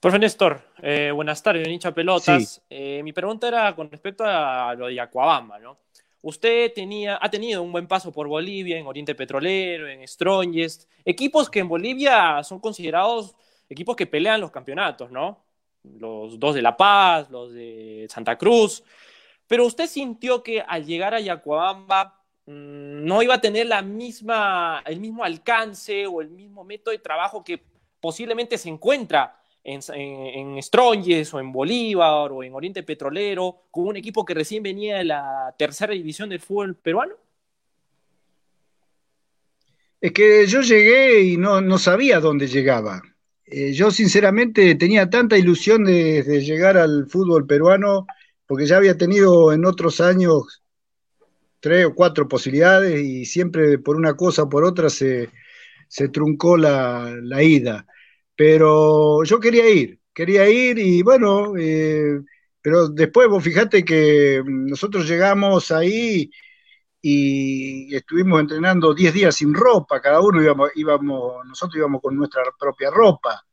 Profe 0.00 0.18
Néstor, 0.18 0.58
eh, 0.82 1.10
buenas 1.14 1.42
tardes, 1.42 1.68
hincha 1.68 1.92
pelotas. 1.92 2.62
Eh, 2.70 3.02
mi 3.04 3.12
pregunta 3.12 3.46
era 3.46 3.76
con 3.76 3.90
respecto 3.90 4.24
a 4.26 4.74
lo 4.74 4.86
de 4.86 4.98
Acuabamba, 4.98 5.58
¿no? 5.58 5.80
Usted 6.22 6.72
tenía, 6.72 7.18
ha 7.20 7.28
tenido 7.28 7.62
un 7.62 7.72
buen 7.72 7.88
paso 7.88 8.12
por 8.12 8.28
Bolivia, 8.28 8.78
en 8.78 8.86
Oriente 8.86 9.14
Petrolero, 9.14 9.88
en 9.88 10.06
Strongest, 10.06 10.88
equipos 11.04 11.50
que 11.50 11.58
en 11.58 11.68
Bolivia 11.68 12.42
son 12.44 12.60
considerados 12.60 13.34
equipos 13.68 13.96
que 13.96 14.06
pelean 14.06 14.40
los 14.40 14.52
campeonatos, 14.52 15.10
¿no? 15.10 15.44
Los 15.82 16.38
dos 16.38 16.54
de 16.54 16.62
La 16.62 16.76
Paz, 16.76 17.28
los 17.30 17.52
de 17.52 18.06
Santa 18.08 18.38
Cruz. 18.38 18.84
Pero 19.48 19.66
usted 19.66 19.88
sintió 19.88 20.44
que 20.44 20.60
al 20.60 20.86
llegar 20.86 21.12
a 21.12 21.20
Yacuabamba 21.20 22.22
mm, 22.46 23.04
no 23.04 23.20
iba 23.22 23.34
a 23.34 23.40
tener 23.40 23.66
la 23.66 23.82
misma, 23.82 24.82
el 24.86 25.00
mismo 25.00 25.24
alcance 25.24 26.06
o 26.06 26.20
el 26.20 26.30
mismo 26.30 26.62
método 26.62 26.92
de 26.92 26.98
trabajo 26.98 27.42
que 27.42 27.60
posiblemente 28.00 28.58
se 28.58 28.68
encuentra 28.68 29.41
en, 29.64 29.80
en, 29.94 30.60
o 31.32 31.40
en 31.40 31.52
Bolívar 31.52 32.32
o 32.32 32.42
en 32.42 32.54
Oriente 32.54 32.82
Petrolero, 32.82 33.64
con 33.70 33.86
un 33.88 33.96
equipo 33.96 34.24
que 34.24 34.34
recién 34.34 34.62
venía 34.62 34.98
de 34.98 35.04
la 35.04 35.54
tercera 35.56 35.92
división 35.92 36.28
del 36.28 36.40
fútbol 36.40 36.74
peruano? 36.76 37.14
Es 40.00 40.12
que 40.12 40.46
yo 40.46 40.62
llegué 40.62 41.20
y 41.22 41.36
no, 41.36 41.78
sabía 41.78 42.18
dónde 42.18 42.48
llegaba. 42.48 43.02
Eh, 43.46 43.72
yo 43.72 43.90
sinceramente 43.90 44.74
tenía 44.74 45.08
tanta 45.08 45.38
ilusión 45.38 45.84
de, 45.84 46.22
llegar 46.44 46.76
al 46.76 47.06
fútbol 47.08 47.46
peruano, 47.46 48.06
porque 48.46 48.66
ya 48.66 48.78
había 48.78 48.96
tenido 48.98 49.52
en 49.52 49.64
otros 49.64 50.00
años 50.00 50.62
tres 51.60 51.86
o 51.86 51.94
cuatro 51.94 52.26
posibilidades 52.26 53.00
y 53.00 53.24
siempre 53.24 53.78
por 53.78 53.94
una 53.94 54.14
cosa 54.14 54.42
o 54.42 54.48
por 54.48 54.64
otra 54.64 54.90
se, 54.90 55.30
truncó 56.12 56.56
la, 56.56 57.16
la 57.22 57.42
ida 57.44 57.86
pero 58.44 59.22
yo 59.22 59.38
quería 59.38 59.70
ir, 59.70 60.00
quería 60.12 60.50
ir 60.50 60.76
y 60.76 61.00
bueno, 61.02 61.52
eh, 61.56 62.20
pero 62.60 62.88
después 62.88 63.28
vos 63.28 63.44
fijate 63.44 63.84
que 63.84 64.42
nosotros 64.44 65.08
llegamos 65.08 65.70
ahí 65.70 66.28
y 67.00 67.94
estuvimos 67.94 68.40
entrenando 68.40 68.94
10 68.94 69.14
días 69.14 69.36
sin 69.36 69.54
ropa, 69.54 70.00
cada 70.00 70.20
uno 70.20 70.42
íbamos, 70.42 70.70
íbamos, 70.74 71.46
nosotros 71.46 71.76
íbamos 71.76 72.02
con 72.02 72.16
nuestra 72.16 72.42
propia 72.58 72.90
ropa. 72.90 73.46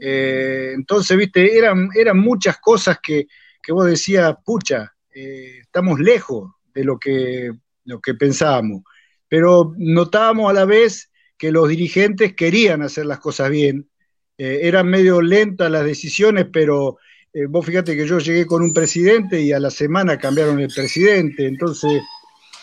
Eh, 0.00 0.70
entonces, 0.72 1.16
viste, 1.16 1.58
eran, 1.58 1.88
eran 1.92 2.18
muchas 2.18 2.58
cosas 2.58 3.00
que, 3.02 3.26
vos 3.70 3.86
decías, 3.86 4.36
pucha, 4.44 4.94
eh, 5.12 5.58
estamos 5.62 5.98
lejos 5.98 6.48
de 6.72 6.84
lo 6.84 6.96
que, 6.96 7.50
lo 7.86 8.00
que 8.00 8.14
pensábamos, 8.14 8.84
pero 9.26 9.74
notábamos 9.78 10.48
a 10.48 10.52
la 10.52 10.64
vez 10.64 11.10
que 11.36 11.50
los 11.50 11.68
dirigentes 11.68 12.36
querían 12.36 12.82
hacer 12.82 13.06
las 13.06 13.18
cosas 13.18 13.50
bien 13.50 13.88
eh, 14.44 14.66
eran 14.66 14.88
medio 14.88 15.22
lentas 15.22 15.70
las 15.70 15.84
decisiones, 15.84 16.48
pero 16.52 16.98
eh, 17.32 17.46
vos 17.46 17.64
fíjate 17.64 17.96
que 17.96 18.04
yo 18.04 18.18
llegué 18.18 18.44
con 18.44 18.60
un 18.60 18.72
presidente 18.74 19.40
y 19.40 19.52
a 19.52 19.60
la 19.60 19.70
semana 19.70 20.18
cambiaron 20.18 20.58
el 20.58 20.66
presidente, 20.66 21.46
entonces 21.46 22.02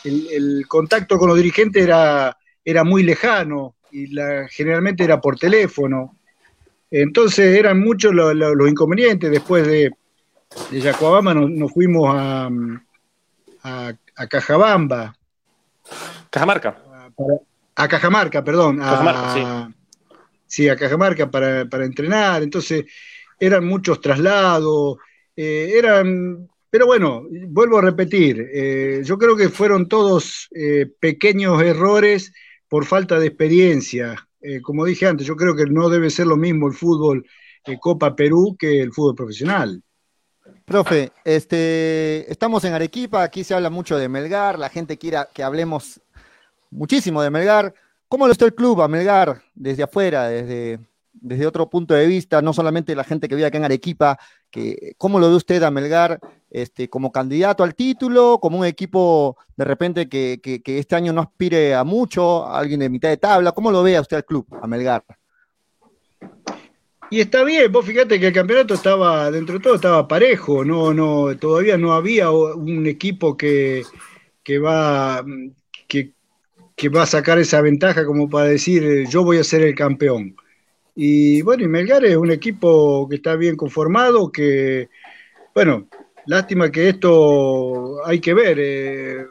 el, 0.04 0.66
contacto 0.68 1.18
con 1.18 1.30
los 1.30 1.38
dirigentes 1.38 1.82
era, 1.82 2.38
era 2.66 2.84
muy 2.84 3.04
lejano 3.04 3.76
y 3.94 4.08
la, 4.08 4.46
generalmente 4.50 5.06
era 5.06 5.22
por 5.22 5.40
teléfono. 5.40 6.18
Entonces 6.92 7.58
eran 7.58 7.80
muchos 7.80 8.14
los 8.14 8.70
inconvenientes. 8.70 9.32
Después 9.32 9.66
de, 9.66 9.92
de 10.72 10.82
Yacuabamba 10.82 11.34
nos, 11.34 11.72
fuimos 11.72 12.14
a, 12.14 12.50
a, 13.64 14.28
Cajabamba. 14.28 15.16
Cajamarca. 16.30 16.78
A, 17.76 17.88
Cajamarca, 17.88 18.44
perdón. 18.44 18.80
Cajamarca, 18.80 19.34
sí 19.34 19.76
sí, 20.50 20.68
a 20.68 20.76
Cajamarca 20.76 21.30
para, 21.30 21.70
para 21.70 21.86
entrenar, 21.86 22.44
entonces 22.44 22.86
eran 23.40 23.66
muchos 23.66 24.02
traslados, 24.02 24.98
eh, 25.36 25.72
eran, 25.78 26.50
pero 26.70 26.88
bueno, 26.88 27.26
vuelvo 27.48 27.78
a 27.78 27.82
repetir, 27.82 28.50
eh, 28.52 29.02
yo 29.06 29.18
creo 29.18 29.38
que 29.38 29.50
fueron 29.50 29.88
todos 29.88 30.50
eh, 30.54 30.88
pequeños 31.00 31.62
errores 31.62 32.34
por 32.68 32.86
falta 32.86 33.20
de 33.20 33.28
experiencia. 33.28 34.28
como 34.62 34.86
dije 34.86 35.06
antes, 35.06 35.28
yo 35.28 35.36
creo 35.36 35.56
que 35.56 35.66
no 35.66 35.90
debe 35.90 36.10
ser 36.10 36.28
lo 36.28 36.38
mismo 36.38 36.68
el 36.68 36.74
fútbol 36.74 37.26
Copa 37.82 38.16
Perú 38.16 38.56
que 38.58 38.82
el 38.82 38.92
fútbol 38.92 39.16
profesional. 39.16 39.84
Profe, 40.66 41.12
este, 41.26 42.32
estamos 42.32 42.64
en 42.64 42.74
Arequipa, 42.74 43.24
aquí 43.24 43.44
se 43.44 43.54
habla 43.54 43.70
mucho 43.70 43.98
de 43.98 44.08
Melgar, 44.08 44.58
la 44.58 44.70
gente 44.70 44.98
quiere 44.98 45.18
que 45.34 45.44
hablemos 45.44 46.00
muchísimo 46.72 47.22
de 47.22 47.30
Melgar. 47.30 47.74
¿Cómo 48.10 48.26
lo 48.26 48.32
está 48.32 48.46
el 48.46 48.56
club, 48.56 48.82
Amelgar, 48.82 49.44
desde 49.54 49.84
afuera, 49.84 50.28
desde, 50.28 50.80
otro 51.46 51.70
punto 51.70 51.94
de 51.94 52.08
vista, 52.08 52.42
no 52.42 52.54
solamente 52.54 52.96
la 52.96 53.04
gente 53.04 53.30
que 53.30 53.36
vive 53.36 53.46
acá 53.46 53.60
en 53.60 53.66
Arequipa, 53.66 54.18
que, 54.50 54.94
¿cómo 54.98 55.20
lo 55.20 55.30
ve 55.30 55.36
usted 55.36 55.62
a 55.62 55.70
Melgar 55.70 56.20
este, 56.50 56.90
como 56.90 57.12
candidato 57.12 57.64
al 57.64 57.76
título, 57.76 58.40
como 58.42 58.58
un 58.58 58.66
equipo 58.66 59.38
de 59.56 59.64
repente 59.64 60.10
que, 60.10 60.42
este 60.66 60.96
año 60.96 61.14
no 61.14 61.22
aspire 61.22 61.76
a 61.76 61.84
mucho, 61.84 62.48
alguien 62.48 62.80
de 62.80 62.90
mitad 62.90 63.10
de 63.10 63.18
tabla? 63.18 63.52
¿Cómo 63.52 63.72
lo 63.72 63.84
ve 63.84 63.96
a 63.96 64.02
usted 64.02 64.18
al 64.18 64.26
club, 64.26 64.48
a 64.60 64.66
Melgar? 64.66 65.04
Y 67.12 67.20
está 67.20 67.44
bien, 67.44 67.72
vos 67.72 67.86
fíjate 67.86 68.20
que 68.20 68.28
el 68.28 68.34
campeonato 68.34 68.74
estaba, 68.74 69.30
dentro 69.30 69.60
de 69.60 69.64
todo 69.64 69.76
estaba 69.76 70.08
parejo, 70.08 70.66
no, 70.66 70.96
no, 70.96 71.38
todavía 71.38 71.78
no 71.78 71.94
había 71.94 72.32
un 72.32 72.88
equipo 72.88 73.38
que, 73.38 73.84
que 74.42 74.58
va, 74.58 75.24
que, 75.88 76.14
que 76.80 76.88
va 76.88 77.04
a 77.04 77.06
sacar 77.06 77.38
esa 77.38 77.62
ventaja 77.62 78.06
como 78.06 78.30
para 78.30 78.46
decir 78.46 78.82
eh, 78.86 79.06
yo 79.06 79.22
voy 79.26 79.38
a 79.38 79.44
ser 79.44 79.64
el 79.64 79.76
campeón. 79.76 80.34
Y 80.96 81.42
bueno, 81.42 81.64
y 81.64 81.68
Melgar 81.68 82.06
es 82.06 82.16
un 82.16 82.32
equipo 82.32 83.06
que 83.10 83.18
está 83.18 83.36
bien 83.36 83.58
conformado, 83.58 84.32
que, 84.32 84.88
bueno, 85.54 85.90
lástima 86.26 86.72
que 86.72 86.88
esto 86.88 88.06
hay 88.06 88.22
que 88.22 88.34
ver. 88.34 88.58
Eh, 88.62 89.26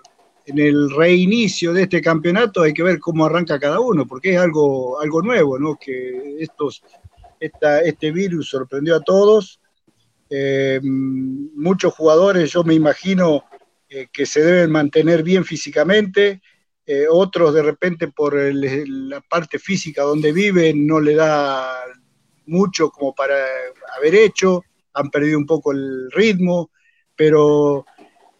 en 0.44 0.58
el 0.58 0.90
reinicio 0.90 1.72
de 1.72 1.82
este 1.84 2.02
campeonato 2.02 2.62
hay 2.62 2.74
que 2.74 2.82
ver 2.82 2.98
cómo 2.98 3.24
arranca 3.24 3.58
cada 3.58 3.80
uno, 3.80 4.06
porque 4.06 4.34
es 4.34 4.38
algo, 4.38 5.00
algo 5.00 5.22
nuevo, 5.22 5.58
¿no? 5.58 5.76
Que 5.76 6.36
estos, 6.40 6.82
esta, 7.40 7.80
este 7.80 8.10
virus 8.12 8.50
sorprendió 8.50 8.96
a 8.96 9.00
todos. 9.00 9.58
Eh, 10.28 10.80
muchos 10.82 11.94
jugadores, 11.94 12.52
yo 12.52 12.62
me 12.62 12.74
imagino, 12.74 13.44
que 14.12 14.26
se 14.26 14.42
deben 14.42 14.70
mantener 14.70 15.22
bien 15.22 15.46
físicamente, 15.46 16.42
eh, 16.90 17.04
otros 17.06 17.52
de 17.52 17.62
repente 17.62 18.08
por 18.08 18.34
la 18.34 19.20
parte 19.20 19.58
física 19.58 20.04
donde 20.04 20.32
viven 20.32 20.86
no 20.86 21.00
le 21.00 21.16
da 21.16 21.84
mucho 22.46 22.88
como 22.88 23.14
para 23.14 23.34
haber 23.94 24.14
hecho, 24.14 24.64
han 24.94 25.10
perdido 25.10 25.36
un 25.36 25.44
poco 25.44 25.72
el 25.72 26.10
ritmo, 26.10 26.70
pero 27.14 27.84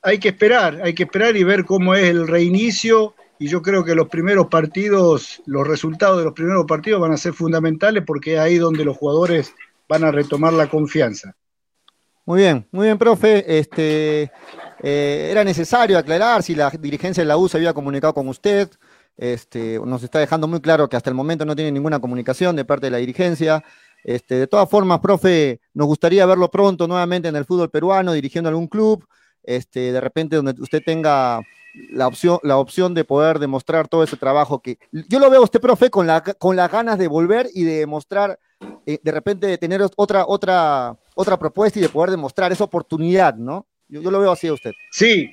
hay 0.01 0.19
que 0.19 0.29
esperar, 0.29 0.81
hay 0.83 0.95
que 0.95 1.03
esperar 1.03 1.37
y 1.37 1.45
ver 1.45 1.67
cómo 1.67 1.95
es 1.95 2.09
el 2.09 2.27
reinicio 2.27 3.15
y 3.39 3.49
yo 3.49 3.61
creo 3.61 3.85
que 3.85 3.95
los 3.95 4.09
primeros 4.09 4.47
partidos, 4.47 5.43
los 5.45 5.69
resultados 5.69 6.17
de 6.17 6.25
los 6.25 6.33
primeros 6.33 6.65
partidos 6.65 7.03
van 7.03 7.13
a 7.13 7.19
ser 7.19 7.35
fundamentales 7.35 8.03
porque 8.07 8.33
es 8.33 8.41
ahí 8.41 8.57
donde 8.57 8.83
los 8.83 8.97
jugadores 8.97 9.53
van 9.91 10.05
a 10.05 10.11
retomar 10.11 10.55
la 10.55 10.71
confianza. 10.71 11.37
Muy 12.25 12.41
bien, 12.41 12.67
muy 12.73 12.87
bien, 12.87 12.97
profe. 12.97 13.59
Este, 13.59 14.33
Eh, 14.83 15.29
era 15.31 15.45
necesario 15.45 15.99
aclarar 15.99 16.43
si 16.43 16.55
la 16.55 16.71
dirigencia 16.71 17.23
de 17.23 17.29
la 17.29 17.37
U 17.37 17.49
se 17.49 17.57
había 17.57 17.75
comunicado 17.75 18.15
con 18.15 18.29
usted. 18.29 18.71
Este, 19.17 19.81
nos 19.85 20.03
está 20.03 20.21
dejando 20.21 20.47
muy 20.47 20.61
claro 20.61 20.89
que 20.89 20.97
hasta 20.97 21.11
el 21.11 21.17
momento 21.17 21.45
no 21.45 21.57
tiene 21.57 21.73
ninguna 21.73 21.99
comunicación 21.99 22.55
de 22.55 22.65
parte 22.65 22.87
de 22.87 22.91
la 22.93 22.99
dirigencia. 22.99 23.65
Este, 24.05 24.37
de 24.37 24.47
todas 24.47 24.69
formas, 24.71 25.01
profe, 25.01 25.61
nos 25.75 25.89
gustaría 25.89 26.25
verlo 26.27 26.51
pronto 26.51 26.87
nuevamente 26.87 27.29
en 27.29 27.37
el 27.37 27.45
fútbol 27.45 27.71
peruano, 27.71 28.13
dirigiendo 28.13 28.49
algún 28.49 28.69
club, 28.69 29.05
este, 29.43 29.93
de 29.93 30.01
repente 30.01 30.37
donde 30.37 30.55
usted 30.61 30.83
tenga 30.85 31.41
la 31.91 32.07
opción, 32.07 32.39
la 32.43 32.57
opción 32.59 32.95
de 32.95 33.05
poder 33.05 33.39
demostrar 33.39 33.89
todo 33.89 34.03
ese 34.03 34.17
trabajo 34.17 34.61
que 34.63 34.79
yo 34.93 35.19
lo 35.19 35.31
veo 35.31 35.41
a 35.41 35.45
usted, 35.45 35.61
profe, 35.61 35.91
con, 35.91 36.07
la, 36.07 36.23
con 36.23 36.57
las 36.57 36.71
ganas 36.71 36.99
de 36.99 37.09
volver 37.09 37.49
y 37.53 37.65
de 37.65 37.79
demostrar, 37.79 38.39
eh, 38.87 38.99
de 39.03 39.13
repente 39.13 39.47
de 39.47 39.59
tener 39.59 39.83
otra, 39.97 40.25
otra, 40.27 40.97
otra 41.15 41.39
propuesta 41.39 41.79
y 41.79 41.83
de 41.83 41.89
poder 41.89 42.11
demostrar 42.11 42.53
esa 42.53 42.65
oportunidad, 42.65 43.35
¿no? 43.35 43.67
Yo, 43.89 44.11
lo 44.11 44.21
veo 44.21 44.33
así 44.33 44.47
a 44.49 44.53
usted. 44.53 44.73
Sí, 44.91 45.31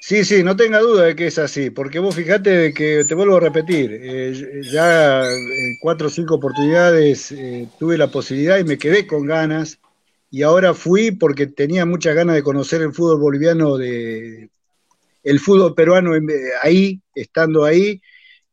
sí, 0.00 0.24
sí, 0.24 0.42
no 0.42 0.56
tenga 0.56 0.80
duda 0.80 1.04
de 1.04 1.16
que 1.16 1.26
es 1.26 1.38
así, 1.38 1.70
porque 1.70 1.98
vos 1.98 2.14
fijate 2.14 2.72
que, 2.72 3.04
te 3.04 3.14
vuelvo 3.14 3.36
a 3.36 3.40
repetir, 3.40 3.90
eh, 3.92 4.62
ya 4.62 5.22
en 5.22 5.76
cuatro 5.80 6.06
o 6.06 6.10
cinco 6.10 6.36
oportunidades 6.36 7.30
eh, 7.32 7.68
tuve 7.78 7.98
la 7.98 8.10
posibilidad 8.10 8.58
y 8.58 8.64
me 8.64 8.78
quedé 8.78 9.06
con 9.06 9.26
ganas, 9.26 9.78
y 10.30 10.42
ahora 10.42 10.72
fui 10.74 11.10
porque 11.10 11.46
tenía 11.46 11.84
muchas 11.84 12.14
ganas 12.14 12.36
de 12.36 12.42
conocer 12.42 12.80
el 12.82 12.94
fútbol 12.94 13.20
boliviano, 13.20 13.76
de, 13.76 14.48
el 15.22 15.40
fútbol 15.40 15.74
peruano 15.74 16.12
ahí, 16.62 17.00
estando 17.14 17.64
ahí, 17.64 18.00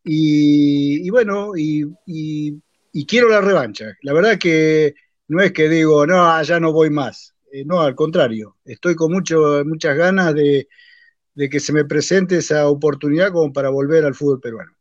y, 0.03 1.09
bueno, 1.09 1.51
y, 1.55 1.83
y, 2.05 3.05
quiero 3.05 3.29
la 3.29 3.41
revancha. 3.41 3.93
La 4.03 4.13
verdad 4.13 4.37
que 4.37 4.95
no 5.27 5.41
es 5.41 5.51
que 5.51 5.67
digo, 5.67 6.07
no, 6.07 6.41
ya 6.43 6.59
no 6.59 6.71
voy 6.71 6.89
más 6.89 7.36
eh, 7.57 7.63
no, 7.65 7.81
al 7.81 7.95
contrario, 7.95 8.55
estoy 8.65 8.95
con 8.95 9.11
mucho, 9.11 9.63
muchas 9.65 9.95
ganas 9.97 10.33
de, 10.35 10.67
que 11.35 11.59
se 11.59 11.73
me 11.73 11.85
presente 11.85 12.37
esa 12.37 12.67
oportunidad 12.67 13.31
como 13.31 13.51
para 13.51 13.69
volver 13.69 14.05
al 14.05 14.15
fútbol 14.15 14.39
peruano. 14.39 14.71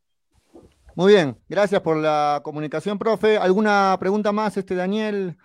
Muy 0.95 1.13
bien, 1.13 1.37
gracias 1.49 1.81
por 1.81 1.97
la 1.97 2.41
comunicación, 2.43 2.99
profe. 2.99 3.37
¿Alguna 3.37 3.97
pregunta 4.01 4.33
más, 4.33 4.57
este 4.57 4.75
Daniel? 4.75 5.37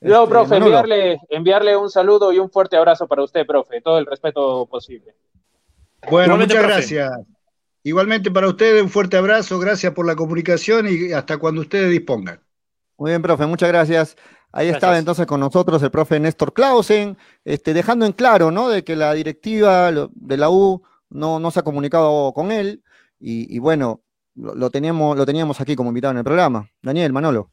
No, 0.00 0.22
este, 0.22 0.30
profe, 0.30 0.56
enviarle, 0.56 1.18
enviarle 1.28 1.76
un 1.76 1.90
saludo 1.90 2.32
y 2.32 2.38
un 2.38 2.50
fuerte 2.50 2.76
abrazo 2.76 3.06
para 3.06 3.22
usted, 3.22 3.46
profe, 3.46 3.80
todo 3.80 3.98
el 3.98 4.06
respeto 4.06 4.66
posible. 4.66 5.14
Bueno, 6.10 6.36
muchas 6.36 6.62
gracias. 6.62 7.10
Igualmente 7.84 8.30
para 8.30 8.48
ustedes, 8.48 8.82
un 8.82 8.90
fuerte 8.90 9.16
abrazo, 9.16 9.58
gracias 9.58 9.92
por 9.92 10.06
la 10.06 10.14
comunicación 10.14 10.86
y 10.88 11.12
hasta 11.12 11.38
cuando 11.38 11.60
ustedes 11.60 11.90
dispongan. 11.90 12.40
Muy 12.96 13.10
bien, 13.10 13.22
profe, 13.22 13.46
muchas 13.46 13.68
gracias. 13.68 14.16
Ahí 14.52 14.68
estaba 14.68 14.98
entonces 14.98 15.26
con 15.26 15.40
nosotros 15.40 15.82
el 15.82 15.90
profe 15.90 16.20
Néstor 16.20 16.52
Clausen, 16.52 17.16
este, 17.44 17.72
dejando 17.72 18.04
en 18.04 18.12
claro, 18.12 18.50
¿no? 18.50 18.68
De 18.68 18.84
que 18.84 18.96
la 18.96 19.14
directiva 19.14 19.90
de 19.90 20.36
la 20.36 20.50
U 20.50 20.82
no, 21.08 21.40
no 21.40 21.50
se 21.50 21.60
ha 21.60 21.62
comunicado 21.62 22.32
con 22.34 22.52
él 22.52 22.82
y, 23.18 23.58
bueno, 23.60 24.02
lo, 24.34 24.70
teníamos, 24.70 25.16
lo 25.16 25.24
teníamos 25.24 25.60
aquí 25.60 25.76
como 25.76 25.90
invitado 25.90 26.12
en 26.12 26.18
el 26.18 26.24
programa. 26.24 26.68
Daniel, 26.82 27.12
Manolo. 27.12 27.50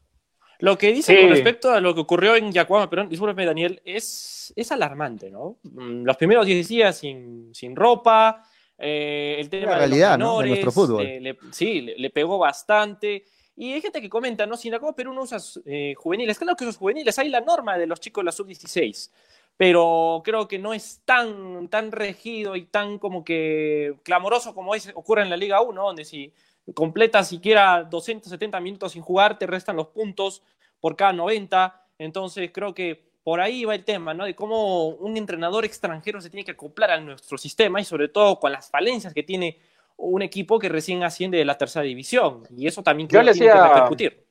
Lo 0.58 0.76
que 0.76 0.92
dice 0.92 1.18
con 1.18 1.30
respecto 1.30 1.70
a 1.70 1.80
lo 1.80 1.94
que 1.94 2.00
ocurrió 2.00 2.36
en 2.36 2.52
Yacuama, 2.52 2.90
pero 2.90 3.06
discúlpeme, 3.06 3.46
Daniel, 3.46 3.80
es, 3.84 4.52
es 4.54 4.70
alarmante, 4.72 5.30
¿no? 5.30 5.56
Mm, 5.62 6.04
los 6.04 6.16
primeros 6.18 6.44
10 6.44 6.68
días 6.68 6.98
sin, 6.98 7.54
sin 7.54 7.74
ropa, 7.74 8.44
eh, 8.76 9.36
el 9.38 9.48
tema 9.48 9.72
la 9.72 9.78
realidad, 9.78 10.18
de, 10.18 10.24
de 10.24 10.48
nuestro 10.48 10.72
fútbol. 10.72 11.06
sí, 11.52 11.80
le, 11.96 12.10
pegó 12.10 12.38
bastante. 12.38 13.24
Y 13.60 13.74
hay 13.74 13.82
gente 13.82 14.00
que 14.00 14.08
comenta, 14.08 14.46
¿no? 14.46 14.56
Si 14.56 14.68
en 14.68 14.72
la 14.72 14.80
Copa 14.80 14.96
Perú 14.96 15.12
no 15.12 15.20
usas 15.20 15.60
eh, 15.66 15.92
juveniles, 15.94 16.38
claro 16.38 16.56
que 16.56 16.64
esos 16.64 16.78
juveniles, 16.78 17.18
hay 17.18 17.28
la 17.28 17.42
norma 17.42 17.76
de 17.76 17.86
los 17.86 18.00
chicos 18.00 18.22
de 18.22 18.24
la 18.24 18.32
sub-16, 18.32 19.10
pero 19.58 20.22
creo 20.24 20.48
que 20.48 20.58
no 20.58 20.72
es 20.72 21.02
tan, 21.04 21.68
tan 21.68 21.92
regido 21.92 22.56
y 22.56 22.64
tan 22.64 22.98
como 22.98 23.22
que 23.22 23.96
clamoroso 24.02 24.54
como 24.54 24.74
es, 24.74 24.90
ocurre 24.94 25.20
en 25.24 25.28
la 25.28 25.36
Liga 25.36 25.60
1, 25.60 25.78
donde 25.78 26.06
si 26.06 26.32
completas 26.72 27.28
siquiera 27.28 27.84
270 27.84 28.58
minutos 28.60 28.92
sin 28.92 29.02
jugar, 29.02 29.38
te 29.38 29.46
restan 29.46 29.76
los 29.76 29.88
puntos 29.88 30.42
por 30.80 30.96
cada 30.96 31.12
90. 31.12 31.86
Entonces 31.98 32.50
creo 32.54 32.72
que 32.72 33.10
por 33.22 33.42
ahí 33.42 33.66
va 33.66 33.74
el 33.74 33.84
tema, 33.84 34.14
¿no? 34.14 34.24
De 34.24 34.34
cómo 34.34 34.88
un 34.88 35.18
entrenador 35.18 35.66
extranjero 35.66 36.22
se 36.22 36.30
tiene 36.30 36.46
que 36.46 36.52
acoplar 36.52 36.92
a 36.92 37.00
nuestro 37.00 37.36
sistema 37.36 37.78
y 37.78 37.84
sobre 37.84 38.08
todo 38.08 38.40
con 38.40 38.52
las 38.52 38.70
falencias 38.70 39.12
que 39.12 39.22
tiene 39.22 39.58
un 40.00 40.22
equipo 40.22 40.58
que 40.58 40.68
recién 40.68 41.02
asciende 41.02 41.38
de 41.38 41.44
la 41.44 41.58
tercera 41.58 41.84
división. 41.84 42.44
Y 42.56 42.66
eso 42.66 42.82
también 42.82 43.08
creo 43.08 43.24
que 43.24 43.32
tiene 43.32 43.52
que 43.52 43.60
repercutir. 43.60 44.24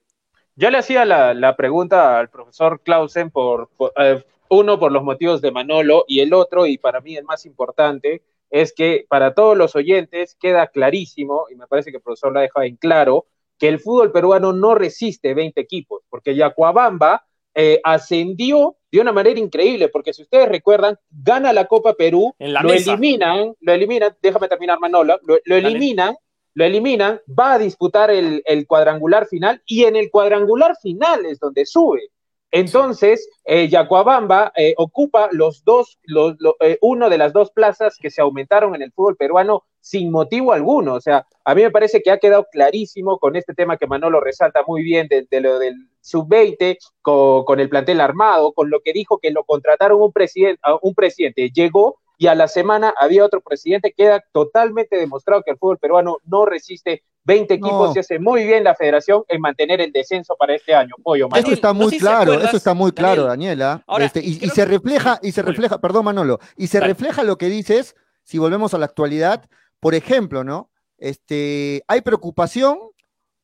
Yo 0.56 0.70
le 0.70 0.78
hacía 0.78 1.06
la, 1.06 1.56
pregunta 1.56 2.20
al 2.20 2.30
profesor 2.30 2.82
Clausen 2.82 3.30
por, 3.30 3.70
eh, 3.98 4.24
uno 4.50 4.80
por 4.80 4.92
los 4.92 5.04
motivos 5.04 5.42
de 5.42 5.52
Manolo 5.52 6.04
y 6.08 6.20
el 6.20 6.34
otro, 6.34 6.66
y 6.66 6.78
para 6.78 7.00
mí 7.00 7.16
el 7.16 7.24
más 7.24 7.46
importante, 7.46 8.24
es 8.50 8.74
que 8.74 9.06
para 9.08 9.34
todos 9.34 9.56
los 9.56 9.76
oyentes 9.76 10.36
queda 10.36 10.68
clarísimo, 10.68 11.46
y 11.52 11.56
me 11.56 11.68
parece 11.68 11.92
que 11.92 11.98
el 11.98 12.04
profesor 12.04 12.34
lo 12.34 12.40
ha 12.40 12.44
dejado 12.44 12.66
en 12.66 12.76
claro, 12.76 13.28
que 13.58 13.68
el 13.68 13.80
fútbol 13.80 14.12
peruano 14.12 14.52
no 14.52 14.74
resiste 14.76 15.34
20 15.34 15.62
equipos, 15.62 16.04
porque 16.10 16.36
Yacuabamba 16.36 17.26
eh, 17.54 17.80
ascendió 17.84 18.76
de 18.92 19.00
una 19.00 19.12
manera 19.12 19.40
increíble, 19.40 19.90
porque 19.90 20.14
si 20.14 20.24
ustedes 20.24 20.50
recuerdan, 20.50 20.98
gana 21.12 21.54
la 21.54 21.66
Copa 21.66 21.94
Perú, 21.94 22.34
lo 22.40 22.74
eliminan, 22.74 23.54
lo 23.60 23.74
eliminan, 23.74 24.16
déjame 24.22 24.48
terminar 24.48 24.80
Manolo, 24.80 25.20
lo, 25.24 25.56
eliminan, 25.56 26.16
lo 26.54 26.66
eliminan, 26.66 27.20
va 27.28 27.54
a 27.54 27.60
disputar 27.60 28.10
el, 28.10 28.44
cuadrangular 28.68 29.28
final 29.28 29.62
y 29.66 29.84
en 29.84 29.96
el 29.96 30.10
cuadrangular 30.10 30.76
final 30.82 31.26
es 31.26 31.40
donde 31.40 31.66
sube. 31.66 32.10
Entonces, 32.52 33.30
eh, 33.46 33.70
Yacuabamba 33.70 34.52
eh, 34.56 34.74
ocupa 34.78 35.30
los 35.32 35.64
dos, 35.64 36.00
los, 36.04 36.36
eh, 36.62 36.80
uno 36.82 37.08
de 37.08 37.20
las 37.20 37.32
dos 37.32 37.52
plazas 37.52 37.96
que 38.02 38.10
se 38.10 38.22
aumentaron 38.22 38.74
en 38.74 38.82
el 38.82 38.92
fútbol 38.92 39.16
peruano 39.16 39.66
sin 39.80 40.12
motivo 40.12 40.54
alguno. 40.54 40.96
O 40.96 41.02
sea, 41.02 41.26
a 41.44 41.56
mí 41.56 41.62
me 41.62 41.72
parece 41.72 42.02
que 42.02 42.12
ha 42.12 42.18
quedado 42.18 42.46
clarísimo 42.52 43.18
con 43.20 43.36
este 43.36 43.54
tema 43.54 43.78
que 43.78 43.88
Manolo 43.88 44.20
resalta 44.20 44.64
muy 44.68 44.84
bien 44.84 45.08
de, 45.08 45.42
lo 45.42 45.60
del 45.60 45.76
sub-20, 46.02 46.78
con, 47.02 47.60
el 47.60 47.70
plantel 47.70 48.02
armado, 48.02 48.54
con 48.54 48.70
lo 48.70 48.82
que 48.82 48.94
dijo 48.94 49.20
que 49.20 49.32
lo 49.32 49.44
contrataron 49.44 50.02
un 50.02 50.12
presidente, 50.12 50.62
un 50.82 50.94
presidente. 50.94 51.50
Llegó 51.54 52.00
y 52.18 52.28
a 52.28 52.36
la 52.36 52.48
semana 52.48 52.94
había 52.98 53.26
otro 53.26 53.42
presidente, 53.42 53.94
queda 53.96 54.24
totalmente 54.34 54.98
demostrado 54.98 55.42
que 55.42 55.52
el 55.52 55.58
fútbol 55.58 55.78
peruano 55.78 56.18
no 56.26 56.46
resiste. 56.46 57.04
20 57.26 57.54
equipos 57.54 57.96
y 57.96 58.00
hace 58.00 58.18
muy 58.18 58.44
bien 58.44 58.64
la 58.64 58.74
federación 58.74 59.24
en 59.28 59.40
mantener 59.42 59.82
el 59.82 59.92
descenso 59.92 60.36
para 60.40 60.56
este 60.56 60.74
año. 60.74 60.96
Pollo, 61.04 61.28
eso 61.36 61.52
está 61.52 61.74
muy 61.74 61.96
claro, 61.98 62.34
eso 62.34 62.58
está 62.58 62.74
muy 62.74 62.92
claro, 62.92 63.26
Daniela. 63.26 63.84
Este, 64.00 64.20
y, 64.20 64.36
se 64.50 64.66
refleja, 64.66 65.20
y 65.22 65.32
se 65.32 65.44
refleja, 65.44 65.80
perdón 65.80 66.06
Manolo, 66.06 66.40
y 66.58 66.68
se 66.68 66.80
refleja 66.80 67.24
lo 67.24 67.38
que 67.38 67.48
dices, 67.48 67.96
si 68.24 68.40
volvemos 68.40 68.74
a 68.74 68.80
la 68.80 68.86
actualidad, 68.86 69.46
por 69.80 69.96
ejemplo, 69.96 70.44
¿no? 70.44 70.70
Este, 70.98 71.84
hay 71.88 72.02
preocupación 72.02 72.78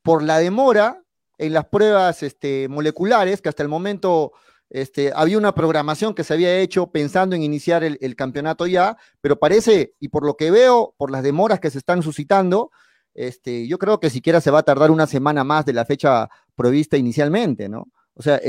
por 0.02 0.22
la 0.22 0.38
demora 0.38 1.02
en 1.38 1.52
las 1.52 1.66
pruebas 1.66 2.22
este, 2.22 2.68
moleculares, 2.68 3.42
que 3.42 3.48
hasta 3.48 3.62
el 3.62 3.68
momento 3.68 4.32
este, 4.70 5.12
había 5.14 5.38
una 5.38 5.54
programación 5.54 6.14
que 6.14 6.24
se 6.24 6.34
había 6.34 6.58
hecho 6.58 6.88
pensando 6.88 7.36
en 7.36 7.42
iniciar 7.42 7.84
el, 7.84 8.16
campeonato 8.16 8.66
ya, 8.66 8.96
pero 9.20 9.38
parece, 9.38 9.94
y 10.00 10.08
por 10.08 10.24
lo 10.24 10.36
que 10.36 10.50
veo, 10.50 10.94
por 10.96 11.10
las 11.10 11.22
demoras 11.22 11.60
que 11.60 11.70
se 11.70 11.78
están 11.78 12.02
suscitando, 12.02 12.70
este, 13.14 13.66
yo 13.66 13.78
creo 13.78 14.00
que 14.00 14.10
siquiera 14.10 14.40
se 14.40 14.50
va 14.50 14.60
a 14.60 14.64
tardar 14.64 14.90
una 14.90 15.06
semana 15.06 15.44
más 15.44 15.64
de 15.64 15.72
la 15.72 15.84
fecha 15.84 16.28
prevista 16.54 16.96
inicialmente, 16.96 17.68
¿no? 17.68 17.88
O 18.18 18.22
sea, 18.22 18.40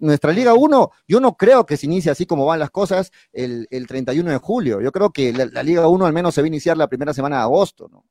nuestra 0.00 0.32
Liga 0.32 0.52
1, 0.52 0.90
yo 1.08 1.18
no 1.18 1.36
creo 1.36 1.64
que 1.64 1.76
se 1.76 1.86
inicie 1.86 2.10
así 2.10 2.26
como 2.26 2.44
van 2.44 2.58
las 2.58 2.70
cosas 2.70 3.10
el, 3.32 3.66
31 3.88 4.30
de 4.30 4.36
julio. 4.36 4.80
Yo 4.82 4.92
creo 4.92 5.10
que 5.10 5.32
la, 5.32 5.46
la, 5.46 5.62
Liga 5.62 5.88
1 5.88 6.06
al 6.06 6.12
menos 6.12 6.34
se 6.34 6.42
va 6.42 6.44
a 6.44 6.48
iniciar 6.48 6.76
la 6.76 6.88
primera 6.88 7.14
semana 7.14 7.36
de 7.36 7.42
agosto, 7.42 7.88
¿no? 7.90 8.04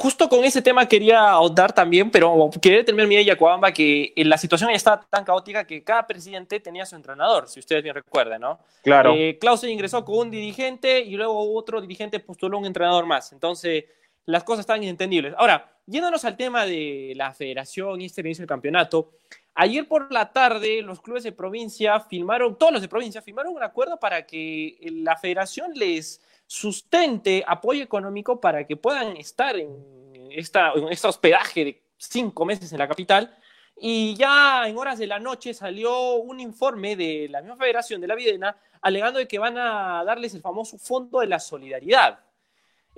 Justo 0.00 0.28
con 0.28 0.44
ese 0.44 0.62
tema 0.62 0.86
quería 0.86 1.28
ahondar 1.28 1.72
también, 1.72 2.08
pero 2.08 2.50
quería 2.62 2.84
terminar 2.84 3.08
mi 3.08 3.16
idea, 3.16 3.34
Yacuabamba, 3.34 3.72
que 3.72 4.12
la 4.18 4.38
situación 4.38 4.70
ya 4.70 4.76
estaba 4.76 5.00
tan 5.00 5.24
caótica 5.24 5.66
que 5.66 5.82
cada 5.82 6.06
presidente 6.06 6.60
tenía 6.60 6.86
su 6.86 6.94
entrenador, 6.94 7.48
si 7.48 7.58
ustedes 7.58 7.82
bien 7.82 7.96
recuerdan, 7.96 8.42
¿no? 8.42 8.60
Claro. 8.84 9.12
Eh, 9.16 9.38
Clausen 9.40 9.70
ingresó 9.70 10.04
con 10.04 10.18
un 10.18 10.30
dirigente 10.30 11.00
y 11.00 11.16
luego 11.16 11.52
otro 11.52 11.80
dirigente 11.80 12.20
postuló 12.20 12.58
un 12.58 12.66
entrenador 12.66 13.06
más. 13.06 13.32
Entonces, 13.32 13.86
las 14.24 14.44
cosas 14.44 14.60
están 14.60 14.84
inentendibles. 14.84 15.34
Ahora, 15.36 15.68
yéndonos 15.84 16.24
al 16.24 16.36
tema 16.36 16.64
de 16.64 17.14
la 17.16 17.34
federación 17.34 18.00
y 18.00 18.04
este 18.04 18.20
inicio 18.20 18.42
del 18.42 18.48
campeonato, 18.48 19.10
ayer 19.58 19.88
por 19.88 20.12
la 20.12 20.32
tarde 20.32 20.82
los 20.82 21.00
clubes 21.00 21.24
de 21.24 21.32
provincia 21.32 21.98
firmaron, 22.00 22.56
todos 22.56 22.72
los 22.72 22.80
de 22.80 22.88
provincia 22.88 23.20
firmaron 23.20 23.52
un 23.54 23.62
acuerdo 23.62 23.98
para 23.98 24.24
que 24.24 24.78
la 25.02 25.16
federación 25.16 25.72
les 25.74 26.22
sustente 26.46 27.44
apoyo 27.46 27.82
económico 27.82 28.40
para 28.40 28.64
que 28.66 28.76
puedan 28.76 29.16
estar 29.16 29.56
en, 29.56 30.30
esta, 30.30 30.72
este 30.90 31.08
hospedaje 31.08 31.64
de 31.64 31.82
cinco 31.96 32.44
meses 32.44 32.72
en 32.72 32.78
la 32.78 32.86
capital. 32.86 33.36
Y 33.80 34.14
ya 34.14 34.68
en 34.68 34.78
horas 34.78 34.98
de 34.98 35.08
la 35.08 35.18
noche 35.18 35.52
salió 35.52 36.14
un 36.14 36.38
informe 36.38 36.94
de 36.94 37.28
la 37.28 37.40
misma 37.40 37.56
Federación 37.56 38.00
de 38.00 38.06
la 38.06 38.14
Videna 38.14 38.56
alegando 38.80 39.18
de 39.18 39.26
que 39.26 39.40
van 39.40 39.58
a 39.58 40.04
darles 40.04 40.34
el 40.34 40.40
famoso 40.40 40.78
Fondo 40.78 41.18
de 41.18 41.26
la 41.26 41.40
Solidaridad. 41.40 42.20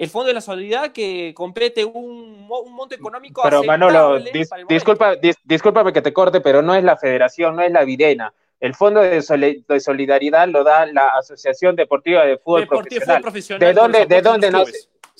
El 0.00 0.08
Fondo 0.08 0.28
de 0.28 0.32
la 0.34 0.40
Solidaridad 0.40 0.92
que 0.92 1.34
compete 1.34 1.84
un, 1.84 2.48
un 2.48 2.72
monto 2.72 2.94
económico. 2.94 3.42
Pero 3.44 3.62
Manolo, 3.62 4.18
disculpa, 4.66 5.14
discúlpame 5.44 5.92
que 5.92 6.00
te 6.00 6.10
corte, 6.10 6.40
pero 6.40 6.62
no 6.62 6.74
es 6.74 6.82
la 6.82 6.96
Federación, 6.96 7.54
no 7.54 7.60
es 7.60 7.70
la 7.70 7.84
Videna 7.84 8.32
El 8.60 8.74
fondo 8.74 9.02
de, 9.02 9.20
solidaridad 9.20 10.48
lo 10.48 10.64
da 10.64 10.86
la 10.86 11.08
Asociación 11.18 11.76
Deportiva 11.76 12.24
de 12.24 12.38
Fútbol, 12.38 12.66
Profesional. 12.66 13.22
¿De 13.58 13.74
dónde, 13.74 14.06
de 14.06 14.22
dónde 14.22 14.50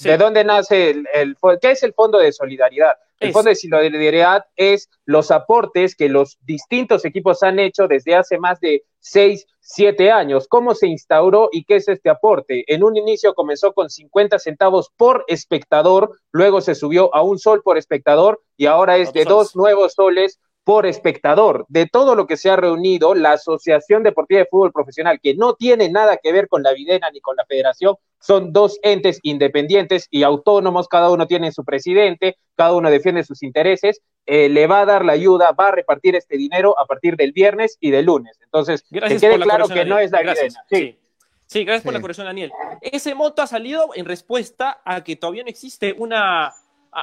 ¿De 0.02 0.16
dónde 0.16 0.44
nace 0.44 0.90
el, 0.90 1.36
qué 1.60 1.70
es 1.72 1.82
el 1.82 1.92
fondo 1.92 2.18
de 2.18 2.32
solidaridad? 2.32 2.92
El 3.18 3.32
fondo 3.32 3.50
de 3.50 3.56
solidaridad 3.56 4.46
es 4.56 4.88
los 5.04 5.30
aportes 5.30 5.94
que 5.94 6.08
los 6.08 6.38
distintos 6.40 7.04
equipos 7.04 7.42
han 7.42 7.58
hecho 7.58 7.86
desde 7.86 8.14
hace 8.14 8.38
más 8.38 8.60
de 8.60 8.84
seis, 8.98 9.46
siete 9.60 10.10
años. 10.10 10.48
¿Cómo 10.48 10.74
se 10.74 10.86
instauró 10.86 11.50
y 11.52 11.64
qué 11.64 11.76
es 11.76 11.88
este 11.88 12.08
aporte? 12.08 12.64
En 12.66 12.82
un 12.82 12.96
inicio 12.96 13.34
comenzó 13.34 13.74
con 13.74 13.90
50 13.90 14.38
centavos 14.38 14.90
por 14.96 15.24
espectador, 15.28 16.18
luego 16.32 16.62
se 16.62 16.74
subió 16.74 17.14
a 17.14 17.22
un 17.22 17.38
sol 17.38 17.62
por 17.62 17.76
espectador 17.76 18.42
y 18.56 18.66
ahora 18.66 18.96
es 18.96 19.12
de 19.12 19.24
dos 19.24 19.54
nuevos 19.54 19.92
soles 19.92 20.40
por 20.64 20.86
espectador. 20.86 21.66
De 21.68 21.86
todo 21.86 22.14
lo 22.14 22.26
que 22.26 22.38
se 22.38 22.48
ha 22.48 22.56
reunido, 22.56 23.14
la 23.14 23.32
Asociación 23.32 24.02
Deportiva 24.02 24.40
de 24.40 24.46
Fútbol 24.46 24.72
Profesional, 24.72 25.20
que 25.22 25.34
no 25.34 25.54
tiene 25.54 25.90
nada 25.90 26.16
que 26.16 26.32
ver 26.32 26.48
con 26.48 26.62
la 26.62 26.72
Videna 26.72 27.10
ni 27.10 27.20
con 27.20 27.36
la 27.36 27.44
Federación, 27.44 27.96
son 28.20 28.52
dos 28.52 28.78
entes 28.82 29.18
independientes 29.22 30.06
y 30.10 30.22
autónomos, 30.22 30.88
cada 30.88 31.10
uno 31.10 31.26
tiene 31.26 31.52
su 31.52 31.64
presidente, 31.64 32.36
cada 32.54 32.74
uno 32.74 32.90
defiende 32.90 33.24
sus 33.24 33.42
intereses, 33.42 34.02
eh, 34.26 34.48
le 34.48 34.66
va 34.66 34.82
a 34.82 34.86
dar 34.86 35.04
la 35.04 35.12
ayuda, 35.12 35.52
va 35.52 35.68
a 35.68 35.72
repartir 35.72 36.14
este 36.14 36.36
dinero 36.36 36.78
a 36.78 36.86
partir 36.86 37.16
del 37.16 37.32
viernes 37.32 37.76
y 37.80 37.90
del 37.90 38.06
lunes. 38.06 38.38
Entonces, 38.44 38.84
gracias 38.90 39.20
que 39.20 39.28
quede 39.28 39.40
claro 39.40 39.68
que 39.68 39.84
no 39.84 39.98
es 39.98 40.10
la. 40.10 40.34
Sí. 40.68 40.98
sí. 41.46 41.64
gracias 41.64 41.82
por 41.82 41.94
la 41.94 42.00
corrección, 42.00 42.26
Daniel. 42.26 42.52
Ese 42.82 43.14
monto 43.14 43.42
ha 43.42 43.46
salido 43.46 43.90
en 43.94 44.04
respuesta 44.04 44.82
a 44.84 45.02
que 45.02 45.16
todavía 45.16 45.42
no 45.42 45.48
existe 45.48 45.94
una 45.96 46.54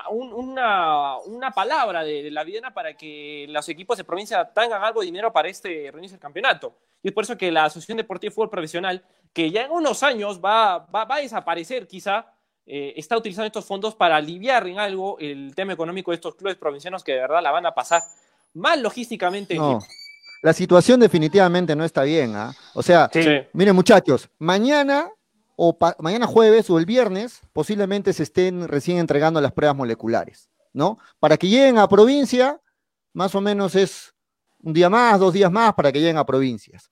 una, 0.09 1.18
una, 1.20 1.51
palabra 1.51 2.03
de, 2.03 2.30
la 2.30 2.43
Videna 2.43 2.74
para 2.74 2.95
que 2.95 3.45
los 3.49 3.68
equipos 3.70 3.97
de 3.97 4.03
provincia 4.03 4.45
tengan 4.53 4.84
algo 4.84 4.99
de 4.99 5.05
dinero 5.05 5.32
para 5.32 5.47
este 5.47 5.89
reinicio 5.91 6.15
del 6.15 6.22
campeonato. 6.22 6.76
Y 7.01 7.09
es 7.09 7.13
por 7.13 7.24
eso 7.24 7.38
que 7.38 7.51
la 7.51 7.65
Asociación 7.65 7.97
Deportiva 7.97 8.30
de 8.30 8.36
Fútbol 8.36 8.49
Profesional, 8.49 9.03
que 9.38 9.51
ya 9.51 9.65
en 9.65 9.71
unos 9.71 10.01
años 10.01 10.41
va, 10.43 10.79
va, 10.79 11.05
a 11.07 11.19
desaparecer 11.19 11.88
quizá, 11.88 12.25
eh, 12.65 12.95
está 12.95 13.15
utilizando 13.15 13.45
estos 13.45 13.65
fondos 13.65 13.93
para 13.93 14.15
aliviar 14.15 14.65
en 14.65 14.79
algo 14.79 15.19
el 15.19 15.53
tema 15.53 15.73
económico 15.73 16.09
de 16.09 16.15
estos 16.15 16.33
clubes 16.33 16.55
provincianos 16.55 17.03
que 17.03 17.11
de 17.11 17.19
verdad 17.19 17.43
la 17.43 17.51
van 17.51 17.67
a 17.67 17.75
pasar 17.75 18.01
mal 18.55 18.81
logísticamente. 18.81 19.53
No. 19.53 19.77
La 20.41 20.53
situación 20.53 20.99
definitivamente 20.99 21.75
no 21.75 21.83
está 21.83 22.01
bien. 22.01 22.35
¿ah? 22.35 22.51
O 22.73 22.81
sea, 22.81 23.11
miren 23.53 23.75
muchachos, 23.75 24.27
mañana 24.39 25.07
o 25.55 25.77
mañana 25.99 26.25
jueves 26.25 26.67
o 26.71 26.79
el 26.79 26.88
viernes 26.88 27.41
posiblemente 27.53 28.13
se 28.13 28.23
estén 28.23 28.67
recién 28.67 28.97
entregando 28.97 29.39
las 29.39 29.51
pruebas 29.51 29.77
moleculares, 29.77 30.49
¿no? 30.73 30.97
Para 31.19 31.38
que 31.38 31.47
lleguen 31.47 31.77
a 31.77 31.88
provincia, 31.88 32.59
más 33.13 33.35
o 33.35 33.41
menos 33.41 33.75
es 33.75 34.15
un 34.63 34.73
día 34.73 34.89
más, 34.89 35.19
dos 35.19 35.31
días 35.31 35.51
más 35.51 35.75
para 35.75 35.91
que 35.91 35.99
lleguen 35.99 36.17
a 36.17 36.25
provincias. 36.25 36.89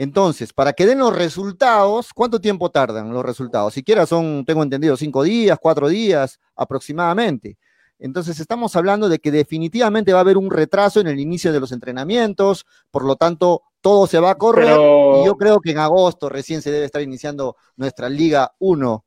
Entonces, 0.00 0.52
para 0.52 0.74
que 0.74 0.86
den 0.86 0.98
los 0.98 1.12
resultados, 1.12 2.12
¿cuánto 2.14 2.40
tiempo 2.40 2.70
tardan 2.70 3.12
los 3.12 3.24
resultados? 3.24 3.74
Siquiera 3.74 4.06
son, 4.06 4.44
tengo 4.44 4.62
entendido, 4.62 4.96
cinco 4.96 5.24
días, 5.24 5.58
cuatro 5.60 5.88
días 5.88 6.38
aproximadamente. 6.54 7.58
Entonces, 7.98 8.38
estamos 8.38 8.76
hablando 8.76 9.08
de 9.08 9.18
que 9.18 9.32
definitivamente 9.32 10.12
va 10.12 10.20
a 10.20 10.22
haber 10.22 10.38
un 10.38 10.52
retraso 10.52 11.00
en 11.00 11.08
el 11.08 11.18
inicio 11.18 11.52
de 11.52 11.58
los 11.58 11.72
entrenamientos, 11.72 12.64
por 12.92 13.04
lo 13.04 13.16
tanto, 13.16 13.62
todo 13.80 14.06
se 14.06 14.20
va 14.20 14.30
a 14.30 14.34
correr 14.36 14.78
y 14.78 15.26
yo 15.26 15.36
creo 15.36 15.58
que 15.58 15.72
en 15.72 15.78
agosto 15.78 16.28
recién 16.28 16.62
se 16.62 16.70
debe 16.70 16.84
estar 16.84 17.02
iniciando 17.02 17.56
nuestra 17.74 18.08
Liga 18.08 18.54
1. 18.60 19.04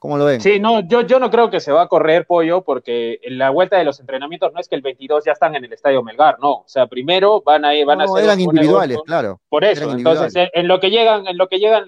¿Cómo 0.00 0.16
lo 0.16 0.24
ven? 0.24 0.40
Sí, 0.40 0.58
no, 0.58 0.80
yo, 0.80 1.02
yo 1.02 1.20
no 1.20 1.30
creo 1.30 1.50
que 1.50 1.60
se 1.60 1.72
va 1.72 1.82
a 1.82 1.86
correr, 1.86 2.26
Pollo, 2.26 2.64
porque 2.64 3.20
en 3.22 3.36
la 3.36 3.50
vuelta 3.50 3.76
de 3.76 3.84
los 3.84 4.00
entrenamientos 4.00 4.50
no 4.50 4.58
es 4.58 4.66
que 4.66 4.74
el 4.74 4.80
22 4.80 5.26
ya 5.26 5.32
están 5.32 5.54
en 5.54 5.66
el 5.66 5.74
Estadio 5.74 6.02
Melgar, 6.02 6.38
no. 6.40 6.52
O 6.52 6.64
sea, 6.66 6.86
primero 6.86 7.42
van 7.42 7.66
a, 7.66 7.72
van 7.84 8.00
a 8.00 8.08
ser... 8.08 8.24
eran 8.24 8.40
individuales, 8.40 8.98
claro. 9.04 9.38
Por 9.50 9.62
eso, 9.62 9.92
entonces, 9.92 10.48
en 10.54 10.68
lo 10.68 10.80
que 10.80 10.88
llegan, 10.88 11.26
en 11.26 11.36
lo 11.36 11.48
que 11.48 11.58
llegan 11.58 11.84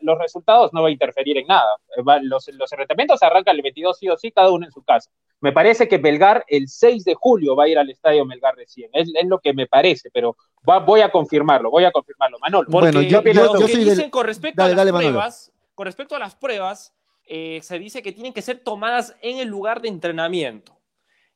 los 0.00 0.18
resultados 0.18 0.72
no 0.72 0.82
va 0.82 0.88
a 0.88 0.90
interferir 0.90 1.38
en 1.38 1.46
nada. 1.46 1.76
Los, 2.22 2.48
los 2.48 2.72
entrenamientos 2.72 3.22
arrancan 3.22 3.54
el 3.54 3.62
22 3.62 3.98
sí 3.98 4.08
o 4.08 4.16
sí, 4.16 4.32
cada 4.32 4.50
uno 4.50 4.66
en 4.66 4.72
su 4.72 4.82
casa. 4.82 5.08
Me 5.40 5.52
parece 5.52 5.86
que 5.86 6.00
Melgar 6.00 6.44
el 6.48 6.66
6 6.66 7.04
de 7.04 7.14
julio 7.14 7.54
va 7.54 7.64
a 7.64 7.68
ir 7.68 7.78
al 7.78 7.88
Estadio 7.88 8.24
Melgar 8.24 8.56
recién. 8.56 8.90
Es, 8.92 9.12
es 9.14 9.28
lo 9.28 9.38
que 9.38 9.54
me 9.54 9.68
parece, 9.68 10.10
pero 10.12 10.36
voy 10.64 11.02
a 11.02 11.10
confirmarlo, 11.10 11.70
voy 11.70 11.84
a 11.84 11.92
confirmarlo. 11.92 12.38
Manolo. 12.40 12.66
bueno, 12.68 13.00
yo, 13.00 13.22
yo, 13.22 13.68
soy 13.68 13.84
dicen 13.84 14.10
con 14.10 14.26
respecto 14.26 14.60
a 14.64 14.68
las 14.70 14.90
pruebas, 14.90 15.52
con 15.76 15.86
respecto 15.86 16.16
a 16.16 16.18
las 16.18 16.34
pruebas, 16.34 16.92
eh, 17.26 17.60
se 17.62 17.78
dice 17.78 18.02
que 18.02 18.12
tienen 18.12 18.32
que 18.32 18.42
ser 18.42 18.58
tomadas 18.58 19.16
en 19.20 19.38
el 19.38 19.48
lugar 19.48 19.80
de 19.80 19.88
entrenamiento. 19.88 20.74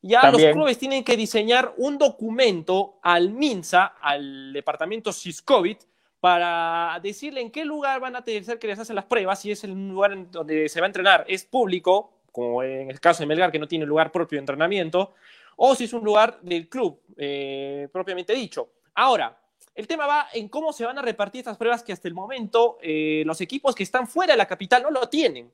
Ya 0.00 0.30
los 0.30 0.42
clubes 0.52 0.78
tienen 0.78 1.02
que 1.02 1.16
diseñar 1.16 1.74
un 1.76 1.98
documento 1.98 2.98
al 3.02 3.30
MINSA, 3.30 3.96
al 4.00 4.52
departamento 4.52 5.12
SISCOVID, 5.12 5.78
para 6.20 6.98
decirle 7.02 7.40
en 7.40 7.50
qué 7.50 7.64
lugar 7.64 8.00
van 8.00 8.16
a 8.16 8.22
tener 8.22 8.58
que 8.58 8.66
les 8.66 8.78
hacen 8.78 8.96
las 8.96 9.04
pruebas, 9.06 9.40
si 9.40 9.50
es 9.50 9.64
el 9.64 9.72
lugar 9.88 10.30
donde 10.30 10.68
se 10.68 10.80
va 10.80 10.86
a 10.86 10.88
entrenar, 10.88 11.24
es 11.28 11.44
público, 11.44 12.12
como 12.30 12.62
en 12.62 12.90
el 12.90 13.00
caso 13.00 13.22
de 13.22 13.26
Melgar, 13.26 13.50
que 13.50 13.58
no 13.58 13.66
tiene 13.66 13.86
lugar 13.86 14.12
propio 14.12 14.36
de 14.36 14.40
entrenamiento, 14.40 15.14
o 15.56 15.74
si 15.74 15.84
es 15.84 15.92
un 15.92 16.04
lugar 16.04 16.38
del 16.42 16.68
club, 16.68 17.00
eh, 17.16 17.88
propiamente 17.92 18.32
dicho. 18.32 18.70
Ahora, 18.94 19.36
el 19.74 19.86
tema 19.86 20.06
va 20.06 20.28
en 20.32 20.48
cómo 20.48 20.72
se 20.72 20.84
van 20.84 20.98
a 20.98 21.02
repartir 21.02 21.40
estas 21.40 21.56
pruebas 21.56 21.82
que 21.82 21.92
hasta 21.92 22.08
el 22.08 22.14
momento 22.14 22.78
eh, 22.82 23.22
los 23.26 23.40
equipos 23.40 23.74
que 23.74 23.82
están 23.82 24.06
fuera 24.06 24.34
de 24.34 24.38
la 24.38 24.46
capital 24.46 24.82
no 24.82 24.90
lo 24.90 25.08
tienen. 25.08 25.52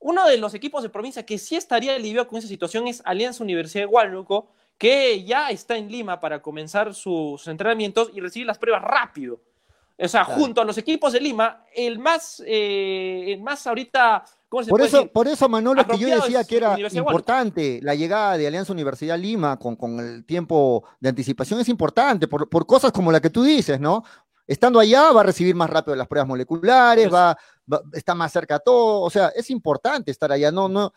Uno 0.00 0.26
de 0.26 0.38
los 0.38 0.54
equipos 0.54 0.82
de 0.82 0.88
provincia 0.88 1.24
que 1.24 1.38
sí 1.38 1.56
estaría 1.56 1.94
aliviado 1.94 2.26
con 2.26 2.38
esa 2.38 2.48
situación 2.48 2.88
es 2.88 3.02
Alianza 3.04 3.44
Universidad 3.44 3.84
de 3.84 3.86
Huánuco, 3.86 4.48
que 4.78 5.22
ya 5.24 5.50
está 5.50 5.76
en 5.76 5.90
Lima 5.90 6.18
para 6.18 6.40
comenzar 6.40 6.94
sus 6.94 7.46
entrenamientos 7.46 8.10
y 8.14 8.20
recibir 8.20 8.46
las 8.46 8.58
pruebas 8.58 8.82
rápido. 8.82 9.40
O 9.98 10.08
sea, 10.08 10.24
junto 10.24 10.62
a 10.62 10.64
los 10.64 10.78
equipos 10.78 11.12
de 11.12 11.20
Lima, 11.20 11.64
el 11.74 11.98
más, 11.98 12.42
eh, 12.46 13.26
el 13.28 13.42
más 13.42 13.66
ahorita 13.66 14.24
por, 14.50 14.80
eso, 14.80 15.06
por 15.06 15.28
eso, 15.28 15.48
Manolo, 15.48 15.86
que 15.86 15.96
yo 15.96 16.08
decía 16.08 16.42
que 16.42 16.56
era 16.56 16.76
importante 16.92 17.78
la 17.82 17.94
llegada 17.94 18.36
de 18.36 18.48
Alianza 18.48 18.72
Universidad 18.72 19.16
Lima 19.16 19.56
con, 19.58 19.76
con 19.76 20.00
el 20.00 20.24
tiempo 20.24 20.82
de 20.98 21.10
anticipación, 21.10 21.60
es 21.60 21.68
importante 21.68 22.26
por, 22.26 22.48
por, 22.48 22.66
cosas 22.66 22.90
como 22.90 23.12
la 23.12 23.20
que 23.20 23.30
tú 23.30 23.44
dices, 23.44 23.78
¿no? 23.78 24.02
Estando 24.46 24.80
allá 24.80 25.12
va 25.12 25.20
a 25.20 25.24
recibir 25.24 25.54
más 25.54 25.70
rápido 25.70 25.96
las 25.96 26.08
pruebas 26.08 26.28
moleculares, 26.28 27.08
pues 27.08 27.20
va, 27.20 27.36
está 27.92 28.14
más 28.14 28.32
cerca 28.32 28.56
a 28.56 28.58
todo, 28.58 29.00
o 29.02 29.10
sea, 29.10 29.28
es 29.28 29.50
importante 29.50 30.10
estar 30.10 30.32
allá, 30.32 30.50
no, 30.50 30.68
no, 30.68 30.92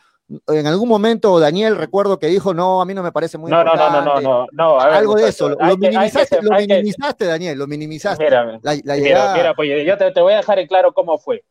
en 0.47 0.67
algún 0.67 0.87
momento 0.87 1.39
Daniel 1.39 1.75
recuerdo 1.75 2.17
que 2.17 2.27
dijo, 2.27 2.53
no, 2.53 2.81
a 2.81 2.85
mí 2.85 2.93
no 2.93 3.03
me 3.03 3.11
parece 3.11 3.37
muy 3.37 3.51
importante. 3.51 3.77
No, 3.77 4.01
no, 4.01 4.21
no, 4.21 4.21
no, 4.21 4.47
no, 4.51 4.79
Algo 4.79 5.15
de 5.15 5.29
eso, 5.29 5.49
lo, 5.49 5.77
minimizaste, 5.77 6.41
lo 6.41 6.51
minimizaste, 6.51 7.25
Daniel, 7.25 7.57
lo 7.57 7.67
minimizaste. 7.67 8.23
Mira, 8.23 8.59
mira, 8.63 9.53
pues 9.53 9.85
yo 9.85 9.97
te, 9.97 10.11
te, 10.11 10.21
voy 10.21 10.33
a 10.33 10.37
dejar 10.37 10.59
en 10.59 10.67
claro 10.67 10.93
cómo 10.93 11.17
fue. 11.17 11.43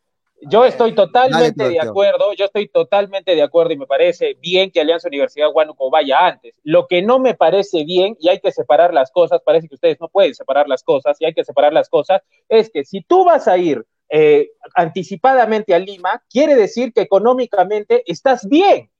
Yo 0.48 0.64
estoy 0.64 0.94
totalmente 0.94 1.68
de 1.68 1.80
acuerdo, 1.80 2.32
yo 2.34 2.46
estoy 2.46 2.68
totalmente 2.68 3.34
de 3.34 3.42
acuerdo 3.42 3.72
y 3.72 3.76
me 3.76 3.86
parece 3.86 4.34
bien 4.40 4.70
que 4.70 4.80
Alianza 4.80 5.08
Universidad 5.08 5.50
Huánuco 5.52 5.88
vaya 5.90 6.26
antes. 6.26 6.54
Lo 6.64 6.86
que 6.88 7.00
no 7.02 7.18
me 7.18 7.34
parece 7.34 7.84
bien, 7.84 8.16
y 8.18 8.28
hay 8.28 8.40
que 8.40 8.50
separar 8.50 8.92
las 8.92 9.10
cosas, 9.12 9.40
parece 9.44 9.68
que 9.68 9.76
ustedes 9.76 10.00
no 10.00 10.08
pueden 10.08 10.34
separar 10.34 10.68
las 10.68 10.82
cosas, 10.82 11.16
y 11.20 11.26
hay 11.26 11.34
que 11.34 11.44
separar 11.44 11.72
las 11.72 11.88
cosas, 11.88 12.22
es 12.48 12.70
que 12.70 12.84
si 12.84 13.02
tú 13.02 13.24
vas 13.24 13.46
a 13.46 13.56
ir 13.56 13.84
eh, 14.08 14.50
anticipadamente 14.74 15.74
a 15.74 15.78
Lima, 15.78 16.22
quiere 16.28 16.56
decir 16.56 16.92
que 16.92 17.02
económicamente 17.02 18.02
estás 18.06 18.48
bien, 18.48 18.90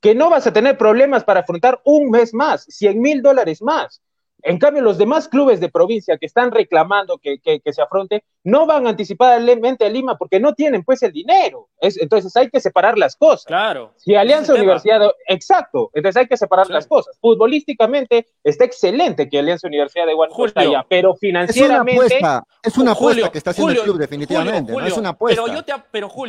que 0.00 0.14
no 0.14 0.30
vas 0.30 0.46
a 0.46 0.52
tener 0.52 0.76
problemas 0.76 1.24
para 1.24 1.40
afrontar 1.40 1.80
un 1.84 2.10
mes 2.10 2.34
más, 2.34 2.64
100 2.64 3.00
mil 3.00 3.22
dólares 3.22 3.62
más. 3.62 4.02
En 4.42 4.58
cambio, 4.58 4.82
los 4.82 4.98
demás 4.98 5.28
clubes 5.28 5.60
de 5.60 5.68
provincia 5.68 6.16
que 6.18 6.26
están 6.26 6.50
reclamando 6.50 7.18
que, 7.18 7.40
se 7.64 7.82
afronte 7.82 8.24
no 8.42 8.66
van 8.66 8.86
anticipadamente 8.86 9.84
a 9.84 9.88
Lima 9.88 10.16
porque 10.16 10.40
no 10.40 10.54
tienen 10.54 10.82
pues 10.82 11.02
el 11.02 11.12
dinero. 11.12 11.68
entonces 11.80 12.34
hay 12.36 12.48
que 12.48 12.60
separar 12.60 12.98
las 12.98 13.16
cosas. 13.16 13.44
Claro. 13.44 13.92
Si 13.96 14.14
Alianza 14.14 14.54
Universidad, 14.54 15.02
exacto, 15.28 15.90
entonces 15.94 16.20
hay 16.20 16.26
que 16.26 16.36
separar 16.36 16.68
las 16.68 16.86
cosas. 16.86 17.18
Futbolísticamente 17.20 18.26
está 18.42 18.64
excelente 18.64 19.28
que 19.28 19.38
Alianza 19.38 19.66
Universidad 19.66 20.06
de 20.06 20.14
Guanajuato 20.14 20.48
está 20.48 20.60
allá, 20.60 20.86
pero 20.88 21.14
financieramente... 21.14 22.20
Es 22.62 22.76
una 22.76 22.92
apuesta, 22.92 23.30
que 23.30 23.38
está 23.38 23.50
haciendo 23.50 23.72
el 23.72 23.80
club 23.80 23.98
definitivamente, 23.98 24.72
es 24.86 24.96
una 24.96 25.10
apuesta. 25.10 25.42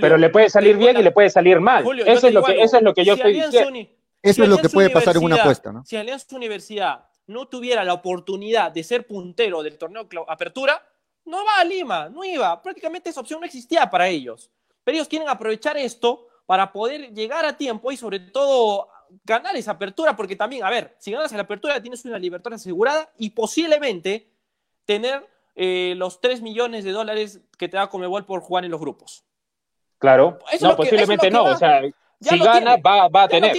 Pero, 0.01 0.17
le 0.17 0.29
puede 0.29 0.49
salir 0.49 0.77
bien 0.77 0.97
y 0.97 1.03
le 1.03 1.11
puede 1.11 1.29
salir 1.29 1.59
mal. 1.59 1.85
eso, 2.05 2.27
es 2.27 2.33
lo 2.33 2.43
que, 2.43 2.61
eso 2.61 2.77
es 2.77 2.83
lo 2.83 2.93
que 2.93 3.03
yo 3.03 3.13
estoy 3.13 3.33
diciendo. 3.33 3.79
Eso 4.23 4.43
es 4.43 4.49
lo 4.49 4.57
que 4.57 4.69
puede 4.69 4.89
pasar 4.89 5.17
en 5.17 5.23
una 5.23 5.37
apuesta, 5.37 5.71
¿no? 5.71 5.83
Si 5.83 5.97
Alianza 5.97 6.35
Universidad 6.35 7.05
no 7.27 7.47
tuviera 7.47 7.83
la 7.83 7.93
oportunidad 7.93 8.71
de 8.71 8.83
ser 8.83 9.07
puntero 9.07 9.63
del 9.63 9.77
torneo 9.77 10.07
Apertura, 10.27 10.85
no 11.25 11.45
va 11.45 11.59
a 11.59 11.63
Lima, 11.63 12.09
no 12.09 12.23
iba. 12.23 12.61
Prácticamente 12.61 13.09
esa 13.09 13.21
opción 13.21 13.39
no 13.39 13.45
existía 13.45 13.89
para 13.89 14.07
ellos. 14.07 14.49
Pero 14.83 14.95
ellos 14.95 15.07
quieren 15.07 15.29
aprovechar 15.29 15.77
esto 15.77 16.27
para 16.45 16.71
poder 16.71 17.13
llegar 17.13 17.45
a 17.45 17.57
tiempo 17.57 17.91
y 17.91 17.97
sobre 17.97 18.19
todo 18.19 18.89
ganar 19.23 19.55
esa 19.55 19.71
apertura, 19.71 20.15
porque 20.15 20.35
también, 20.35 20.63
a 20.63 20.69
ver, 20.69 20.95
si 20.99 21.11
ganas 21.11 21.31
la 21.31 21.41
apertura 21.41 21.81
tienes 21.81 22.03
una 22.05 22.17
libertad 22.17 22.53
asegurada 22.53 23.11
y 23.17 23.31
posiblemente 23.31 24.29
tener 24.85 25.27
eh, 25.55 25.93
los 25.97 26.21
3 26.21 26.41
millones 26.41 26.83
de 26.83 26.91
dólares 26.91 27.41
que 27.57 27.67
te 27.67 27.77
da 27.77 27.87
Comebol 27.87 28.25
por 28.25 28.41
jugar 28.41 28.65
en 28.65 28.71
los 28.71 28.79
grupos. 28.79 29.23
Claro, 29.97 30.39
no, 30.61 30.75
posiblemente 30.75 31.29
no, 31.29 31.43
o 31.43 31.55
sea, 31.55 31.81
si 32.19 32.39
gana 32.39 32.77
va, 32.77 33.23
a 33.23 33.27
tener. 33.27 33.55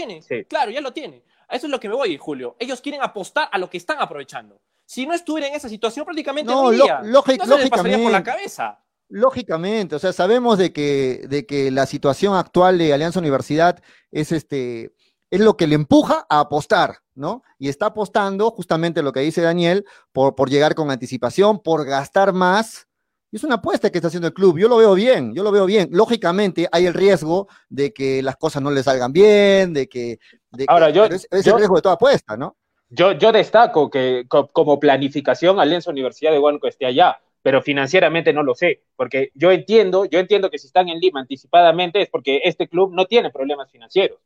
Claro, 0.49 0.71
ya 0.71 0.81
lo 0.81 0.93
tiene. 0.93 1.23
Eso 1.49 1.67
es 1.67 1.71
lo 1.71 1.81
que 1.81 1.89
me 1.89 1.95
voy, 1.95 2.17
Julio. 2.17 2.57
Ellos 2.59 2.81
quieren 2.81 3.03
apostar 3.03 3.49
a 3.53 3.59
lo 3.59 3.69
que 3.69 3.77
están 3.77 3.99
aprovechando. 4.01 4.61
si 4.85 5.07
no 5.07 5.15
estuviera 5.15 5.49
en 5.49 5.55
esa 5.55 5.69
situación, 5.69 6.05
prácticamente 6.05 6.53
no, 6.53 6.71
no, 6.71 7.03
lógicamente, 7.03 7.71
pasaría 7.71 7.99
por 7.99 8.13
la 8.13 8.23
cabeza. 8.23 8.79
Lógicamente, 9.09 9.97
o 9.97 9.99
sea, 9.99 10.13
sabemos 10.13 10.59
de 10.59 10.73
que, 10.73 11.27
de 11.29 11.45
que 11.47 11.71
la 11.71 11.87
situación 11.87 12.35
actual 12.35 12.79
de 12.79 12.93
Alianza 12.93 13.21
Universidad 13.21 13.83
es 14.11 14.33
este 14.33 14.93
es 15.33 15.41
lo 15.41 15.57
que 15.57 15.67
le 15.67 15.77
empuja 15.77 16.27
a 16.29 16.41
apostar, 16.41 16.99
¿no? 17.15 17.43
Y 17.59 17.71
está 17.71 17.87
apostando 17.87 18.51
justamente 18.51 19.03
lo 19.03 19.13
que 19.13 19.21
dice 19.21 19.41
Daniel 19.41 19.87
por, 20.13 20.35
por 20.35 20.51
llegar 20.51 20.75
con 20.75 20.91
anticipación, 20.91 21.59
por 21.63 21.87
gastar 21.87 22.35
más. 22.35 22.87
Y 23.31 23.37
es 23.37 23.45
una 23.45 23.55
apuesta 23.55 23.89
que 23.89 23.97
está 23.97 24.09
haciendo 24.09 24.29
el 24.29 24.35
club. 24.35 24.59
Yo 24.59 24.69
lo 24.69 24.77
veo 24.77 24.95
bien, 24.95 25.35
yo 25.35 25.43
lo 25.43 25.51
veo 25.51 25.65
bien. 25.65 25.89
Lógicamente 25.91 26.69
hay 26.71 26.85
el 26.85 26.93
riesgo 26.93 27.49
de 27.71 27.95
que 27.95 28.23
las 28.23 28.37
cosas 28.37 28.63
no 28.63 28.71
le 28.71 28.83
salgan 28.83 29.13
bien, 29.13 29.73
de 29.73 29.89
que... 29.89 30.19
Ahora, 30.67 30.91
yo, 30.91 31.05
es, 31.05 31.27
el 31.31 31.43
riesgo 31.43 31.77
de 31.77 31.83
toda 31.83 31.95
apuesta, 31.95 32.37
¿no? 32.37 32.57
Yo, 32.89 33.13
yo 33.13 33.33
destaco 33.33 33.89
que 33.89 34.27
como 34.29 34.79
planificación 34.79 35.59
Alianza 35.59 35.91
Universidad 35.91 36.31
de 36.31 36.39
Huánuco 36.39 36.67
esté 36.67 36.85
allá, 36.85 37.19
pero 37.43 37.63
financieramente 37.63 38.33
no 38.33 38.43
lo 38.43 38.55
sé, 38.55 38.83
porque 38.97 39.31
yo 39.35 39.51
entiendo, 39.51 40.05
yo 40.05 40.19
entiendo 40.19 40.51
que 40.51 40.59
si 40.59 40.67
están 40.67 40.89
en 40.89 41.01
Lima 41.01 41.21
anticipadamente 41.21 42.03
es 42.03 42.11
porque 42.11 42.43
este 42.45 42.69
club 42.69 42.93
no 42.95 43.07
tiene 43.07 43.31
problemas 43.31 43.71
financieros. 43.71 44.19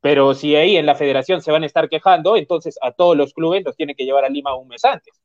Pero 0.00 0.34
si 0.34 0.56
ahí 0.56 0.76
en 0.76 0.86
la 0.86 0.96
federación 0.96 1.42
se 1.42 1.52
van 1.52 1.62
a 1.62 1.66
estar 1.66 1.88
quejando, 1.88 2.36
entonces 2.36 2.78
a 2.82 2.92
todos 2.92 3.16
los 3.16 3.34
clubes 3.34 3.64
los 3.64 3.76
tienen 3.76 3.94
que 3.94 4.04
llevar 4.04 4.24
a 4.24 4.28
Lima 4.28 4.54
un 4.54 4.68
mes 4.68 4.84
antes. 4.84 5.20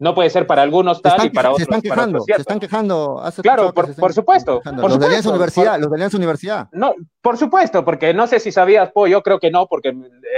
No 0.00 0.14
puede 0.14 0.30
ser 0.30 0.46
para 0.46 0.62
algunos 0.62 1.02
tal 1.02 1.26
y 1.26 1.28
para 1.28 1.50
otros. 1.50 1.58
Se 1.58 1.62
están 1.64 1.82
quejando, 1.82 2.20
se 2.20 2.32
están 2.32 2.58
quejando. 2.58 3.22
claro, 3.42 3.74
por, 3.74 4.14
supuesto. 4.14 4.62
los 4.64 4.98
de 4.98 5.06
Alianza 5.06 5.28
Universidad, 5.28 5.78
los 5.78 5.90
de 5.90 5.94
Alianza 5.96 6.16
Universidad. 6.16 6.68
No, 6.72 6.94
por 7.20 7.36
supuesto, 7.36 7.84
porque 7.84 8.14
no 8.14 8.26
sé 8.26 8.40
si 8.40 8.50
sabías, 8.50 8.90
pues 8.94 9.12
yo 9.12 9.22
creo 9.22 9.38
que 9.38 9.50
no, 9.50 9.66
porque 9.66 9.94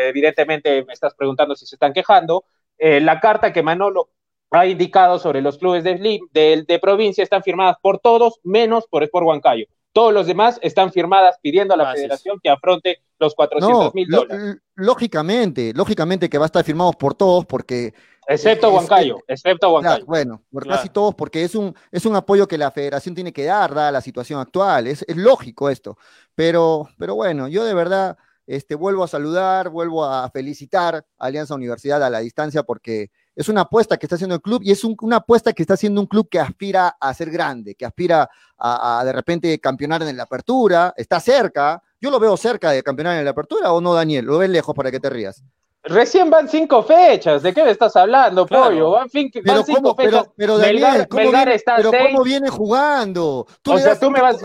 evidentemente 0.08 0.84
me 0.84 0.92
estás 0.92 1.14
preguntando 1.14 1.54
si 1.54 1.64
se 1.64 1.76
están 1.76 1.92
quejando. 1.92 2.44
Eh, 2.76 3.00
la 3.00 3.20
carta 3.20 3.52
que 3.52 3.62
Manolo 3.62 4.10
ha 4.50 4.66
indicado 4.66 5.20
sobre 5.20 5.40
los 5.40 5.58
clubes 5.58 5.84
de, 5.84 5.94
de, 6.32 6.64
de, 6.66 6.78
provincia 6.80 7.22
están 7.22 7.44
firmadas 7.44 7.76
por 7.80 8.00
todos, 8.00 8.40
menos 8.42 8.88
por 8.88 9.04
Sport 9.04 9.26
Huancayo. 9.26 9.66
Todos 9.92 10.12
los 10.12 10.26
demás 10.26 10.58
están 10.62 10.90
firmadas 10.90 11.38
pidiendo 11.40 11.74
a 11.74 11.76
la 11.76 11.92
federación 11.92 12.40
que 12.42 12.50
afronte 12.50 12.98
los 13.20 13.36
400 13.36 13.94
mil 13.94 14.08
dólares. 14.08 14.56
Lógicamente, 14.74 15.72
lógicamente 15.72 16.28
que 16.28 16.38
va 16.38 16.46
a 16.46 16.46
estar 16.46 16.64
firmado 16.64 16.92
por 16.92 17.14
todos 17.14 17.46
porque... 17.46 17.94
Excepto 18.26 18.72
Huancayo, 18.72 19.18
excepto 19.26 19.72
Huancayo. 19.72 20.06
bueno, 20.06 20.42
por 20.52 20.66
casi 20.66 20.88
todos 20.88 21.14
porque 21.14 21.42
es 21.42 21.54
un, 21.54 21.74
es 21.90 22.06
un 22.06 22.14
apoyo 22.14 22.46
que 22.46 22.56
la 22.56 22.70
federación 22.70 23.14
tiene 23.14 23.32
que 23.32 23.44
dar, 23.44 23.74
dada 23.74 23.90
la 23.90 24.00
situación 24.00 24.40
actual. 24.40 24.86
Es, 24.86 25.04
es 25.08 25.16
lógico 25.16 25.68
esto. 25.68 25.98
Pero, 26.34 26.88
pero 26.98 27.14
bueno, 27.14 27.48
yo 27.48 27.64
de 27.64 27.74
verdad 27.74 28.16
este, 28.46 28.74
vuelvo 28.74 29.04
a 29.04 29.08
saludar, 29.08 29.70
vuelvo 29.70 30.04
a 30.04 30.28
felicitar 30.30 31.06
a 31.18 31.26
Alianza 31.26 31.54
Universidad 31.54 32.02
a 32.02 32.10
la 32.10 32.18
distancia 32.18 32.62
porque 32.62 33.10
es 33.34 33.48
una 33.48 33.62
apuesta 33.62 33.96
que 33.96 34.06
está 34.06 34.16
haciendo 34.16 34.34
el 34.34 34.42
club 34.42 34.62
y 34.64 34.72
es 34.72 34.84
una 34.84 35.16
apuesta 35.16 35.52
que 35.52 35.62
está 35.62 35.74
haciendo 35.74 36.00
un 36.00 36.06
club 36.06 36.28
que 36.28 36.40
aspira 36.40 36.96
a 37.00 37.14
ser 37.14 37.30
grande, 37.30 37.74
que 37.74 37.86
aspira 37.86 38.28
a, 38.58 39.02
de 39.04 39.12
repente 39.12 39.58
campeonar 39.58 40.02
en 40.02 40.16
la 40.16 40.24
apertura, 40.24 40.92
está 40.96 41.18
cerca. 41.20 41.82
Yo 42.00 42.10
lo 42.10 42.20
veo 42.20 42.36
cerca 42.36 42.70
de 42.70 42.82
campeonar 42.82 43.18
en 43.18 43.24
la 43.24 43.30
apertura 43.30 43.72
o 43.72 43.80
no, 43.80 43.94
Daniel, 43.94 44.24
lo 44.24 44.38
ves 44.38 44.50
lejos 44.50 44.74
para 44.74 44.90
que 44.90 45.00
te 45.00 45.08
rías. 45.08 45.42
Recién 45.84 46.30
van 46.30 46.48
cinco 46.48 46.82
fechas, 46.84 47.42
¿de 47.42 47.52
qué 47.52 47.64
me 47.64 47.70
estás 47.70 47.96
hablando, 47.96 48.46
pollo? 48.46 48.90
Van, 48.90 49.08
pero 49.10 49.62
cinco 49.64 49.94
fechas. 49.96 50.28
Pero, 50.36 50.58
Daniel, 50.58 51.08
¿cómo, 51.08 51.30
viene, 51.30 51.62
pero 51.64 51.90
¿cómo 51.90 52.22
viene 52.22 52.48
jugando? 52.48 53.46
Tú 53.62 53.72
o 53.72 53.78
sea, 53.78 53.98
tú 53.98 54.10
me 54.10 54.20
vas... 54.20 54.40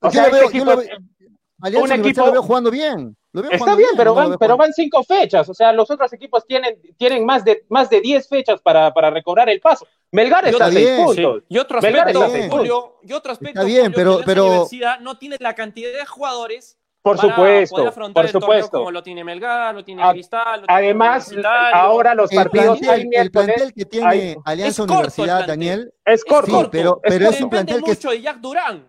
O 0.00 0.10
sea, 0.10 0.26
este 0.26 0.44
equipo... 0.46 0.72
un 0.72 1.92
equipo... 1.92 2.26
lo 2.26 2.32
veo 2.32 2.42
jugando 2.42 2.70
bien. 2.70 3.14
Está 3.50 3.74
bien, 3.74 3.90
pero, 3.96 4.14
van, 4.14 4.36
pero 4.38 4.56
van 4.56 4.72
cinco 4.72 5.02
fechas. 5.02 5.48
O 5.48 5.54
sea, 5.54 5.72
los 5.72 5.90
otros 5.90 6.12
equipos 6.12 6.46
tienen, 6.46 6.80
tienen 6.96 7.26
más, 7.26 7.44
de, 7.44 7.64
más 7.68 7.90
de 7.90 8.00
diez 8.00 8.28
fechas 8.28 8.60
para, 8.62 8.94
para 8.94 9.10
recobrar 9.10 9.48
el 9.50 9.60
paso. 9.60 9.86
Melgar 10.12 10.46
está 10.46 10.66
a 10.66 10.72
seis 10.72 11.00
puntos. 11.04 11.42
Y 11.48 11.58
otro 11.58 11.78
aspecto, 11.78 12.30
Julio, 12.50 12.96
y 13.02 13.12
otro 13.12 13.32
aspecto, 13.32 13.60
está 13.60 13.64
bien, 13.64 13.92
pero, 13.92 14.20
pero... 14.24 14.46
universidad 14.46 15.00
no 15.00 15.18
tiene 15.18 15.36
la 15.40 15.54
cantidad 15.54 15.92
de 15.92 16.06
jugadores 16.06 16.78
por 17.04 17.18
supuesto, 17.18 17.92
por 18.14 18.28
supuesto. 18.28 18.78
como 18.78 18.90
lo 18.90 19.02
tiene 19.02 19.22
Melgar, 19.22 19.74
lo 19.74 19.84
tiene 19.84 20.02
Cristal. 20.12 20.62
Lo 20.62 20.66
Además, 20.68 21.30
ahora 21.74 22.14
los 22.14 22.30
partidos. 22.30 22.78
el 22.80 23.30
plantel 23.30 23.74
que 23.74 23.84
tiene 23.84 24.38
Alianza 24.42 24.84
Universidad, 24.84 25.46
Daniel. 25.46 25.92
Es 26.02 26.24
corto, 26.24 26.70
pero, 26.70 27.02
pero 27.02 27.28
es, 27.28 27.42
un 27.42 27.50
plantel 27.50 27.82
que. 27.82 27.90
mucho 27.90 28.08
de 28.08 28.22
Jack 28.22 28.38
Durán. 28.38 28.88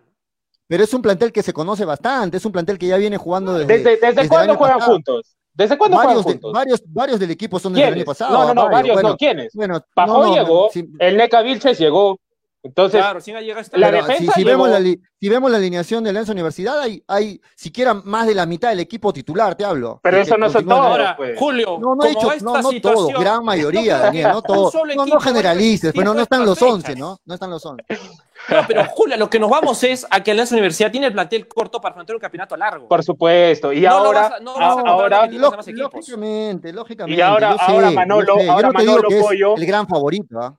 Pero 0.66 0.84
es 0.84 0.94
un 0.94 1.02
plantel 1.02 1.30
que 1.30 1.42
se 1.42 1.52
conoce 1.52 1.84
bastante, 1.84 2.38
es 2.38 2.44
un 2.46 2.52
plantel 2.52 2.78
que 2.78 2.86
ya 2.86 2.96
viene 2.96 3.18
jugando 3.18 3.52
desde. 3.52 3.82
¿Desde, 3.84 3.98
desde, 3.98 4.28
cuándo 4.28 4.56
juegan 4.56 4.80
juntos? 4.80 5.36
¿Desde 5.52 5.76
cuándo 5.76 5.98
varios 5.98 6.22
juegan 6.22 6.40
juntos? 6.40 6.52
varios, 6.54 6.82
varios 6.86 7.20
del 7.20 7.30
equipo 7.32 7.58
son 7.58 7.74
del 7.74 7.92
año 7.92 8.04
pasado. 8.06 8.32
No, 8.32 8.54
no, 8.54 8.62
no, 8.62 8.70
varios, 8.70 9.02
no. 9.02 9.14
¿Quiénes? 9.18 9.52
Bueno, 9.52 9.84
Pajó 9.92 10.34
llegó, 10.34 10.70
el 11.00 11.18
Neca 11.18 11.42
Vilches 11.42 11.78
llegó. 11.78 12.18
Entonces, 12.66 13.00
claro, 13.00 13.20
sin 13.20 13.36
llega 13.38 13.62
la 13.72 13.90
defensa 13.90 14.32
si, 14.32 14.40
si, 14.40 14.44
vemos 14.44 14.68
la, 14.68 14.78
si, 14.78 15.28
vemos 15.28 15.50
la, 15.50 15.58
alineación 15.58 16.04
de 16.04 16.12
la 16.12 16.22
Universidad, 16.22 16.80
hay, 16.80 17.02
hay 17.06 17.40
siquiera 17.54 17.94
más 17.94 18.26
de 18.26 18.34
la 18.34 18.46
mitad 18.46 18.70
del 18.70 18.80
equipo 18.80 19.12
titular, 19.12 19.54
te 19.54 19.64
hablo. 19.64 20.00
Pero 20.02 20.18
eso 20.18 20.36
no 20.36 20.50
son 20.50 20.66
todos. 20.66 20.98
Pues. 21.16 21.38
Julio, 21.38 21.78
no, 21.80 21.94
no, 21.94 22.04
he 22.04 22.10
dicho, 22.10 22.30
no, 22.42 22.60
no 22.60 22.70
todos, 22.80 23.12
gran 23.20 23.44
mayoría, 23.44 23.98
Daniel, 23.98 24.28
no 24.32 24.42
todos. 24.42 24.74
No, 24.96 25.06
no 25.06 25.20
generalices, 25.20 25.92
pero 25.94 26.14
no 26.14 26.20
están 26.20 26.44
los 26.44 26.60
11, 26.60 26.96
¿no? 26.96 27.18
No 27.24 27.34
están 27.34 27.50
los 27.50 27.64
11. 27.64 27.84
No, 28.48 28.60
pero 28.68 28.84
Julia, 28.84 29.16
lo 29.16 29.28
que 29.28 29.40
nos 29.40 29.50
vamos 29.50 29.82
es 29.82 30.06
a 30.08 30.22
que 30.22 30.32
la 30.32 30.44
Universidad 30.44 30.90
tiene 30.92 31.08
el 31.08 31.12
plantel 31.12 31.48
corto 31.48 31.80
para 31.80 31.92
afrontar 31.94 32.14
un 32.14 32.20
campeonato 32.20 32.56
largo. 32.56 32.86
Por 32.86 33.02
supuesto. 33.02 33.72
Y 33.72 33.84
ahora, 33.86 34.38
ahora, 34.84 35.26
lógicamente, 35.26 36.72
lógicamente. 36.72 37.18
Y 37.18 37.20
ahora, 37.20 37.56
ahora 37.58 37.90
Manolo, 37.90 38.36
ahora 38.48 38.70
Manolo 38.70 39.08
Pollo. 39.20 39.56
El 39.56 39.66
gran 39.66 39.88
favorito, 39.88 40.38
¿ah? 40.40 40.56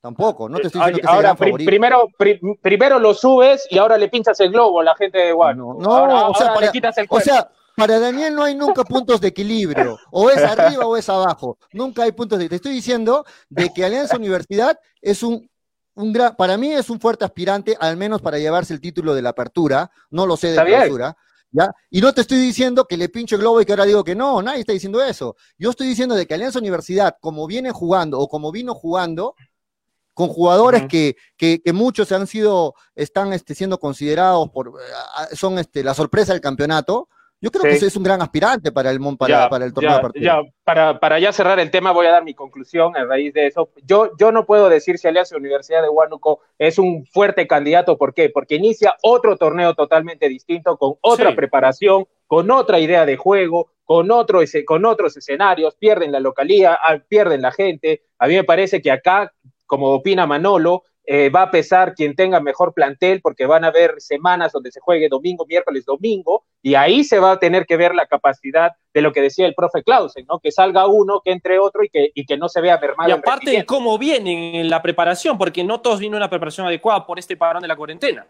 Tampoco, 0.00 0.48
no 0.48 0.58
te 0.58 0.68
estoy 0.68 0.80
diciendo 0.80 1.00
que 1.02 1.08
ahora, 1.08 1.28
sea 1.28 1.36
favorito. 1.36 1.68
Primero, 1.68 2.08
primero 2.62 2.98
lo 2.98 3.12
subes 3.12 3.66
y 3.70 3.76
ahora 3.76 3.98
le 3.98 4.08
pinchas 4.08 4.40
el 4.40 4.50
globo 4.50 4.80
a 4.80 4.84
la 4.84 4.96
gente 4.96 5.18
de 5.18 5.32
Guano. 5.32 5.76
No, 5.78 6.28
o, 6.30 6.34
sea, 6.34 6.54
para, 6.54 6.72
o 7.10 7.20
sea, 7.20 7.50
para 7.76 7.98
Daniel 7.98 8.34
no 8.34 8.44
hay 8.44 8.54
nunca 8.54 8.82
puntos 8.84 9.20
de 9.20 9.28
equilibrio. 9.28 9.98
O 10.10 10.30
es 10.30 10.38
arriba 10.38 10.86
o 10.86 10.96
es 10.96 11.08
abajo. 11.08 11.58
Nunca 11.72 12.04
hay 12.04 12.12
puntos 12.12 12.38
de 12.38 12.48
Te 12.48 12.56
estoy 12.56 12.72
diciendo 12.72 13.24
de 13.50 13.70
que 13.74 13.84
Alianza 13.84 14.16
Universidad 14.16 14.78
es 15.02 15.22
un 15.22 15.48
para 16.36 16.56
mí 16.56 16.72
es 16.72 16.88
un 16.88 17.00
fuerte 17.00 17.24
aspirante, 17.24 17.76
al 17.78 17.96
menos 17.96 18.22
para 18.22 18.38
llevarse 18.38 18.72
el 18.72 18.80
título 18.80 19.14
de 19.14 19.22
la 19.22 19.30
apertura, 19.30 19.90
no 20.10 20.24
lo 20.24 20.36
sé 20.36 20.48
de 20.48 20.56
la 20.56 20.62
apertura. 20.62 21.16
¿Ya? 21.52 21.68
Y 21.90 22.00
no 22.00 22.14
te 22.14 22.20
estoy 22.20 22.38
diciendo 22.38 22.86
que 22.86 22.96
le 22.96 23.08
pincho 23.08 23.34
el 23.34 23.40
globo 23.40 23.60
y 23.60 23.64
que 23.64 23.72
ahora 23.72 23.84
digo 23.84 24.04
que 24.04 24.14
no, 24.14 24.40
nadie 24.40 24.60
está 24.60 24.72
diciendo 24.72 25.02
eso. 25.02 25.34
Yo 25.58 25.70
estoy 25.70 25.88
diciendo 25.88 26.14
de 26.14 26.24
que 26.24 26.34
Alianza 26.34 26.60
Universidad, 26.60 27.16
como 27.20 27.44
viene 27.48 27.72
jugando 27.72 28.20
o 28.20 28.28
como 28.28 28.52
vino 28.52 28.72
jugando, 28.72 29.34
con 30.20 30.28
jugadores 30.28 30.84
que, 30.86 31.16
que, 31.38 31.72
muchos 31.72 32.12
han 32.12 32.26
sido, 32.26 32.74
están 32.94 33.32
este, 33.32 33.54
siendo 33.54 33.78
considerados 33.78 34.50
por, 34.50 34.68
eh, 34.68 35.34
son 35.34 35.58
este, 35.58 35.82
la 35.82 35.94
sorpresa 35.94 36.34
del 36.34 36.42
campeonato, 36.42 37.08
yo 37.40 37.50
creo 37.50 37.62
que 37.62 37.70
ese 37.70 37.86
es 37.86 37.96
un 37.96 38.02
gran 38.02 38.20
aspirante 38.20 38.70
para 38.70 38.90
el, 38.90 39.00
para, 39.18 39.48
para 39.48 39.64
el 39.64 39.72
torneo 39.72 39.98
de 40.12 40.20
ya, 40.20 40.42
para, 40.62 41.00
para 41.00 41.18
ya 41.18 41.32
cerrar 41.32 41.58
el 41.58 41.70
tema, 41.70 41.90
voy 41.90 42.04
a 42.04 42.10
dar 42.10 42.22
mi 42.22 42.34
conclusión 42.34 42.94
a 42.98 43.04
raíz 43.04 43.32
de 43.32 43.46
eso. 43.46 43.70
Yo, 43.82 44.10
yo 44.18 44.30
no 44.30 44.44
puedo 44.44 44.68
decir 44.68 44.98
si 44.98 45.08
Alianza 45.08 45.38
Universidad 45.38 45.80
de 45.80 45.88
Huánuco 45.88 46.40
es 46.58 46.78
un 46.78 47.06
fuerte 47.06 47.46
candidato. 47.46 47.96
¿Por 47.96 48.12
qué? 48.12 48.28
Porque 48.28 48.56
inicia 48.56 48.94
otro 49.00 49.38
torneo 49.38 49.72
totalmente 49.72 50.28
distinto, 50.28 50.76
con 50.76 50.96
otra 51.00 51.34
preparación, 51.34 52.04
con 52.26 52.50
otra 52.50 52.78
idea 52.78 53.06
de 53.06 53.16
juego, 53.16 53.70
con, 53.86 54.10
otro, 54.10 54.40
con 54.66 54.84
otros 54.84 55.16
escenarios, 55.16 55.76
pierden 55.76 56.12
la 56.12 56.20
localía, 56.20 56.74
ah, 56.74 56.98
pierden 57.08 57.40
la 57.40 57.52
gente. 57.52 58.02
A 58.18 58.26
mí 58.26 58.34
me 58.34 58.44
parece 58.44 58.82
que 58.82 58.90
acá, 58.90 59.32
como 59.70 59.92
opina 59.92 60.26
Manolo, 60.26 60.82
eh, 61.06 61.30
va 61.30 61.42
a 61.42 61.50
pesar 61.52 61.94
quien 61.94 62.16
tenga 62.16 62.40
mejor 62.40 62.74
plantel, 62.74 63.20
porque 63.20 63.46
van 63.46 63.64
a 63.64 63.68
haber 63.68 64.00
semanas 64.00 64.50
donde 64.50 64.72
se 64.72 64.80
juegue 64.80 65.08
domingo, 65.08 65.46
miércoles, 65.46 65.84
domingo, 65.84 66.42
y 66.60 66.74
ahí 66.74 67.04
se 67.04 67.20
va 67.20 67.30
a 67.30 67.38
tener 67.38 67.66
que 67.66 67.76
ver 67.76 67.94
la 67.94 68.06
capacidad 68.06 68.72
de 68.92 69.00
lo 69.00 69.12
que 69.12 69.22
decía 69.22 69.46
el 69.46 69.54
profe 69.54 69.84
Clausen, 69.84 70.26
¿no? 70.28 70.40
Que 70.40 70.50
salga 70.50 70.88
uno, 70.88 71.20
que 71.24 71.30
entre 71.30 71.60
otro 71.60 71.84
y 71.84 71.88
que, 71.88 72.10
y 72.12 72.26
que 72.26 72.36
no 72.36 72.48
se 72.48 72.60
vea 72.60 72.78
mermado. 72.78 73.08
Y 73.08 73.12
aparte 73.12 73.52
de 73.52 73.64
cómo 73.64 73.96
vienen 73.96 74.56
en 74.56 74.68
la 74.68 74.82
preparación, 74.82 75.38
porque 75.38 75.62
no 75.62 75.80
todos 75.80 76.00
vienen 76.00 76.16
una 76.16 76.28
preparación 76.28 76.66
adecuada 76.66 77.06
por 77.06 77.20
este 77.20 77.36
parón 77.36 77.62
de 77.62 77.68
la 77.68 77.76
cuarentena. 77.76 78.26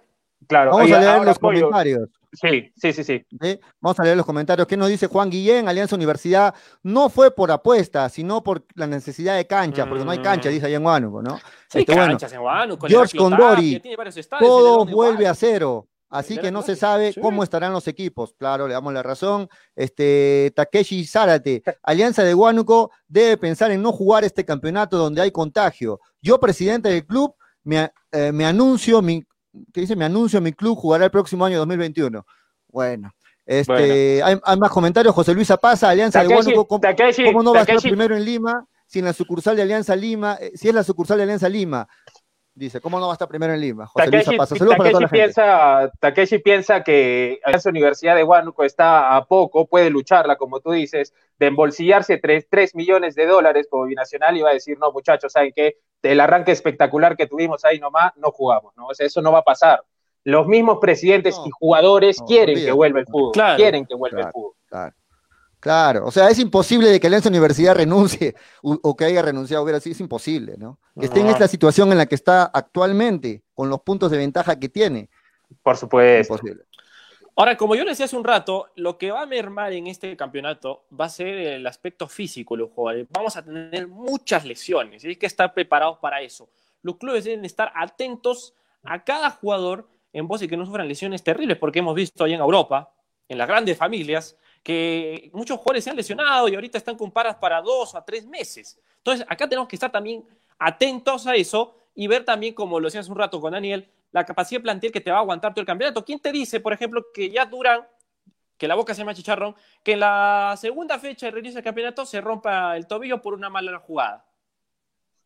Claro, 0.47 0.72
vamos 0.72 0.93
a 0.93 1.01
leer 1.01 1.24
los 1.24 1.38
comentarios. 1.38 2.20
Sí, 2.33 2.72
sí, 2.76 2.93
sí, 2.93 3.05
sí, 3.05 3.26
Vamos 3.81 3.99
a 3.99 4.05
leer 4.05 4.16
los 4.16 4.24
comentarios. 4.24 4.66
¿Qué 4.68 4.76
nos 4.76 4.89
dice 4.89 5.09
Juan 5.09 5.31
Guillén? 5.31 5.68
Alianza 5.68 5.97
Universidad 5.97 6.55
no 6.83 7.09
fue 7.09 7.35
por 7.35 7.51
apuesta, 7.51 8.09
sino 8.09 8.43
por 8.43 8.64
la 8.74 8.87
necesidad 8.87 9.37
de 9.37 9.47
cancha, 9.47 9.89
porque 9.89 10.05
no 10.05 10.12
hay 10.12 10.20
cancha, 10.20 10.49
mm. 10.49 10.53
dice 10.53 10.66
allá 10.66 10.76
en 10.76 10.87
Huánuco, 10.87 11.22
¿no? 11.22 11.39
Sí, 11.68 11.81
este, 11.81 11.95
canchas 11.95 12.33
en 12.33 12.41
Huánuco. 12.41 12.87
George 12.87 13.18
Condori, 13.18 13.83
todo 14.39 14.87
vuelve 14.87 15.26
a 15.26 15.35
cero. 15.35 15.89
Así 16.11 16.37
que 16.37 16.51
no 16.51 16.62
se 16.62 16.74
sabe 16.74 17.14
cómo 17.20 17.45
estarán 17.45 17.72
los 17.72 17.87
equipos. 17.87 18.35
Claro, 18.37 18.66
le 18.66 18.74
damos 18.74 18.93
la 18.93 19.03
razón. 19.03 19.49
Este, 19.76 20.53
Takeshi 20.57 21.05
Zárate, 21.07 21.62
Alianza 21.85 22.24
de 22.24 22.35
Huánuco 22.35 22.91
debe 23.07 23.37
pensar 23.37 23.70
en 23.70 23.81
no 23.81 23.93
jugar 23.93 24.24
este 24.24 24.45
campeonato 24.45 24.99
donde 24.99 25.22
hay 25.22 25.31
contagio. 25.31 26.01
Yo, 26.20 26.41
presidente 26.41 26.89
del 26.89 27.07
club, 27.07 27.37
me, 27.62 27.93
eh, 28.11 28.33
me 28.33 28.45
anuncio 28.45 29.01
mi 29.03 29.24
que 29.72 29.80
dice, 29.82 29.96
me 29.96 30.05
anuncio, 30.05 30.40
mi 30.40 30.53
club 30.53 30.78
jugará 30.78 31.07
el 31.07 31.11
próximo 31.11 31.44
año 31.44 31.59
2021. 31.59 32.24
Bueno, 32.68 33.12
este, 33.46 34.22
Hay, 34.22 34.38
más 34.59 34.70
comentarios. 34.70 35.14
José 35.14 35.34
Luis 35.34 35.51
Apaza, 35.51 35.88
Alianza 35.88 36.22
de 36.22 36.28
Huánuco, 36.28 36.66
¿cómo, 36.66 37.42
no 37.42 37.53
va 37.53 37.61
a 37.61 37.62
estar 37.62 37.80
primero 37.80 38.16
en 38.16 38.24
Lima 38.24 38.64
si 38.90 38.98
en 38.98 39.05
la 39.05 39.12
sucursal 39.12 39.55
de 39.55 39.62
Alianza 39.62 39.94
Lima, 39.94 40.36
eh, 40.40 40.51
si 40.57 40.68
es 40.68 40.74
la 40.74 40.82
sucursal 40.82 41.16
de 41.18 41.22
Alianza 41.22 41.48
Lima, 41.48 41.86
dice, 42.55 42.80
¿cómo 42.80 42.98
no 42.98 43.07
va 43.07 43.12
a 43.12 43.14
estar 43.14 43.28
primero 43.28 43.53
en 43.55 43.61
Lima? 43.61 43.86
José 43.86 44.11
Takeshi, 44.11 44.36
Luis 44.64 45.11
piensa, 45.11 45.90
Takeshi 45.98 46.38
piensa 46.38 46.82
que 46.82 47.40
Alianza 47.44 47.70
Universidad 47.70 48.16
de 48.16 48.24
Huánuco 48.24 48.64
está 48.64 49.16
a 49.16 49.24
poco, 49.24 49.66
puede 49.66 49.90
lucharla, 49.90 50.36
como 50.36 50.61
tú 50.61 50.72
dices, 50.72 51.14
de 51.38 51.46
embolsillarse 51.46 52.18
3, 52.18 52.74
millones 52.74 53.14
de 53.14 53.26
dólares 53.26 53.66
como 53.70 53.84
binacional 53.84 54.36
y 54.36 54.42
va 54.42 54.51
a 54.51 54.55
decir, 54.55 54.78
no, 54.78 54.92
muchachos, 54.92 55.32
¿saben 55.32 55.53
qué? 55.55 55.78
El 56.03 56.20
arranque 56.20 56.53
espectacular 56.53 57.16
que 57.16 57.26
tuvimos 57.26 57.64
ahí 57.64 57.78
nomás, 57.78 58.12
no 58.16 58.30
jugamos, 58.30 58.76
¿no? 58.76 58.86
O 58.86 58.94
sea, 58.94 59.07
eso 59.07 59.22
no 59.22 59.32
va 59.32 59.40
a 59.40 59.44
pasar. 59.44 59.82
Los 60.24 60.46
mismos 60.46 60.78
presidentes 60.80 61.40
y 61.46 61.51
jugadores 61.51 62.18
quieren 62.26 62.57
que 62.57 62.72
vuelva 62.72 63.01
el 63.01 63.07
fútbol, 63.07 63.32
quieren 63.57 63.86
que 63.86 63.94
vuelva 63.94 64.20
el 64.20 64.32
fútbol. 64.32 64.53
Claro. 64.66 64.94
Claro, 65.61 66.06
o 66.06 66.11
sea, 66.11 66.30
es 66.30 66.38
imposible 66.38 66.88
de 66.88 66.98
que 66.98 67.06
Alianza 67.06 67.28
Universidad 67.28 67.74
renuncie 67.74 68.34
o, 68.62 68.96
que 68.96 69.04
haya 69.04 69.20
renunciado, 69.20 69.62
hubiera 69.62 69.78
sido, 69.78 69.92
es 69.92 70.00
imposible, 70.00 70.54
¿no? 70.56 70.78
Que 70.98 71.06
esté 71.06 71.20
en 71.20 71.28
esta 71.28 71.46
situación 71.46 71.92
en 71.92 71.98
la 71.98 72.06
que 72.06 72.14
está 72.14 72.44
actualmente, 72.44 73.42
con 73.54 73.68
los 73.68 73.80
puntos 73.82 74.11
de 74.11 74.18
ventaja 74.18 74.58
que 74.58 74.70
tiene. 74.70 75.11
Por 75.62 75.76
supuesto. 75.76 76.34
Imposible. 76.34 76.64
Ahora, 77.36 77.56
como 77.56 77.74
yo 77.74 77.84
le 77.84 77.90
decía 77.90 78.06
hace 78.06 78.16
un 78.16 78.24
rato, 78.24 78.68
lo 78.76 78.98
que 78.98 79.11
va 79.11 79.22
a 79.22 79.26
mermar 79.26 79.72
en 79.72 79.86
este 79.86 80.16
campeonato 80.16 80.84
va 80.98 81.06
a 81.06 81.11
ser 81.11 81.28
el 81.28 81.66
aspecto 81.66 82.08
físico 82.08 82.54
de 82.54 82.62
los 82.62 82.70
jugadores. 82.70 83.06
Vamos 83.11 83.36
a 83.36 83.44
tener 83.44 83.86
muchas 83.86 84.44
lesiones 84.44 85.04
y 85.04 85.08
hay 85.08 85.16
que 85.16 85.26
estar 85.26 85.54
preparados 85.54 85.98
para 85.98 86.20
eso. 86.20 86.50
Los 86.82 86.96
clubes 86.96 87.24
deben 87.24 87.44
estar 87.44 87.72
atentos 87.74 88.54
a 88.82 89.04
cada 89.04 89.30
jugador 89.30 89.88
en 90.12 90.26
voz 90.26 90.40
de 90.40 90.48
que 90.48 90.56
no 90.56 90.66
sufran 90.66 90.88
lesiones 90.88 91.22
terribles, 91.22 91.56
porque 91.56 91.78
hemos 91.78 91.94
visto 91.94 92.24
allá 92.24 92.34
en 92.34 92.40
Europa, 92.40 92.92
en 93.28 93.38
las 93.38 93.46
grandes 93.46 93.78
familias, 93.78 94.36
que 94.62 95.30
muchos 95.32 95.58
jugadores 95.58 95.84
se 95.84 95.90
han 95.90 95.96
lesionado 95.96 96.48
y 96.48 96.54
ahorita 96.54 96.78
están 96.78 96.96
con 96.96 97.11
paras 97.11 97.36
para 97.36 97.61
dos 97.62 97.94
a 97.94 98.04
tres 98.04 98.26
meses. 98.26 98.78
Entonces, 98.98 99.26
acá 99.28 99.48
tenemos 99.48 99.68
que 99.68 99.76
estar 99.76 99.90
también 99.90 100.24
atentos 100.58 101.26
a 101.26 101.34
eso 101.34 101.74
y 101.94 102.06
ver 102.06 102.24
también, 102.24 102.54
como 102.54 102.78
lo 102.78 102.86
decía 102.86 103.00
hace 103.00 103.11
un 103.11 103.18
rato 103.18 103.40
con 103.40 103.52
Daniel, 103.52 103.90
la 104.12 104.24
capacidad 104.24 104.61
de 104.61 104.64
plantel 104.64 104.92
que 104.92 105.00
te 105.00 105.11
va 105.11 105.18
a 105.18 105.20
aguantar 105.20 105.52
todo 105.52 105.61
el 105.61 105.66
campeonato. 105.66 106.04
¿Quién 106.04 106.20
te 106.20 106.32
dice, 106.32 106.61
por 106.61 106.72
ejemplo, 106.72 107.06
que 107.14 107.30
ya 107.30 107.46
duran, 107.46 107.86
que 108.58 108.68
la 108.68 108.74
boca 108.74 108.94
se 108.94 109.00
llama 109.00 109.14
chicharrón, 109.14 109.54
que 109.82 109.92
en 109.92 110.00
la 110.00 110.54
segunda 110.58 110.98
fecha 110.98 111.26
de 111.26 111.32
reinicio 111.32 111.56
del 111.56 111.64
campeonato 111.64 112.04
se 112.04 112.20
rompa 112.20 112.76
el 112.76 112.86
tobillo 112.86 113.22
por 113.22 113.34
una 113.34 113.48
mala 113.48 113.78
jugada? 113.78 114.26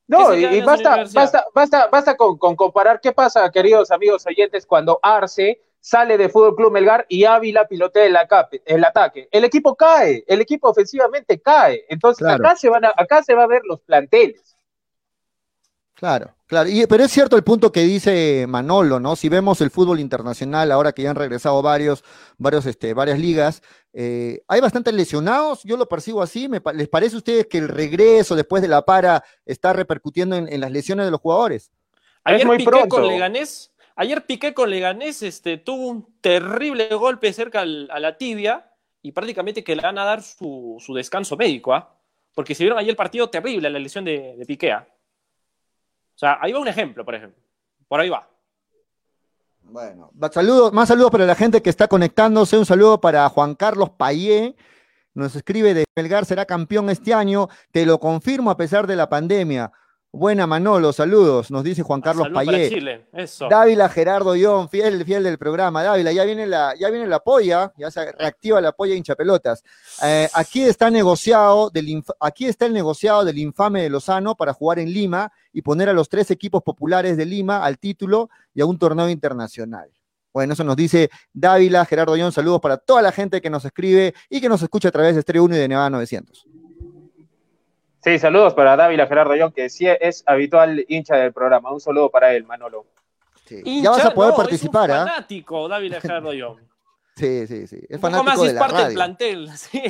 No, 0.07 0.35
y, 0.35 0.61
basta, 0.61 1.05
basta, 1.14 1.47
basta, 1.55 1.87
basta 1.89 2.16
con, 2.16 2.37
con, 2.37 2.55
comparar 2.55 3.01
qué 3.01 3.12
pasa, 3.12 3.51
queridos 3.51 3.91
amigos 3.91 4.26
oyentes, 4.26 4.66
cuando 4.66 5.01
Arce 5.03 5.62
sale 5.85 6.16
de 6.16 6.30
Fútbol 6.30 6.57
Club 6.57 6.72
Melgar 6.72 7.05
y 7.11 7.24
Ávila 7.24 7.68
pilotea 7.68 8.07
el, 8.07 8.16
el 8.64 8.85
ataque. 8.85 9.28
El 9.30 9.45
equipo 9.45 9.76
cae, 9.76 10.24
el 10.26 10.41
equipo 10.41 10.70
ofensivamente 10.70 11.43
cae. 11.43 11.85
Entonces 11.91 12.26
acá, 12.26 12.57
se 12.57 12.70
van 12.70 12.87
a, 12.87 12.95
acá 12.97 13.22
se 13.22 13.35
va 13.35 13.43
a 13.43 13.47
ver 13.47 13.61
los 13.66 13.82
planteles. 13.82 14.57
Claro, 15.93 16.35
claro. 16.47 16.70
Y, 16.70 16.87
pero 16.87 17.05
es 17.05 17.12
cierto 17.12 17.37
el 17.37 17.45
punto 17.45 17.70
que 17.70 17.82
dice 17.82 18.47
Manolo, 18.49 18.99
¿no? 18.99 19.14
Si 19.14 19.28
vemos 19.28 19.61
el 19.61 19.70
fútbol 19.70 20.01
internacional, 20.01 20.72
ahora 20.72 20.93
que 20.93 21.03
ya 21.03 21.11
han 21.11 21.16
regresado 21.16 21.61
varios, 21.61 22.03
varios, 22.39 22.64
este, 22.64 22.95
varias 22.95 23.18
ligas, 23.18 23.62
eh, 23.93 24.43
hay 24.49 24.62
bastantes 24.62 24.95
lesionados, 24.95 25.64
yo 25.64 25.76
lo 25.76 25.87
percibo 25.87 26.22
así. 26.22 26.49
¿Les 26.72 26.89
parece 26.89 27.16
a 27.16 27.18
ustedes 27.18 27.47
que 27.47 27.59
el 27.59 27.68
regreso 27.68 28.35
después 28.35 28.62
de 28.62 28.68
la 28.68 28.87
para 28.87 29.22
está 29.45 29.74
repercutiendo 29.74 30.35
en, 30.35 30.61
las 30.62 30.70
lesiones 30.70 31.05
de 31.05 31.11
los 31.11 31.20
jugadores? 31.20 31.70
Ayer 32.24 32.47
muy 32.47 32.64
pronto. 32.64 32.89
con 32.89 33.07
Leganés 33.07 33.74
Ayer 33.97 34.27
Piqué 34.27 34.55
con 34.55 34.71
Leganés 34.71 35.23
este, 35.23 35.57
tuvo 35.57 35.89
un 35.89 36.21
terrible 36.21 36.89
golpe 36.95 37.33
cerca 37.33 37.61
a 37.61 37.65
la 37.65 38.17
tibia 38.17 38.73
y 39.03 39.13
prácticamente 39.13 39.63
que 39.63 39.77
le 39.77 39.83
van 39.83 39.99
a 39.99 40.05
dar 40.05 40.23
su, 40.23 40.81
descanso 40.95 41.37
médico, 41.37 41.75
¿ah? 41.75 41.95
Porque 42.35 42.55
se 42.55 42.65
vieron 42.65 42.79
ayer 42.79 42.91
el 42.91 42.97
partido 42.97 43.31
terrible, 43.31 43.71
la 43.71 43.79
lesión 43.79 44.05
de, 44.05 44.35
de 44.37 44.47
Piqué. 44.47 44.73
¿ah? 44.73 44.87
O 46.15 46.19
sea, 46.19 46.39
ahí 46.41 46.53
va 46.53 46.59
un 46.59 46.69
ejemplo, 46.69 47.05
por 47.05 47.15
ejemplo. 47.15 47.41
Por 47.87 48.01
ahí 48.01 48.09
va. 48.09 48.29
Bueno, 49.63 50.11
saludos, 50.31 50.73
más 50.73 50.89
saludos 50.89 51.11
para 51.11 51.27
la 51.27 51.35
gente 51.35 51.63
que 51.63 51.71
está 51.71 51.89
conectándose. 51.89 52.59
Un 52.59 52.67
saludo 52.67 53.01
para 53.01 53.29
Juan 53.29 53.55
Carlos 53.55 53.91
Payé. 53.91 54.57
Nos 55.15 55.37
escribe 55.37 55.75
de 55.75 55.85
Melgar 55.97 56.25
será 56.25 56.45
campeón 56.45 56.91
este 56.91 57.15
año. 57.15 57.49
Te 57.71 57.87
lo 57.87 57.99
confirmo 57.99 58.51
a 58.51 58.57
pesar 58.57 58.87
de 58.87 58.97
la 58.97 59.09
pandemia. 59.09 59.73
Buena 60.17 60.47
Manolo, 60.47 60.93
saludos, 60.93 61.51
nos 61.51 61.65
dice 61.65 61.83
Juan 61.83 62.01
Carlos 62.01 62.29
Payé. 62.33 63.05
Dávila 63.51 63.89
Gerardo 63.89 64.37
Ión, 64.37 64.69
fiel, 64.69 65.05
fiel 65.05 65.25
del 65.25 65.39
programa. 65.39 65.83
Dávila, 65.83 66.12
ya 66.12 66.23
viene 66.23 66.47
la, 66.47 66.73
ya 66.79 66.89
viene 66.89 67.09
la 67.09 67.19
polla, 67.19 67.73
ya 67.77 67.91
se 67.91 68.12
reactiva 68.12 68.61
la 68.61 68.71
polla 68.71 68.95
hincha 68.95 69.17
pelotas. 69.17 69.65
Eh, 70.05 70.29
aquí 70.33 70.62
está 70.62 70.89
negociado, 70.89 71.69
del, 71.69 72.01
aquí 72.21 72.47
está 72.47 72.67
el 72.67 72.75
negociado 72.75 73.25
del 73.25 73.39
infame 73.39 73.83
de 73.83 73.91
Lozano 73.91 74.37
para 74.37 74.53
jugar 74.53 74.79
en 74.79 74.93
Lima 74.93 75.33
y 75.53 75.62
poner 75.62 75.89
a 75.89 75.93
los 75.93 76.09
tres 76.09 76.31
equipos 76.31 76.62
populares 76.62 77.17
de 77.17 77.27
Lima 77.27 77.65
al 77.65 77.81
título 77.81 78.31
y 78.55 78.61
a 78.61 78.67
un 78.67 78.79
torneo 78.79 79.09
internacional. 79.09 79.91
Bueno, 80.33 80.53
eso 80.53 80.62
nos 80.62 80.77
dice 80.77 81.11
Dávila, 81.33 81.85
Gerardo 81.87 82.17
Ión, 82.17 82.31
saludos 82.31 82.61
para 82.61 82.77
toda 82.77 83.03
la 83.03 83.11
gente 83.11 83.41
que 83.41 83.51
nos 83.51 83.65
escribe 83.65 84.15
y 84.31 84.41
que 84.41 84.49
nos 84.49 84.62
escucha 84.62 84.91
a 84.91 84.93
través 84.93 85.15
de 85.15 85.21
Estrella 85.21 85.43
1 85.43 85.57
y 85.57 85.59
de 85.59 85.69
Nevada 85.69 85.91
900. 85.91 86.47
Sí, 88.05 88.19
saludos 88.19 88.53
para 88.53 88.77
Dávila 88.77 89.07
Gerardo 89.07 89.35
Young, 89.35 89.55
que 89.55 89.71
sí 89.71 89.87
es 89.89 90.23
habitual 90.27 90.85
hincha 90.89 91.17
del 91.17 91.33
programa. 91.33 91.73
Un 91.73 91.81
saludo 91.81 92.11
para 92.11 92.35
él, 92.35 92.45
Manolo. 92.45 92.85
ya 93.49 93.91
vas 93.91 94.05
a 94.05 94.13
poder 94.13 94.35
participar, 94.35 94.91
¿ah? 94.91 95.05
Es 95.05 95.11
fanático, 95.11 95.69
Dávila 95.69 96.01
Gerardo 96.01 96.33
Young. 96.33 96.59
Sí, 97.17 97.47
sí, 97.47 97.69
sí. 97.69 97.79
Es 97.89 98.01
fanático 98.01 98.25
más 98.25 98.43
de 98.43 98.49
es 98.49 98.55
parte 98.55 98.85
del 98.87 98.95
plantel, 98.95 99.49
sí. 99.57 99.81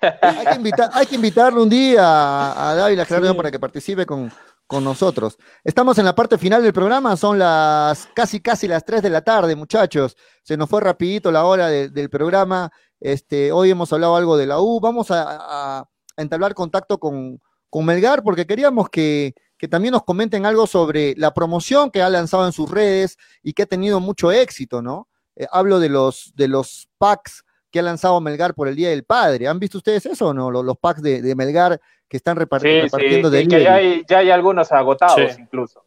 hay, 0.00 0.46
que 0.46 0.54
invitar, 0.54 0.90
hay 0.94 1.04
que 1.04 1.14
invitarlo 1.16 1.62
un 1.62 1.68
día 1.68 2.00
a, 2.02 2.74
Dávila 2.74 3.04
Gerardo 3.04 3.26
Young 3.26 3.36
para 3.36 3.50
que 3.50 3.60
participe 3.60 4.06
con, 4.06 4.32
con 4.66 4.82
nosotros. 4.82 5.36
Estamos 5.62 5.98
en 5.98 6.06
la 6.06 6.14
parte 6.14 6.38
final 6.38 6.62
del 6.62 6.72
programa, 6.72 7.18
son 7.18 7.38
las 7.38 8.08
casi 8.14 8.40
casi 8.40 8.66
las 8.66 8.82
3 8.82 9.02
de 9.02 9.10
la 9.10 9.20
tarde, 9.20 9.54
muchachos. 9.56 10.16
Se 10.42 10.56
nos 10.56 10.70
fue 10.70 10.80
rapidito 10.80 11.30
la 11.30 11.44
hora 11.44 11.68
del 11.68 12.08
programa. 12.08 12.72
Este, 12.98 13.52
hoy 13.52 13.70
hemos 13.70 13.92
hablado 13.92 14.16
algo 14.16 14.38
de 14.38 14.46
la 14.46 14.58
U. 14.58 14.80
Vamos 14.80 15.08
a 15.10 15.86
entablar 16.22 16.54
contacto 16.54 16.98
con, 16.98 17.40
con 17.70 17.84
Melgar 17.84 18.22
porque 18.22 18.46
queríamos 18.46 18.88
que, 18.88 19.34
también 19.70 19.92
nos 19.92 20.04
comenten 20.04 20.46
algo 20.46 20.66
sobre 20.66 21.14
la 21.16 21.34
promoción 21.34 21.90
que 21.90 22.02
ha 22.02 22.08
lanzado 22.08 22.46
en 22.46 22.52
sus 22.52 22.70
redes 22.70 23.16
y 23.42 23.52
que 23.52 23.64
ha 23.64 23.66
tenido 23.66 23.98
mucho 23.98 24.30
éxito, 24.30 24.82
¿no? 24.82 25.08
Eh, 25.34 25.46
hablo 25.50 25.80
de 25.80 25.88
los, 25.88 26.32
de 26.36 26.46
los 26.46 26.88
packs 26.98 27.44
que 27.70 27.80
ha 27.80 27.82
lanzado 27.82 28.20
Melgar 28.20 28.54
por 28.54 28.68
el 28.68 28.76
Día 28.76 28.90
del 28.90 29.04
Padre. 29.04 29.48
¿Han 29.48 29.58
visto 29.58 29.78
ustedes 29.78 30.06
eso 30.06 30.28
o 30.28 30.34
no? 30.34 30.50
Los, 30.50 30.78
packs 30.78 31.02
de, 31.02 31.34
Melgar 31.34 31.80
que 32.08 32.16
están 32.16 32.36
repartiendo 32.36 33.30
sí, 33.30 33.48
que 33.48 33.62
ya 33.62 33.74
hay, 33.74 34.04
ya 34.08 34.18
hay 34.18 34.30
algunos 34.30 34.70
agotados 34.72 35.38
incluso. 35.38 35.84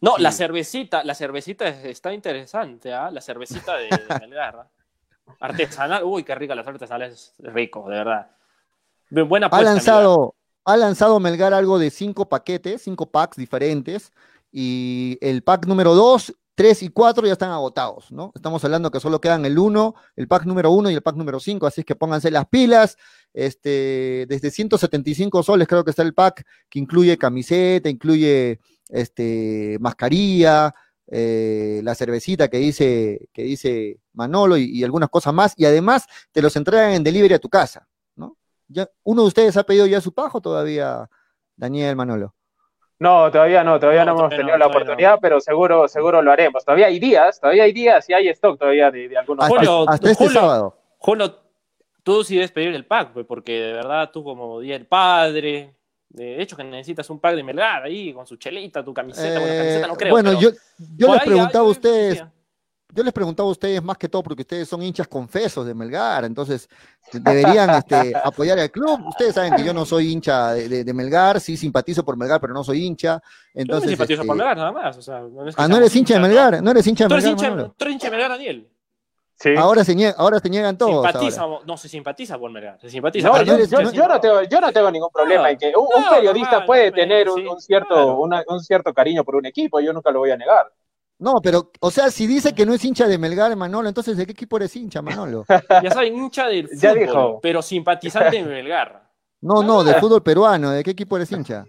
No, 0.00 0.16
la 0.18 0.32
cervecita, 0.32 1.04
la 1.04 1.14
cervecita 1.14 1.68
está 1.68 2.12
interesante, 2.12 2.92
¿ah? 2.92 3.10
La 3.10 3.20
cervecita 3.20 3.76
de, 3.76 3.88
Melgar. 4.20 4.56
¿ah? 4.56 4.68
Artesanal, 5.40 6.04
uy, 6.04 6.24
qué 6.24 6.34
rica 6.34 6.54
la 6.54 6.64
cerveza 6.64 6.96
es 7.04 7.34
rico, 7.38 7.88
de 7.88 7.96
verdad 7.96 8.30
buena 9.10 9.46
ha 9.46 9.62
lanzado, 9.62 10.34
ha 10.64 10.76
lanzado 10.76 11.20
Melgar 11.20 11.54
algo 11.54 11.78
de 11.78 11.90
cinco 11.90 12.28
paquetes, 12.28 12.82
cinco 12.82 13.10
packs 13.10 13.36
diferentes, 13.36 14.12
y 14.52 15.18
el 15.20 15.42
pack 15.42 15.66
número 15.66 15.94
dos, 15.94 16.34
tres 16.54 16.82
y 16.82 16.90
cuatro 16.90 17.26
ya 17.26 17.32
están 17.32 17.50
agotados, 17.50 18.12
¿no? 18.12 18.32
Estamos 18.34 18.62
hablando 18.64 18.90
que 18.90 19.00
solo 19.00 19.20
quedan 19.20 19.44
el 19.44 19.58
uno, 19.58 19.94
el 20.16 20.28
pack 20.28 20.44
número 20.44 20.70
uno 20.70 20.90
y 20.90 20.94
el 20.94 21.02
pack 21.02 21.16
número 21.16 21.40
cinco, 21.40 21.66
así 21.66 21.84
que 21.84 21.96
pónganse 21.96 22.30
las 22.30 22.46
pilas. 22.48 22.96
Este, 23.32 24.26
desde 24.28 24.50
175 24.50 25.42
soles 25.42 25.68
creo 25.68 25.84
que 25.84 25.90
está 25.90 26.02
el 26.02 26.14
pack 26.14 26.44
que 26.68 26.78
incluye 26.78 27.16
camiseta, 27.16 27.88
incluye 27.88 28.60
este, 28.88 29.78
mascarilla, 29.80 30.74
eh, 31.06 31.80
la 31.82 31.94
cervecita 31.94 32.48
que 32.48 32.58
dice, 32.58 33.28
que 33.32 33.42
dice 33.42 33.98
Manolo 34.12 34.56
y, 34.56 34.64
y, 34.64 34.84
algunas 34.84 35.08
cosas 35.08 35.32
más, 35.32 35.54
y 35.56 35.64
además 35.64 36.06
te 36.30 36.42
los 36.42 36.54
entregan 36.56 36.92
en 36.92 37.04
delivery 37.04 37.34
a 37.34 37.38
tu 37.38 37.48
casa. 37.48 37.88
¿Uno 39.02 39.22
de 39.22 39.28
ustedes 39.28 39.56
ha 39.56 39.64
pedido 39.64 39.86
ya 39.86 40.00
su 40.00 40.12
pajo 40.12 40.40
todavía, 40.40 41.08
Daniel 41.56 41.96
Manolo? 41.96 42.34
No, 43.00 43.30
todavía 43.30 43.64
no, 43.64 43.80
todavía 43.80 44.04
no, 44.04 44.12
hemos 44.12 44.28
tenido 44.28 44.58
la 44.58 44.66
oportunidad, 44.66 45.18
pero 45.22 45.40
seguro, 45.40 45.88
seguro 45.88 46.20
lo 46.20 46.30
haremos. 46.30 46.62
Todavía 46.62 46.86
hay 46.86 46.98
días, 46.98 47.40
todavía 47.40 47.64
hay 47.64 47.72
días 47.72 48.08
y 48.10 48.12
hay 48.12 48.28
stock 48.28 48.58
todavía 48.58 48.90
de, 48.90 49.16
algunos. 49.16 49.50
Hasta, 49.88 50.10
este 50.10 50.28
sábado. 50.28 50.76
Julio, 50.98 51.34
tú 52.02 52.22
sí 52.22 52.34
debes 52.34 52.52
pedir 52.52 52.74
el 52.74 52.84
pack, 52.84 53.12
porque 53.26 53.52
de 53.52 53.72
verdad 53.72 54.10
tú 54.12 54.22
como 54.22 54.60
día 54.60 54.76
el 54.76 54.86
padre, 54.86 55.74
de 56.10 56.42
hecho 56.42 56.58
que 56.58 56.64
necesitas 56.64 57.08
un 57.08 57.20
pack 57.20 57.36
de 57.36 57.42
Melgar 57.42 57.84
ahí 57.84 58.12
con 58.12 58.26
su 58.26 58.36
chelita, 58.36 58.84
tu 58.84 58.92
camiseta, 58.92 59.40
bueno, 59.40 59.56
camiseta 59.56 59.86
no 59.86 59.96
creo. 59.96 60.10
Bueno, 60.12 60.38
yo, 60.38 60.50
yo 60.96 61.14
les 61.14 61.22
preguntaba 61.22 61.64
a 61.64 61.70
ustedes, 61.70 62.22
yo 62.94 63.02
les 63.02 63.12
preguntaba 63.12 63.48
a 63.48 63.52
ustedes 63.52 63.82
más 63.82 63.96
que 63.96 64.08
todo 64.08 64.22
porque 64.22 64.42
ustedes 64.42 64.68
son 64.68 64.82
hinchas 64.82 65.08
confesos 65.08 65.66
de 65.66 65.74
Melgar, 65.74 66.24
entonces 66.24 66.68
deberían 67.12 67.70
este, 67.70 68.12
apoyar 68.24 68.58
al 68.58 68.70
club. 68.70 69.00
Ustedes 69.08 69.34
saben 69.34 69.54
que 69.54 69.64
yo 69.64 69.72
no 69.72 69.84
soy 69.84 70.12
hincha 70.12 70.52
de, 70.52 70.94
Melgar, 70.94 71.40
sí 71.40 71.56
simpatizo 71.56 72.04
por 72.04 72.16
Melgar, 72.16 72.40
pero 72.40 72.52
no 72.52 72.64
soy 72.64 72.84
hincha. 72.84 73.22
Entonces, 73.54 73.90
yo 73.90 73.96
simpatizo 73.96 74.22
por 74.24 74.36
este, 74.36 74.44
Melgar 74.44 74.56
nada 74.56 74.72
más. 74.72 75.08
ah, 75.56 75.68
no 75.68 75.76
eres 75.76 75.94
hincha 75.94 76.14
de 76.14 76.20
Melgar, 76.20 76.62
no 76.62 76.70
eres 76.70 76.86
hincha 76.86 77.04
de 77.04 77.14
Melgar. 77.14 77.70
¿Tú 77.76 77.84
eres 77.84 77.94
hincha 77.94 78.06
de 78.06 78.10
Melgar, 78.10 78.30
Daniel? 78.30 78.68
Ahora, 79.56 79.84
se 79.84 79.94
niegan, 79.94 80.14
ahora 80.18 80.38
se 80.38 80.50
niegan 80.50 80.76
todos. 80.76 81.06
no 81.66 81.76
se 81.76 81.88
simpatiza 81.88 82.38
por 82.38 82.50
Melgar, 82.50 82.78
se 82.80 82.90
simpatiza. 82.90 83.28
No, 83.28 83.42
yo, 83.42 84.08
no 84.08 84.20
tengo, 84.20 84.42
yo 84.42 84.60
no 84.60 84.72
tengo 84.72 84.90
ningún 84.90 85.10
problema 85.10 85.50
en 85.50 85.58
que 85.58 85.72
un, 85.74 85.88
periodista 86.10 86.64
puede 86.66 86.92
tener 86.92 87.28
un, 87.30 87.60
cierto, 87.60 88.18
un 88.18 88.60
cierto 88.60 88.92
cariño 88.92 89.24
por 89.24 89.36
un 89.36 89.46
equipo, 89.46 89.80
yo 89.80 89.92
nunca 89.92 90.10
lo 90.10 90.20
voy 90.20 90.30
a 90.30 90.36
negar. 90.36 90.70
No, 91.20 91.40
pero, 91.42 91.70
o 91.80 91.90
sea, 91.90 92.10
si 92.10 92.26
dice 92.26 92.54
que 92.54 92.64
no 92.64 92.72
es 92.72 92.82
hincha 92.82 93.06
de 93.06 93.18
Melgar, 93.18 93.54
Manolo, 93.54 93.88
entonces 93.88 94.16
¿de 94.16 94.24
qué 94.24 94.32
equipo 94.32 94.56
eres 94.56 94.74
hincha, 94.74 95.02
Manolo? 95.02 95.44
ya 95.82 95.90
saben, 95.90 96.16
hincha 96.16 96.48
del 96.48 96.66
fútbol, 96.66 96.80
ya 96.80 96.94
dijo. 96.94 97.40
pero 97.42 97.60
simpatizante 97.60 98.42
de 98.42 98.44
Melgar. 98.44 99.06
No, 99.42 99.62
no, 99.62 99.84
del 99.84 99.96
fútbol 99.96 100.22
peruano, 100.22 100.70
¿de 100.70 100.82
qué 100.82 100.92
equipo 100.92 101.16
eres 101.16 101.30
hincha? 101.30 101.66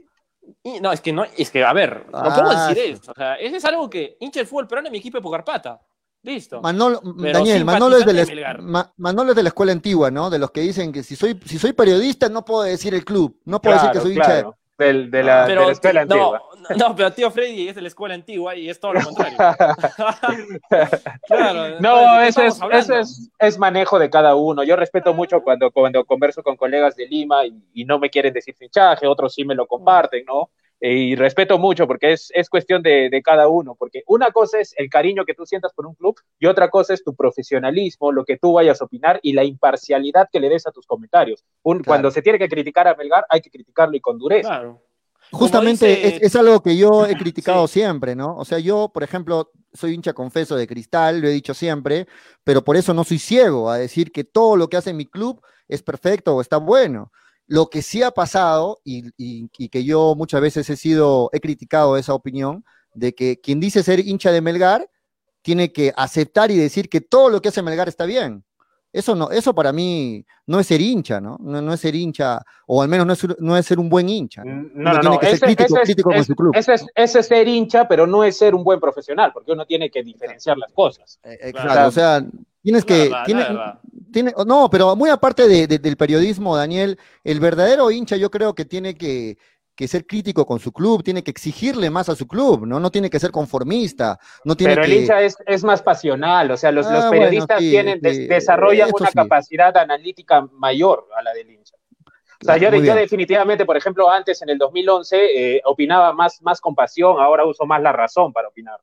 no, 0.81 0.91
es 0.93 1.01
que 1.01 1.11
no, 1.11 1.25
es 1.25 1.51
que, 1.51 1.65
a 1.65 1.73
ver, 1.73 2.05
no 2.05 2.23
puedo 2.23 2.49
ah, 2.49 2.67
decir 2.69 2.93
eso. 2.93 3.11
O 3.11 3.13
sea, 3.13 3.35
eso 3.35 3.57
es 3.57 3.65
algo 3.65 3.89
que 3.89 4.15
hincha 4.21 4.39
el 4.39 4.47
fútbol 4.47 4.67
peruano 4.67 4.87
es 4.87 4.91
mi 4.93 4.99
equipo 4.99 5.17
de 5.17 5.21
Pocarpata. 5.21 5.81
Listo. 6.23 6.61
Manolo, 6.61 7.01
Daniel, 7.03 7.65
Manolo 7.65 7.97
es, 7.97 8.05
de 8.05 8.13
la, 8.13 8.93
Manolo 8.95 9.31
es 9.31 9.35
de 9.35 9.43
la 9.43 9.49
escuela 9.49 9.71
antigua, 9.71 10.11
¿no? 10.11 10.29
De 10.29 10.39
los 10.39 10.51
que 10.51 10.61
dicen 10.61 10.93
que 10.93 11.03
si 11.03 11.15
soy, 11.15 11.37
si 11.45 11.57
soy 11.57 11.73
periodista 11.73 12.29
no 12.29 12.45
puedo 12.45 12.61
decir 12.61 12.93
el 12.93 13.03
club, 13.03 13.39
no 13.43 13.59
puedo 13.59 13.75
decir 13.75 13.91
que 13.91 13.99
soy 13.99 14.13
hincha 14.13 14.35
de 14.35 14.45
de, 14.81 15.23
la, 15.23 15.71
escuela 15.71 16.01
antigua. 16.01 16.43
No, 16.77 16.95
pero 16.95 17.11
tío 17.11 17.31
Freddy 17.31 17.69
es 17.69 17.75
de 17.75 17.81
la 17.81 17.87
escuela 17.87 18.15
antigua 18.15 18.55
y 18.55 18.69
es 18.69 18.79
todo 18.79 18.93
lo 18.93 19.01
contrario. 19.01 19.37
no, 21.79 22.21
eso, 22.21 22.43
es, 22.43 22.59
eso 22.71 22.93
es, 23.39 23.57
manejo 23.57 23.99
de 23.99 24.09
cada 24.09 24.35
uno. 24.35 24.63
Yo 24.63 24.75
respeto 24.75 25.13
mucho 25.13 25.41
cuando, 25.41 25.71
cuando 25.71 26.03
converso 26.05 26.43
con 26.43 26.55
colegas 26.55 26.95
de 26.95 27.07
Lima 27.07 27.45
y, 27.45 27.85
no 27.85 27.99
me 27.99 28.09
quieren 28.09 28.33
decir 28.33 28.55
fichaje, 28.55 29.07
otros 29.07 29.33
sí 29.33 29.45
me 29.45 29.55
lo 29.55 29.67
comparten, 29.67 30.25
¿no? 30.25 30.49
Y 30.81 31.15
respeto 31.15 31.59
mucho 31.59 31.85
porque 31.85 32.13
es, 32.13 32.31
es 32.33 32.49
cuestión 32.49 32.81
de, 32.81 33.09
de, 33.11 33.21
cada 33.21 33.47
uno, 33.47 33.75
porque 33.77 34.01
una 34.07 34.31
cosa 34.31 34.59
es 34.59 34.73
el 34.77 34.89
cariño 34.89 35.25
que 35.25 35.35
tú 35.35 35.45
sientas 35.45 35.73
por 35.73 35.85
un 35.85 35.93
club 35.93 36.19
y 36.39 36.47
otra 36.47 36.69
cosa 36.69 36.95
es 36.95 37.03
tu 37.03 37.15
profesionalismo, 37.15 38.11
lo 38.11 38.25
que 38.25 38.37
tú 38.37 38.53
vayas 38.53 38.81
a 38.81 38.85
opinar 38.85 39.19
y 39.21 39.33
la 39.33 39.43
imparcialidad 39.43 40.27
que 40.31 40.39
le 40.39 40.49
des 40.49 40.65
a 40.65 40.71
tus 40.71 40.87
comentarios. 40.87 41.45
Cuando 41.61 42.09
se 42.09 42.23
tiene 42.23 42.39
que 42.39 42.49
criticar 42.49 42.87
a 42.87 42.95
Melgar, 42.95 43.25
hay 43.29 43.41
que 43.41 43.51
criticarlo 43.51 43.95
y 43.95 44.01
con 44.01 44.17
dureza. 44.17 44.63
Justamente 45.31 46.25
es, 46.25 46.35
algo 46.35 46.61
que 46.61 46.75
yo 46.75 47.05
he 47.07 47.15
criticado 47.15 47.67
siempre, 47.67 48.15
¿no? 48.15 48.35
O 48.35 48.43
sea, 48.43 48.59
yo, 48.59 48.89
por 48.93 49.03
ejemplo, 49.03 49.51
soy 49.73 49.93
hincha 49.93 50.13
confeso 50.13 50.55
de 50.55 50.67
cristal, 50.67 51.21
lo 51.21 51.27
he 51.27 51.31
dicho 51.31 51.53
siempre, 51.53 52.07
pero 52.43 52.63
por 52.63 52.75
eso 52.75 52.93
no 52.93 53.03
soy 53.03 53.19
ciego 53.19 53.69
a 53.69 53.77
decir 53.77 54.11
que 54.11 54.23
todo 54.23 54.57
lo 54.57 54.67
que 54.67 54.77
hace 54.77 54.93
mi 54.93 55.05
club 55.05 55.41
es 55.67 55.83
perfecto 55.83 56.35
o 56.35 56.41
está 56.41 56.57
bueno. 56.57 57.11
Lo 57.51 57.69
que 57.69 57.81
sí 57.81 58.01
ha 58.01 58.11
pasado, 58.11 58.79
y, 58.85 59.49
que 59.49 59.83
yo 59.83 60.15
muchas 60.15 60.39
veces 60.39 60.69
he 60.69 60.77
sido, 60.77 61.29
he 61.33 61.41
criticado 61.41 61.97
esa 61.97 62.13
opinión, 62.13 62.63
de 62.93 63.13
que 63.13 63.41
quien 63.41 63.59
dice 63.59 63.83
ser 63.83 63.99
hincha 63.99 64.31
de 64.31 64.39
Melgar 64.39 64.89
tiene 65.41 65.73
que 65.73 65.91
aceptar 65.97 66.49
y 66.49 66.55
decir 66.55 66.87
que 66.87 67.01
todo 67.01 67.27
lo 67.27 67.41
que 67.41 67.49
hace 67.49 67.61
Melgar 67.61 67.89
está 67.89 68.05
bien. 68.05 68.45
Eso 68.93 69.15
no, 69.15 69.31
eso 69.31 69.53
para 69.53 69.73
mí 69.73 70.25
no 70.47 70.61
es 70.61 70.67
ser 70.67 70.79
hincha, 70.79 71.19
¿no? 71.19 71.37
No, 71.41 71.73
es 71.73 71.81
ser 71.81 71.93
hincha, 71.93 72.41
o 72.67 72.81
al 72.81 72.87
menos 72.87 73.05
no 73.05 73.11
es, 73.11 73.39
no 73.39 73.57
es 73.57 73.65
ser 73.65 73.79
un 73.79 73.89
buen 73.89 74.07
hincha. 74.07 74.45
No, 74.45 74.69
no, 74.73 74.93
no, 74.93 75.01
tiene 75.01 75.19
que 75.19 75.27
ser 75.27 75.39
crítico, 75.41 75.75
crítico 75.75 76.09
con 76.09 76.23
su 76.23 76.35
club. 76.35 76.53
Ese 76.55 77.19
es, 77.19 77.27
ser 77.27 77.49
hincha, 77.49 77.85
pero 77.85 78.07
no 78.07 78.23
es 78.23 78.37
ser 78.37 78.55
un 78.55 78.63
buen 78.63 78.79
profesional, 78.79 79.31
porque 79.33 79.51
uno 79.51 79.65
tiene 79.65 79.91
que 79.91 80.03
diferenciar 80.03 80.57
las 80.57 80.71
cosas. 80.71 81.19
Exacto, 81.21 81.87
o 81.87 81.91
sea, 81.91 82.25
tienes 82.61 82.85
que, 82.85 83.11
no, 84.45 84.69
pero 84.69 84.95
muy 84.95 85.09
aparte 85.09 85.67
del 85.67 85.97
periodismo, 85.97 86.55
Daniel, 86.55 86.97
el 87.23 87.39
verdadero 87.39 87.91
hincha 87.91 88.15
yo 88.17 88.29
creo 88.29 88.53
que 88.53 88.65
tiene 88.65 88.95
que, 88.95 89.37
ser 89.87 90.05
crítico 90.05 90.45
con 90.45 90.59
su 90.59 90.71
club, 90.71 91.03
tiene 91.03 91.23
que 91.23 91.31
exigirle 91.31 91.89
más 91.89 92.07
a 92.07 92.15
su 92.15 92.27
club, 92.27 92.67
¿no? 92.67 92.79
No 92.79 92.91
tiene 92.91 93.09
que 93.09 93.19
ser 93.19 93.31
conformista. 93.31 94.19
No 94.45 94.55
tiene 94.55 94.75
pero 94.75 94.85
el 94.85 94.93
hincha 94.93 95.21
es, 95.21 95.63
más 95.63 95.81
pasional, 95.81 96.51
o 96.51 96.57
sea, 96.57 96.71
los, 96.71 96.85
ah, 96.85 97.09
periodistas 97.09 97.57
tienen, 97.57 97.99
desarrollan 97.99 98.91
una 98.93 99.09
capacidad 99.09 99.75
analítica 99.75 100.47
mayor 100.51 101.07
a 101.17 101.23
la 101.23 101.33
del 101.33 101.49
hincha. 101.49 101.75
O 102.41 102.45
sea, 102.45 102.57
yo, 102.57 102.71
definitivamente, 102.71 103.65
por 103.65 103.77
ejemplo, 103.77 104.09
antes 104.09 104.41
en 104.41 104.49
el 104.49 104.57
2011 104.57 105.17
eh, 105.55 105.61
opinaba 105.65 106.11
más, 106.13 106.41
más 106.41 106.59
con 106.59 106.73
pasión, 106.73 107.19
ahora 107.19 107.45
uso 107.45 107.65
más 107.65 107.81
la 107.81 107.91
razón 107.91 108.33
para 108.33 108.47
opinar. 108.47 108.79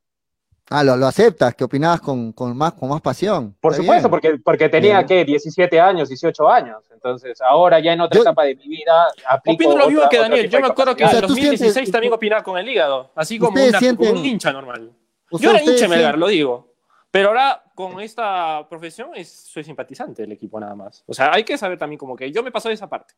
Ah, 0.69 0.83
lo, 0.83 0.93
aceptas, 1.07 1.55
que 1.55 1.63
opinabas 1.63 1.99
con, 1.99 2.33
más, 2.55 2.73
con 2.73 2.89
más 2.89 3.01
pasión. 3.01 3.55
Por 3.59 3.73
supuesto, 3.73 4.09
porque, 4.09 4.37
porque 4.37 4.69
tenía 4.69 5.03
que 5.03 5.25
17 5.25 5.79
años, 5.79 6.09
18 6.09 6.49
años. 6.49 6.83
Entonces, 6.91 7.41
ahora 7.41 7.79
ya 7.79 7.93
en 7.93 8.01
otra 8.01 8.21
etapa 8.21 8.43
de 8.43 8.55
mi 8.55 8.67
vida. 8.67 9.07
Opino 9.47 9.77
lo 9.77 9.87
mismo 9.87 10.09
que 10.09 10.19
Daniel. 10.19 10.49
Yo 10.49 10.59
me 10.59 10.67
acuerdo 10.67 10.95
que 10.95 11.03
en 11.03 11.09
el 11.09 11.21
2016 11.21 11.91
también 11.91 12.13
opinaba 12.13 12.43
con 12.43 12.57
el 12.57 12.69
hígado, 12.69 13.11
así 13.15 13.39
como, 13.39 13.57
un 13.59 14.25
hincha 14.25 14.51
normal. 14.51 14.91
Yo 15.31 15.51
era 15.51 15.63
hincha 15.63 15.87
Melgar, 15.87 16.17
lo 16.17 16.27
digo. 16.27 16.69
Pero 17.11 17.29
ahora, 17.29 17.63
con 17.73 17.99
esta 17.99 18.67
profesión, 18.69 19.09
soy 19.25 19.63
simpatizante 19.63 20.21
del 20.21 20.31
equipo 20.31 20.59
nada 20.59 20.75
más. 20.75 21.03
O 21.07 21.13
sea, 21.13 21.31
hay 21.33 21.43
que 21.43 21.57
saber 21.57 21.79
también 21.79 21.97
como 21.97 22.15
que 22.15 22.31
yo 22.31 22.43
me 22.43 22.51
paso 22.51 22.69
de 22.69 22.75
esa 22.75 22.87
parte. 22.87 23.15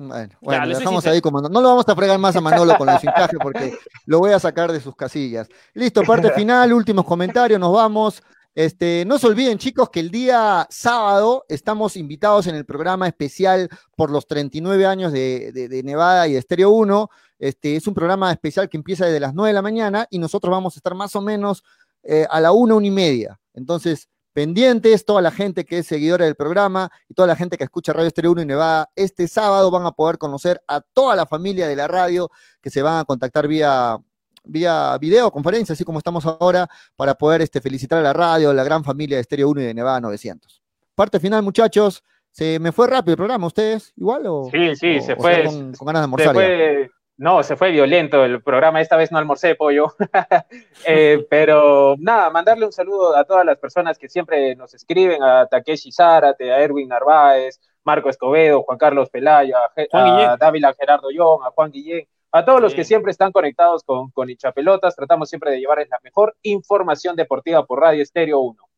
Bueno, 0.00 0.34
bueno 0.40 0.64
lo 0.64 0.78
dejamos 0.78 1.06
ahí 1.06 1.20
como 1.20 1.42
no, 1.42 1.60
lo 1.60 1.68
vamos 1.68 1.84
a 1.86 1.94
fregar 1.94 2.18
más 2.18 2.34
a 2.34 2.40
Manolo 2.40 2.74
con 2.78 2.88
el 2.88 2.98
fichaje 2.98 3.36
porque 3.36 3.76
lo 4.06 4.18
voy 4.18 4.32
a 4.32 4.38
sacar 4.38 4.72
de 4.72 4.80
sus 4.80 4.96
casillas. 4.96 5.46
Listo, 5.74 6.02
parte 6.04 6.30
final, 6.32 6.72
últimos 6.72 7.04
comentarios, 7.04 7.60
nos 7.60 7.74
vamos. 7.74 8.22
Este, 8.54 9.04
no 9.06 9.18
se 9.18 9.26
olviden, 9.26 9.58
chicos, 9.58 9.90
que 9.90 10.00
el 10.00 10.10
día 10.10 10.66
sábado 10.70 11.44
estamos 11.50 11.96
invitados 11.96 12.46
en 12.46 12.54
el 12.54 12.64
programa 12.64 13.08
especial 13.08 13.68
por 13.94 14.10
los 14.10 14.26
39 14.26 14.86
años 14.86 15.12
de, 15.12 15.82
Nevada 15.84 16.26
y 16.28 16.32
de 16.32 16.38
Estéreo 16.38 16.70
1. 16.70 17.10
Este, 17.38 17.76
es 17.76 17.86
un 17.86 17.92
programa 17.92 18.32
especial 18.32 18.70
que 18.70 18.78
empieza 18.78 19.04
desde 19.04 19.20
las 19.20 19.34
9 19.34 19.50
de 19.50 19.54
la 19.54 19.62
mañana 19.62 20.06
y 20.08 20.18
nosotros 20.18 20.50
vamos 20.50 20.76
a 20.76 20.78
estar 20.78 20.94
más 20.94 21.14
o 21.14 21.20
menos 21.20 21.62
eh, 22.04 22.26
a 22.30 22.40
la 22.40 22.52
1, 22.52 22.74
1 22.74 22.86
y 22.86 22.90
media. 22.90 23.38
Entonces, 23.52 24.08
pendientes, 24.32 25.04
toda 25.04 25.22
la 25.22 25.30
gente 25.30 25.64
que 25.64 25.78
es 25.78 25.86
seguidora 25.86 26.24
del 26.24 26.34
programa 26.34 26.90
y 27.08 27.14
toda 27.14 27.28
la 27.28 27.36
gente 27.36 27.56
que 27.56 27.64
escucha 27.64 27.92
Radio 27.92 28.08
Estéreo 28.08 28.32
1 28.32 28.42
y 28.42 28.46
Nevada, 28.46 28.90
este 28.94 29.28
sábado 29.28 29.70
van 29.70 29.86
a 29.86 29.92
poder 29.92 30.18
conocer 30.18 30.62
a 30.68 30.80
toda 30.80 31.16
la 31.16 31.26
familia 31.26 31.68
de 31.68 31.76
la 31.76 31.88
radio 31.88 32.30
que 32.60 32.70
se 32.70 32.82
van 32.82 32.98
a 32.98 33.04
contactar 33.04 33.48
vía 33.48 33.98
vía 34.44 34.96
videoconferencia, 34.98 35.74
así 35.74 35.84
como 35.84 35.98
estamos 35.98 36.24
ahora, 36.24 36.68
para 36.96 37.14
poder 37.14 37.42
este, 37.42 37.60
felicitar 37.60 37.98
a 37.98 38.02
la 38.02 38.12
radio, 38.12 38.50
a 38.50 38.54
la 38.54 38.64
gran 38.64 38.84
familia 38.84 39.16
de 39.16 39.22
Estéreo 39.22 39.48
1 39.50 39.60
y 39.60 39.64
de 39.64 39.74
Nevada 39.74 40.00
900. 40.00 40.62
Parte 40.94 41.20
final, 41.20 41.42
muchachos. 41.42 42.02
¿Se 42.30 42.58
me 42.60 42.72
fue 42.72 42.86
rápido 42.86 43.12
el 43.12 43.16
programa? 43.16 43.46
¿Ustedes 43.48 43.92
igual? 43.96 44.22
O, 44.26 44.48
sí, 44.50 44.76
sí, 44.76 45.00
se 45.00 45.16
fue. 45.16 45.44
Con, 45.44 45.72
ganas 45.72 46.00
de 46.00 46.04
almorzar. 46.04 46.90
No, 47.20 47.42
se 47.42 47.54
fue 47.54 47.70
violento 47.70 48.24
el 48.24 48.42
programa, 48.42 48.80
esta 48.80 48.96
vez 48.96 49.12
no 49.12 49.18
almorcé 49.18 49.54
pollo. 49.54 49.94
Eh, 50.86 51.26
pero 51.28 51.94
nada, 51.98 52.30
mandarle 52.30 52.64
un 52.64 52.72
saludo 52.72 53.14
a 53.14 53.24
todas 53.24 53.44
las 53.44 53.58
personas 53.58 53.98
que 53.98 54.08
siempre 54.08 54.56
nos 54.56 54.72
escriben, 54.72 55.22
a 55.22 55.46
Takeshi 55.46 55.92
Zárate, 55.92 56.50
a 56.50 56.58
Erwin 56.60 56.88
Narváez, 56.88 57.60
Marco 57.84 58.08
Escobedo, 58.08 58.62
Juan 58.62 58.78
Carlos 58.78 59.10
Pelayo, 59.10 59.56
a, 59.58 60.36
Dávila 60.38 60.74
Gerardo 60.78 61.10
Young, 61.10 61.42
a 61.44 61.50
Juan 61.50 61.70
Guillén, 61.70 62.08
a 62.32 62.44
todos 62.46 62.62
los 62.62 62.74
que 62.74 62.84
siempre 62.84 63.10
están 63.10 63.30
conectados 63.30 63.84
con, 63.84 64.10
con 64.10 64.30
Hinchapelotas, 64.30 64.96
tratamos 64.96 65.28
siempre 65.28 65.50
de 65.50 65.60
llevarles 65.60 65.90
la 65.90 65.98
mejor 66.02 66.34
información 66.42 67.14
deportiva 67.14 67.66
por 67.66 67.80
Radio 67.80 68.02
Estéreo 68.02 68.40
1. 68.40 68.68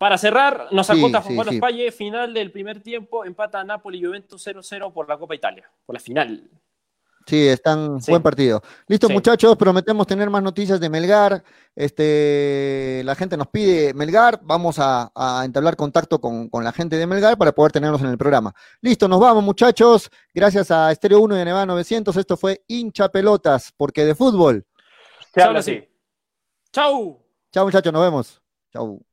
Para 0.00 0.18
cerrar, 0.18 0.66
nos 0.72 0.90
acota 0.90 1.22
Juan 1.22 1.36
Carlos 1.36 1.56
Palle, 1.60 1.92
final 1.92 2.34
del 2.34 2.50
primer 2.50 2.82
tiempo, 2.82 3.24
empata 3.24 3.62
Napoli 3.62 4.04
Juventus 4.04 4.44
0-0 4.44 4.92
por 4.92 5.08
la 5.08 5.16
Copa 5.16 5.36
Italia, 5.36 5.70
por 5.86 5.94
la 5.94 6.00
final. 6.00 6.50
Sí, 7.26 7.48
están 7.48 7.98
buen 8.06 8.22
partido. 8.22 8.62
Listo, 8.86 9.08
muchachos, 9.08 9.56
prometemos 9.56 10.06
tener 10.06 10.30
más 10.30 10.44
noticias 10.44 10.78
de 10.78 10.88
Melgar. 10.88 11.42
Este, 11.74 13.02
la 13.04 13.16
gente 13.16 13.36
nos 13.36 13.48
pide 13.48 13.92
Melgar, 13.94 14.38
vamos 14.44 14.76
a, 14.78 15.10
entablar 15.44 15.74
contacto 15.74 16.20
con, 16.20 16.48
la 16.62 16.70
gente 16.70 16.96
de 16.96 17.06
Melgar 17.06 17.36
para 17.36 17.50
poder 17.50 17.72
tenerlos 17.72 18.00
en 18.00 18.08
el 18.08 18.16
programa. 18.16 18.54
Listo, 18.80 19.08
nos 19.08 19.18
vamos, 19.18 19.42
muchachos. 19.42 20.08
Gracias 20.32 20.70
a 20.70 20.92
Estéreo 20.92 21.20
1 21.20 21.36
y 21.36 21.40
a 21.40 21.44
Nevada 21.44 21.66
900. 21.66 22.16
Esto 22.16 22.36
fue 22.36 22.62
hincha 22.68 23.08
pelotas, 23.08 23.72
porque 23.76 24.04
de 24.04 24.14
fútbol. 24.14 24.64
Chao. 25.34 25.52
Chau. 26.72 27.26
Chao, 27.52 27.64
muchachos, 27.64 27.92
nos 27.92 28.02
vemos. 28.02 28.42
Chau. 28.72 29.04